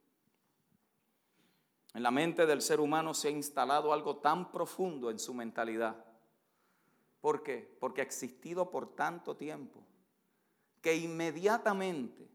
En 1.93 2.03
la 2.03 2.11
mente 2.11 2.45
del 2.45 2.61
ser 2.61 2.79
humano 2.79 3.13
se 3.13 3.29
ha 3.29 3.31
instalado 3.31 3.93
algo 3.93 4.17
tan 4.17 4.51
profundo 4.51 5.09
en 5.09 5.19
su 5.19 5.33
mentalidad. 5.33 6.05
¿Por 7.19 7.43
qué? 7.43 7.75
Porque 7.79 8.01
ha 8.01 8.03
existido 8.03 8.69
por 8.69 8.95
tanto 8.95 9.35
tiempo 9.35 9.83
que 10.81 10.95
inmediatamente 10.95 12.29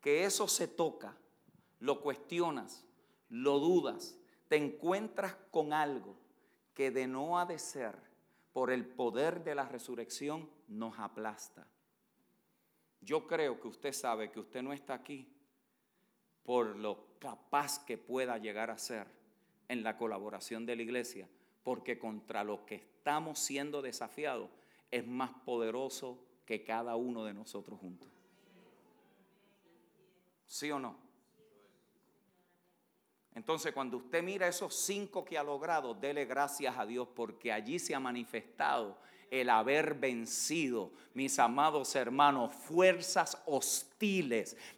que 0.00 0.24
eso 0.24 0.46
se 0.46 0.68
toca, 0.68 1.16
lo 1.80 2.00
cuestionas, 2.00 2.86
lo 3.28 3.58
dudas, 3.58 4.16
te 4.48 4.56
encuentras 4.56 5.34
con 5.50 5.72
algo 5.72 6.16
que 6.74 6.90
de 6.90 7.06
no 7.06 7.38
ha 7.38 7.46
de 7.46 7.58
ser 7.58 7.96
por 8.52 8.70
el 8.70 8.86
poder 8.86 9.42
de 9.42 9.54
la 9.54 9.68
resurrección 9.68 10.48
nos 10.68 10.98
aplasta. 10.98 11.66
Yo 13.00 13.26
creo 13.26 13.60
que 13.60 13.68
usted 13.68 13.92
sabe 13.92 14.30
que 14.30 14.40
usted 14.40 14.62
no 14.62 14.72
está 14.72 14.94
aquí 14.94 15.35
por 16.46 16.76
lo 16.76 17.18
capaz 17.18 17.84
que 17.84 17.98
pueda 17.98 18.38
llegar 18.38 18.70
a 18.70 18.78
ser 18.78 19.08
en 19.68 19.82
la 19.82 19.96
colaboración 19.98 20.64
de 20.64 20.76
la 20.76 20.82
iglesia, 20.82 21.28
porque 21.64 21.98
contra 21.98 22.44
lo 22.44 22.64
que 22.64 22.76
estamos 22.76 23.40
siendo 23.40 23.82
desafiados 23.82 24.48
es 24.92 25.04
más 25.04 25.32
poderoso 25.44 26.18
que 26.46 26.62
cada 26.62 26.94
uno 26.94 27.24
de 27.24 27.34
nosotros 27.34 27.80
juntos. 27.80 28.08
¿Sí 30.46 30.70
o 30.70 30.78
no? 30.78 30.96
Entonces, 33.34 33.72
cuando 33.72 33.98
usted 33.98 34.22
mira 34.22 34.46
esos 34.46 34.74
cinco 34.74 35.24
que 35.24 35.36
ha 35.36 35.42
logrado, 35.42 35.92
dele 35.94 36.24
gracias 36.24 36.78
a 36.78 36.86
Dios 36.86 37.08
porque 37.14 37.52
allí 37.52 37.78
se 37.78 37.94
ha 37.94 38.00
manifestado 38.00 38.96
el 39.30 39.50
haber 39.50 39.94
vencido, 39.94 40.92
mis 41.12 41.38
amados 41.40 41.96
hermanos, 41.96 42.54
fuerzas 42.54 43.42
hostiles 43.46 43.95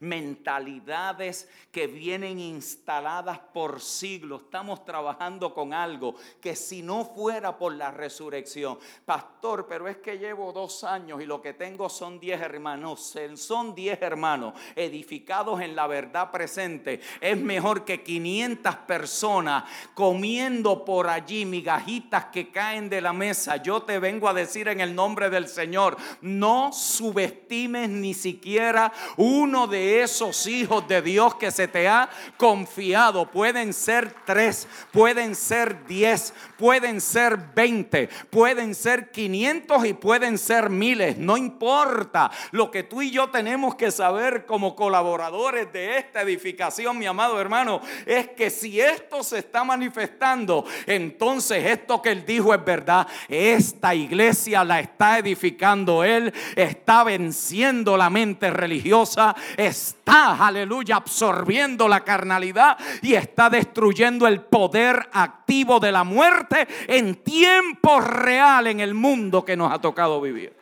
mentalidades 0.01 1.49
que 1.73 1.87
vienen 1.89 2.39
instaladas 2.39 3.39
por 3.53 3.81
siglos. 3.81 4.43
Estamos 4.43 4.85
trabajando 4.85 5.53
con 5.53 5.75
algo 5.75 6.15
que 6.41 6.55
si 6.55 6.83
no 6.83 7.05
fuera 7.05 7.59
por 7.59 7.75
la 7.75 7.91
resurrección, 7.91 8.79
pastor, 9.05 9.67
pero 9.69 9.89
es 9.89 9.97
que 9.97 10.19
llevo 10.19 10.53
dos 10.53 10.85
años 10.85 11.21
y 11.21 11.27
lo 11.27 11.43
que 11.43 11.53
tengo 11.53 11.89
son 11.89 12.21
diez 12.21 12.41
hermanos, 12.41 13.17
son 13.35 13.75
diez 13.75 14.01
hermanos 14.01 14.55
edificados 14.77 15.61
en 15.61 15.75
la 15.75 15.89
verdad 15.89 16.31
presente. 16.31 17.01
Es 17.21 17.37
mejor 17.37 17.85
que 17.85 18.03
500 18.03 18.77
personas 18.77 19.65
comiendo 19.95 20.85
por 20.85 21.09
allí 21.09 21.45
migajitas 21.45 22.27
que 22.27 22.51
caen 22.51 22.89
de 22.89 23.01
la 23.01 23.13
mesa. 23.13 23.57
Yo 23.57 23.83
te 23.83 23.99
vengo 23.99 24.29
a 24.29 24.35
decir 24.35 24.69
en 24.69 24.81
el 24.81 24.95
nombre 24.95 25.29
del 25.29 25.49
Señor, 25.49 25.97
no 26.21 26.73
subestimes 26.73 27.89
ni 27.89 28.15
siquiera 28.15 28.93
uno 29.17 29.67
de 29.67 30.03
esos 30.03 30.47
hijos 30.47 30.87
de 30.89 31.03
Dios 31.03 31.35
que 31.37 31.51
se 31.51 31.69
te 31.69 31.89
ha 31.89 32.09
confiado. 32.37 33.31
Pueden 33.31 33.73
ser 33.73 34.15
tres, 34.25 34.67
pueden 34.93 35.35
ser 35.35 35.87
diez, 35.87 36.35
pueden 36.57 37.01
ser 37.01 37.39
veinte, 37.55 38.09
pueden 38.31 38.75
ser 38.75 39.11
quinientos 39.11 39.85
y 39.85 39.95
pueden 39.95 40.39
ser 40.39 40.71
miles. 40.71 41.17
No 41.19 41.37
importa. 41.37 42.31
Lo 42.51 42.71
que 42.71 42.83
tú 42.83 43.03
y 43.03 43.11
yo 43.11 43.31
tenemos 43.31 43.75
que 43.75 43.91
saber 43.91 44.47
como 44.47 44.75
colaboradores 44.75 45.73
de 45.73 45.99
esta 45.99 46.23
edificación, 46.23 46.99
mi 46.99 47.07
amado 47.07 47.41
hermano, 47.41 47.81
es 48.07 48.29
que 48.29 48.51
si 48.51 48.81
esto 48.81 49.23
se 49.23 49.39
está 49.39 49.65
manifestando, 49.65 50.65
entonces 50.87 51.65
esto 51.65 52.03
que 52.03 52.11
él 52.11 52.25
dijo 52.25 52.55
es 52.55 52.65
verdad. 52.65 53.07
Esta 53.29 53.95
iglesia 53.95 54.65
la 54.65 54.81
está 54.81 55.19
edificando 55.19 56.05
él, 56.05 56.33
está 56.57 57.05
venciendo 57.05 57.97
la 57.97 58.11
mente 58.11 58.51
religiosa 58.51 58.98
está, 59.03 60.47
aleluya, 60.47 60.97
absorbiendo 60.97 61.89
la 61.89 62.05
carnalidad 62.05 62.79
y 63.03 63.15
está 63.15 63.51
destruyendo 63.51 64.27
el 64.27 64.43
poder 64.43 65.09
activo 65.13 65.81
de 65.81 65.93
la 65.93 66.05
muerte 66.05 66.67
en 66.87 67.23
tiempo 67.23 68.01
real 68.01 68.67
en 68.67 68.81
el 68.81 68.95
mundo 68.95 69.45
que 69.45 69.57
nos 69.57 69.73
ha 69.73 69.81
tocado 69.81 70.21
vivir. 70.21 70.57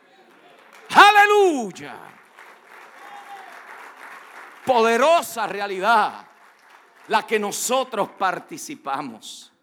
Aleluya. 0.89 1.95
Poderosa 4.65 5.47
realidad 5.47 6.25
la 7.07 7.25
que 7.25 7.39
nosotros 7.39 8.09
participamos. 8.17 9.53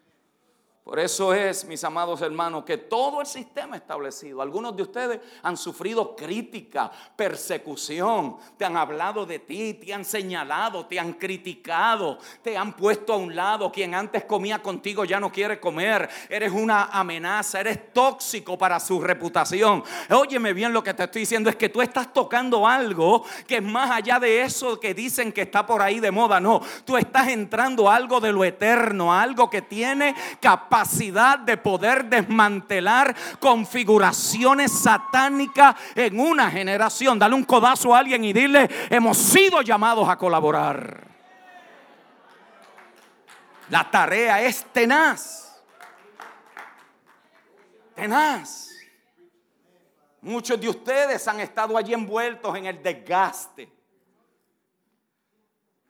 Por 0.85 0.99
eso 0.99 1.33
es, 1.33 1.65
mis 1.65 1.83
amados 1.83 2.21
hermanos, 2.21 2.63
que 2.63 2.77
todo 2.77 3.19
el 3.19 3.25
sistema 3.25 3.75
establecido, 3.75 4.39
algunos 4.39 4.75
de 4.77 4.83
ustedes 4.83 5.19
han 5.41 5.57
sufrido 5.57 6.15
crítica, 6.15 6.91
persecución, 7.15 8.37
te 8.55 8.65
han 8.65 8.77
hablado 8.77 9.25
de 9.25 9.39
ti, 9.39 9.73
te 9.73 9.91
han 9.95 10.05
señalado, 10.05 10.85
te 10.85 10.99
han 10.99 11.13
criticado, 11.13 12.19
te 12.43 12.55
han 12.55 12.73
puesto 12.73 13.13
a 13.13 13.17
un 13.17 13.35
lado, 13.35 13.71
quien 13.71 13.95
antes 13.95 14.25
comía 14.25 14.61
contigo 14.61 15.05
ya 15.05 15.19
no 15.19 15.31
quiere 15.31 15.59
comer, 15.59 16.07
eres 16.29 16.51
una 16.51 16.83
amenaza, 16.91 17.61
eres 17.61 17.91
tóxico 17.91 18.55
para 18.55 18.79
su 18.79 19.01
reputación. 19.01 19.83
Óyeme 20.11 20.53
bien 20.53 20.71
lo 20.71 20.83
que 20.83 20.93
te 20.93 21.05
estoy 21.05 21.21
diciendo, 21.21 21.49
es 21.49 21.55
que 21.55 21.69
tú 21.69 21.81
estás 21.81 22.13
tocando 22.13 22.67
algo 22.67 23.23
que 23.47 23.55
es 23.55 23.63
más 23.63 23.89
allá 23.89 24.19
de 24.19 24.43
eso 24.43 24.79
que 24.79 24.93
dicen 24.93 25.31
que 25.31 25.41
está 25.41 25.65
por 25.65 25.81
ahí 25.81 25.99
de 25.99 26.11
moda, 26.11 26.39
no, 26.39 26.61
tú 26.85 26.95
estás 26.95 27.29
entrando 27.29 27.89
a 27.89 27.95
algo 27.95 28.19
de 28.19 28.31
lo 28.31 28.43
eterno, 28.43 29.11
algo 29.11 29.49
que 29.49 29.63
tiene 29.63 30.13
capacidad 30.39 30.74
capacidad 30.75 31.39
de 31.39 31.55
poder 31.55 32.03
desmantelar 32.05 33.15
configuraciones 33.39 34.73
satánicas 34.73 35.73
en 35.95 36.19
una 36.19 36.51
generación. 36.51 37.17
Dale 37.17 37.33
un 37.33 37.45
codazo 37.45 37.95
a 37.95 37.99
alguien 37.99 38.25
y 38.25 38.33
dile, 38.33 38.69
hemos 38.89 39.17
sido 39.17 39.61
llamados 39.61 40.09
a 40.09 40.17
colaborar. 40.17 41.07
La 43.69 43.89
tarea 43.89 44.41
es 44.41 44.65
tenaz. 44.73 45.63
Tenaz. 47.95 48.69
Muchos 50.21 50.59
de 50.59 50.67
ustedes 50.67 51.25
han 51.29 51.39
estado 51.39 51.77
allí 51.77 51.93
envueltos 51.93 52.53
en 52.57 52.65
el 52.65 52.83
desgaste 52.83 53.75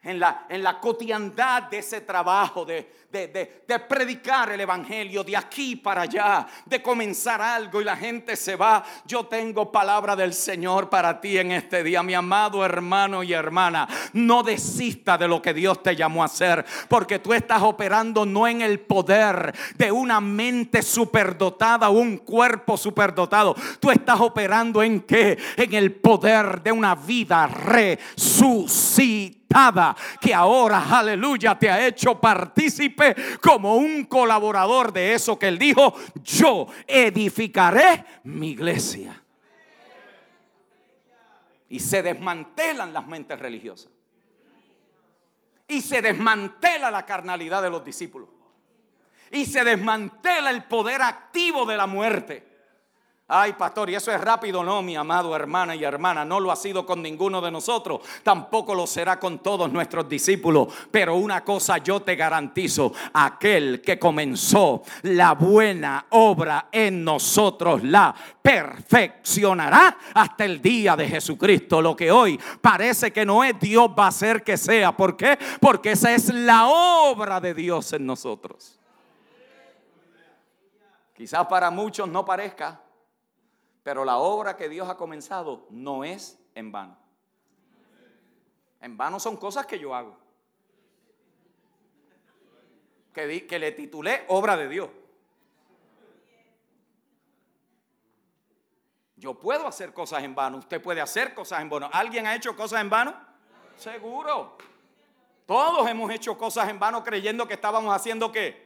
en 0.05 0.19
la, 0.19 0.45
en 0.49 0.63
la 0.63 0.79
cotidiandad 0.79 1.63
de 1.63 1.79
ese 1.79 2.01
trabajo, 2.01 2.63
de, 2.63 3.04
de, 3.15 3.79
predicar 3.87 4.51
el 4.51 4.59
Evangelio 4.59 5.23
de 5.23 5.37
aquí 5.37 5.77
para 5.77 6.01
allá, 6.01 6.45
de 6.65 6.81
comenzar 6.81 7.41
algo 7.41 7.79
y 7.79 7.85
la 7.85 7.95
gente 7.95 8.35
se 8.35 8.57
va. 8.57 8.83
Yo 9.05 9.25
tengo 9.25 9.71
palabra 9.71 10.15
del 10.15 10.33
Señor 10.33 10.89
para 10.89 11.21
ti 11.21 11.37
en 11.37 11.53
este 11.53 11.81
día, 11.83 12.03
mi 12.03 12.13
amado 12.13 12.65
hermano 12.65 13.23
y 13.23 13.31
hermana. 13.31 13.87
No 14.13 14.43
desista 14.43 15.17
de 15.17 15.27
lo 15.27 15.41
que 15.41 15.53
Dios 15.53 15.81
te 15.81 15.95
llamó 15.95 16.23
a 16.23 16.25
hacer, 16.25 16.65
porque 16.89 17.19
tú 17.19 17.33
estás 17.33 17.61
operando 17.61 18.25
no 18.25 18.47
en 18.47 18.61
el 18.61 18.81
poder 18.81 19.55
de 19.75 19.91
una 19.91 20.19
mente 20.19 20.81
superdotada 20.81 21.89
un 21.89 22.17
cuerpo 22.17 22.75
superdotado. 22.75 23.55
Tú 23.79 23.91
estás 23.91 24.19
operando 24.19 24.83
en 24.83 24.99
qué? 25.01 25.37
En 25.55 25.73
el 25.73 25.93
poder 25.93 26.61
de 26.61 26.71
una 26.71 26.95
vida 26.95 27.47
resucitada 27.47 29.45
que 30.19 30.33
ahora, 30.33 30.83
aleluya, 30.89 31.57
te 31.57 31.69
ha 31.69 31.87
hecho 31.87 32.19
partícipe 32.19 33.04
como 33.41 33.75
un 33.75 34.05
colaborador 34.05 34.93
de 34.93 35.13
eso 35.13 35.37
que 35.37 35.47
él 35.47 35.59
dijo, 35.59 35.95
yo 36.23 36.67
edificaré 36.87 38.05
mi 38.23 38.51
iglesia. 38.51 39.21
Y 41.69 41.79
se 41.79 42.01
desmantelan 42.01 42.93
las 42.93 43.05
mentes 43.05 43.37
religiosas. 43.37 43.91
Y 45.67 45.81
se 45.81 46.01
desmantela 46.01 46.91
la 46.91 47.05
carnalidad 47.05 47.61
de 47.61 47.69
los 47.69 47.83
discípulos. 47.83 48.29
Y 49.31 49.45
se 49.45 49.63
desmantela 49.63 50.51
el 50.51 50.63
poder 50.63 51.01
activo 51.01 51.65
de 51.65 51.75
la 51.75 51.87
muerte. 51.87 52.54
Ay, 53.27 53.53
pastor, 53.53 53.89
y 53.89 53.95
eso 53.95 54.11
es 54.11 54.21
rápido, 54.21 54.63
no, 54.63 54.83
mi 54.83 54.95
amado 54.95 55.35
hermana 55.35 55.75
y 55.75 55.83
hermana, 55.83 56.23
no 56.23 56.39
lo 56.39 56.51
ha 56.51 56.55
sido 56.55 56.85
con 56.85 57.01
ninguno 57.01 57.41
de 57.41 57.49
nosotros, 57.49 58.01
tampoco 58.21 58.75
lo 58.75 58.85
será 58.85 59.19
con 59.19 59.39
todos 59.39 59.71
nuestros 59.71 60.07
discípulos. 60.07 60.67
Pero 60.91 61.15
una 61.15 61.43
cosa 61.43 61.79
yo 61.79 62.03
te 62.03 62.15
garantizo, 62.15 62.93
aquel 63.13 63.81
que 63.81 63.97
comenzó 63.97 64.83
la 65.01 65.33
buena 65.33 66.05
obra 66.11 66.67
en 66.71 67.03
nosotros 67.03 67.83
la 67.83 68.13
perfeccionará 68.39 69.97
hasta 70.13 70.45
el 70.45 70.61
día 70.61 70.95
de 70.95 71.07
Jesucristo. 71.07 71.81
Lo 71.81 71.95
que 71.95 72.11
hoy 72.11 72.39
parece 72.61 73.11
que 73.11 73.25
no 73.25 73.43
es 73.43 73.59
Dios 73.59 73.89
va 73.97 74.05
a 74.05 74.09
hacer 74.09 74.43
que 74.43 74.55
sea. 74.55 74.95
¿Por 74.95 75.17
qué? 75.17 75.39
Porque 75.59 75.93
esa 75.93 76.13
es 76.13 76.31
la 76.31 76.67
obra 76.67 77.39
de 77.39 77.55
Dios 77.55 77.91
en 77.93 78.05
nosotros. 78.05 78.79
Quizás 81.15 81.47
para 81.47 81.71
muchos 81.71 82.07
no 82.07 82.23
parezca, 82.23 82.84
pero 83.85 84.03
la 84.03 84.17
obra 84.17 84.57
que 84.57 84.67
Dios 84.67 84.89
ha 84.89 84.97
comenzado 84.97 85.67
no 85.69 86.03
es 86.03 86.43
en 86.55 86.71
vano. 86.71 86.97
En 88.81 88.97
vano 88.97 89.19
son 89.19 89.37
cosas 89.37 89.67
que 89.67 89.77
yo 89.77 89.93
hago. 89.93 90.17
Que, 93.13 93.59
le 93.59 93.71
titulé 93.73 94.25
obra 94.29 94.57
de 94.57 94.69
Dios. 94.69 94.89
Yo 99.17 99.39
puedo 99.39 99.67
hacer 99.67 99.93
cosas 99.93 100.23
en 100.23 100.33
vano, 100.33 100.57
usted 100.57 100.81
puede 100.81 100.99
hacer 100.99 101.35
cosas 101.35 101.61
en 101.61 101.69
vano. 101.69 101.87
¿Alguien 101.93 102.25
ha 102.25 102.35
hecho 102.35 102.55
cosas 102.55 102.81
en 102.81 102.89
vano? 102.89 103.13
Seguro. 103.77 104.57
Todos 105.45 105.87
hemos 105.87 106.09
hecho 106.09 106.35
cosas 106.39 106.69
en 106.69 106.79
vano 106.79 107.03
creyendo 107.03 107.47
que 107.47 107.53
estábamos 107.53 107.95
haciendo 107.95 108.31
qué? 108.31 108.64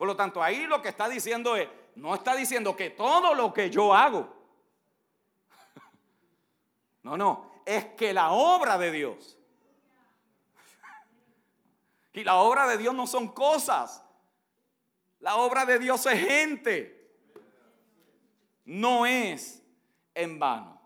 Por 0.00 0.06
lo 0.06 0.16
tanto, 0.16 0.42
ahí 0.42 0.64
lo 0.64 0.80
que 0.80 0.88
está 0.88 1.10
diciendo 1.10 1.56
es, 1.56 1.68
no 1.96 2.14
está 2.14 2.34
diciendo 2.34 2.74
que 2.74 2.88
todo 2.88 3.34
lo 3.34 3.52
que 3.52 3.68
yo 3.68 3.94
hago. 3.94 4.34
No, 7.02 7.18
no, 7.18 7.50
es 7.66 7.84
que 7.96 8.14
la 8.14 8.30
obra 8.30 8.78
de 8.78 8.92
Dios. 8.92 9.36
Y 12.14 12.24
la 12.24 12.36
obra 12.36 12.66
de 12.66 12.78
Dios 12.78 12.94
no 12.94 13.06
son 13.06 13.28
cosas. 13.28 14.02
La 15.18 15.36
obra 15.36 15.66
de 15.66 15.78
Dios 15.78 16.06
es 16.06 16.26
gente. 16.26 17.14
No 18.64 19.04
es 19.04 19.62
en 20.14 20.38
vano. 20.38 20.79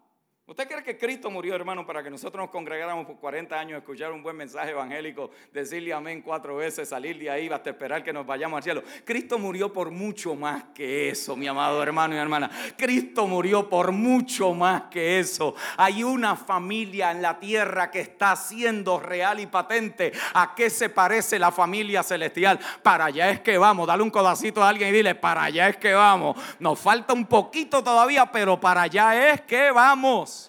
¿Usted 0.47 0.69
cree 0.69 0.83
que 0.83 0.99
Cristo 0.99 1.31
murió, 1.31 1.55
hermano, 1.55 1.87
para 1.87 2.03
que 2.03 2.11
nosotros 2.11 2.43
nos 2.43 2.51
congregáramos 2.51 3.07
por 3.07 3.17
40 3.17 3.59
años, 3.59 3.79
escuchar 3.79 4.13
un 4.13 4.23
buen 4.23 4.37
mensaje 4.37 4.73
evangélico, 4.73 5.31
decirle 5.55 5.95
amén 5.95 6.21
cuatro 6.21 6.57
veces, 6.57 6.91
salir 6.91 7.19
de 7.19 7.31
ahí 7.31 7.49
hasta 7.49 7.71
esperar 7.71 8.05
que 8.05 8.13
nos 8.13 8.27
vayamos 8.27 8.59
al 8.59 8.63
cielo? 8.63 8.83
Cristo 9.07 9.39
murió 9.39 9.73
por 9.73 9.91
mucho 9.91 10.35
más 10.35 10.65
que 10.75 11.09
eso, 11.09 11.35
mi 11.35 11.47
amado 11.47 11.83
hermano 11.83 12.15
y 12.15 12.19
hermana. 12.19 12.51
Cristo 12.77 13.27
murió 13.27 13.71
por 13.71 13.91
mucho 13.91 14.53
más 14.53 14.83
que 14.91 15.19
eso. 15.19 15.55
Hay 15.79 16.05
una 16.05 16.37
familia 16.37 17.11
en 17.11 17.23
la 17.23 17.41
tierra 17.41 17.91
que 17.91 18.01
está 18.01 18.37
siendo 18.37 19.01
real 19.01 19.41
y 19.41 19.47
patente. 19.47 20.13
¿A 20.35 20.55
qué 20.55 20.69
se 20.69 20.91
parece 20.91 21.39
la 21.39 21.53
familia 21.53 22.03
celestial? 22.03 22.61
Para 22.83 23.07
allá 23.07 23.31
es 23.31 23.41
que 23.41 23.57
vamos. 23.57 23.87
Dale 23.87 24.03
un 24.03 24.11
codacito 24.11 24.63
a 24.63 24.69
alguien 24.69 24.91
y 24.91 24.93
dile, 24.93 25.15
para 25.15 25.45
allá 25.45 25.71
es 25.71 25.79
que 25.79 25.95
vamos. 25.95 26.37
Nos 26.59 26.79
falta 26.79 27.15
un 27.15 27.25
poquito 27.25 27.83
todavía, 27.83 28.31
pero 28.31 28.61
para 28.61 28.83
allá 28.83 29.33
es 29.33 29.41
que 29.41 29.71
vamos. 29.71 30.44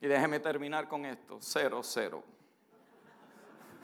Y 0.00 0.06
déjeme 0.06 0.38
terminar 0.38 0.86
con 0.88 1.04
esto, 1.04 1.38
cero, 1.40 1.80
cero. 1.82 2.22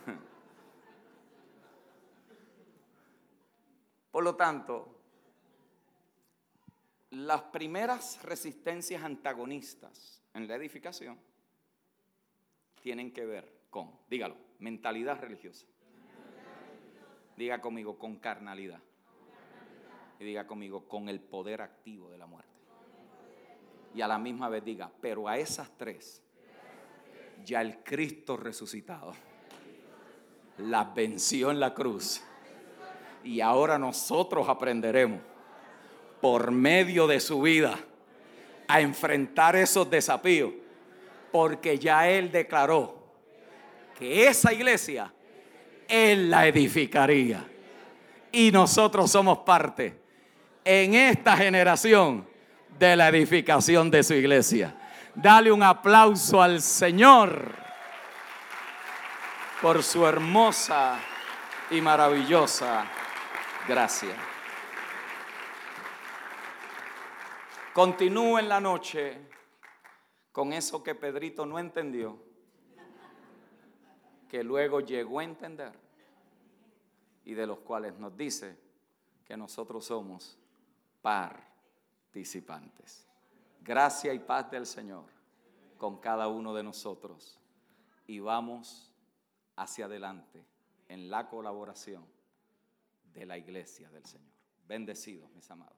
Por 4.13 4.23
lo 4.23 4.37
tanto, 4.37 4.97
las 7.11 7.43
primeras 7.43 8.23
resistencias 8.23 9.03
antagonistas 9.03 10.23
en 10.35 10.47
la 10.47 10.55
edificación 10.55 11.19
tienen 12.81 13.13
que 13.13 13.27
ver 13.27 13.53
con, 13.71 13.91
dígalo, 14.09 14.37
mentalidad 14.61 15.21
religiosa. 15.21 15.67
Diga 17.37 17.61
conmigo, 17.61 17.99
con 17.99 18.15
carnalidad. 18.17 18.81
Y 20.21 20.25
diga 20.25 20.47
conmigo, 20.47 20.87
con 20.87 21.09
el 21.09 21.19
poder 21.19 21.61
activo 21.61 22.09
de 22.09 22.19
la 22.19 22.27
muerte 22.27 22.54
y 23.95 24.03
a 24.03 24.09
la 24.09 24.19
misma 24.19 24.49
vez 24.49 24.65
diga, 24.65 24.91
pero 25.01 25.29
a 25.29 25.39
esas 25.39 25.71
tres, 25.77 26.21
ya 27.45 27.61
el 27.61 27.79
Cristo 27.79 28.37
resucitado 28.37 29.15
las 30.59 30.95
venció 30.95 31.51
en 31.51 31.61
la 31.61 31.73
cruz. 31.73 32.23
Y 33.23 33.41
ahora 33.41 33.79
nosotros 33.79 34.49
aprenderemos 34.49 35.21
por 36.21 36.51
medio 36.51 37.07
de 37.07 37.21
su 37.21 37.43
vida 37.43 37.79
a 38.67 38.81
enfrentar 38.81 39.57
esos 39.57 39.89
desafíos, 39.89 40.53
porque 41.31 41.79
ya 41.79 42.09
Él 42.09 42.33
declaró 42.33 43.05
que 43.99 44.27
esa 44.27 44.53
iglesia 44.53 45.13
Él 45.87 46.31
la 46.31 46.47
edificaría. 46.47 47.49
Y 48.33 48.51
nosotros 48.51 49.11
somos 49.11 49.39
parte 49.39 50.01
en 50.65 50.95
esta 50.95 51.37
generación 51.37 52.34
de 52.79 52.97
la 52.97 53.09
edificación 53.09 53.91
de 53.91 54.03
su 54.03 54.15
iglesia. 54.15 54.75
Dale 55.15 55.53
un 55.53 55.63
aplauso 55.63 56.43
al 56.43 56.61
Señor 56.61 57.55
por 59.63 59.83
su 59.83 60.07
hermosa 60.07 60.99
y 61.71 61.81
maravillosa 61.81 62.85
gracia. 63.69 64.15
Continúe 67.73 68.39
en 68.39 68.49
la 68.49 68.61
noche 68.61 69.19
con 70.33 70.53
eso 70.53 70.83
que 70.83 70.95
Pedrito 70.95 71.47
no 71.47 71.59
entendió, 71.59 72.19
que 74.29 74.43
luego 74.43 74.81
llegó 74.81 75.21
a 75.21 75.25
entender 75.25 75.73
y 77.25 77.35
de 77.35 77.47
los 77.47 77.61
cuales 77.61 77.99
nos 77.99 78.17
dice 78.17 78.57
que 79.25 79.37
nosotros 79.37 79.87
somos 79.87 80.37
par 81.01 81.54
participantes. 82.15 83.09
Gracia 83.61 84.15
y 84.15 84.21
paz 84.21 84.49
del 84.49 84.67
Señor 84.67 85.07
con 85.77 85.99
cada 85.99 86.29
uno 86.29 86.55
de 86.55 86.63
nosotros. 86.63 87.41
Y 88.07 88.21
vamos 88.21 88.93
hacia 89.57 89.87
adelante 89.87 90.45
en 90.89 91.11
la 91.11 91.29
colaboración 91.29 92.07
de 93.13 93.27
la 93.27 93.37
iglesia 93.37 93.91
del 93.91 94.05
Señor. 94.05 94.31
Bendecidos, 94.69 95.29
mis 95.33 95.51
amados. 95.51 95.77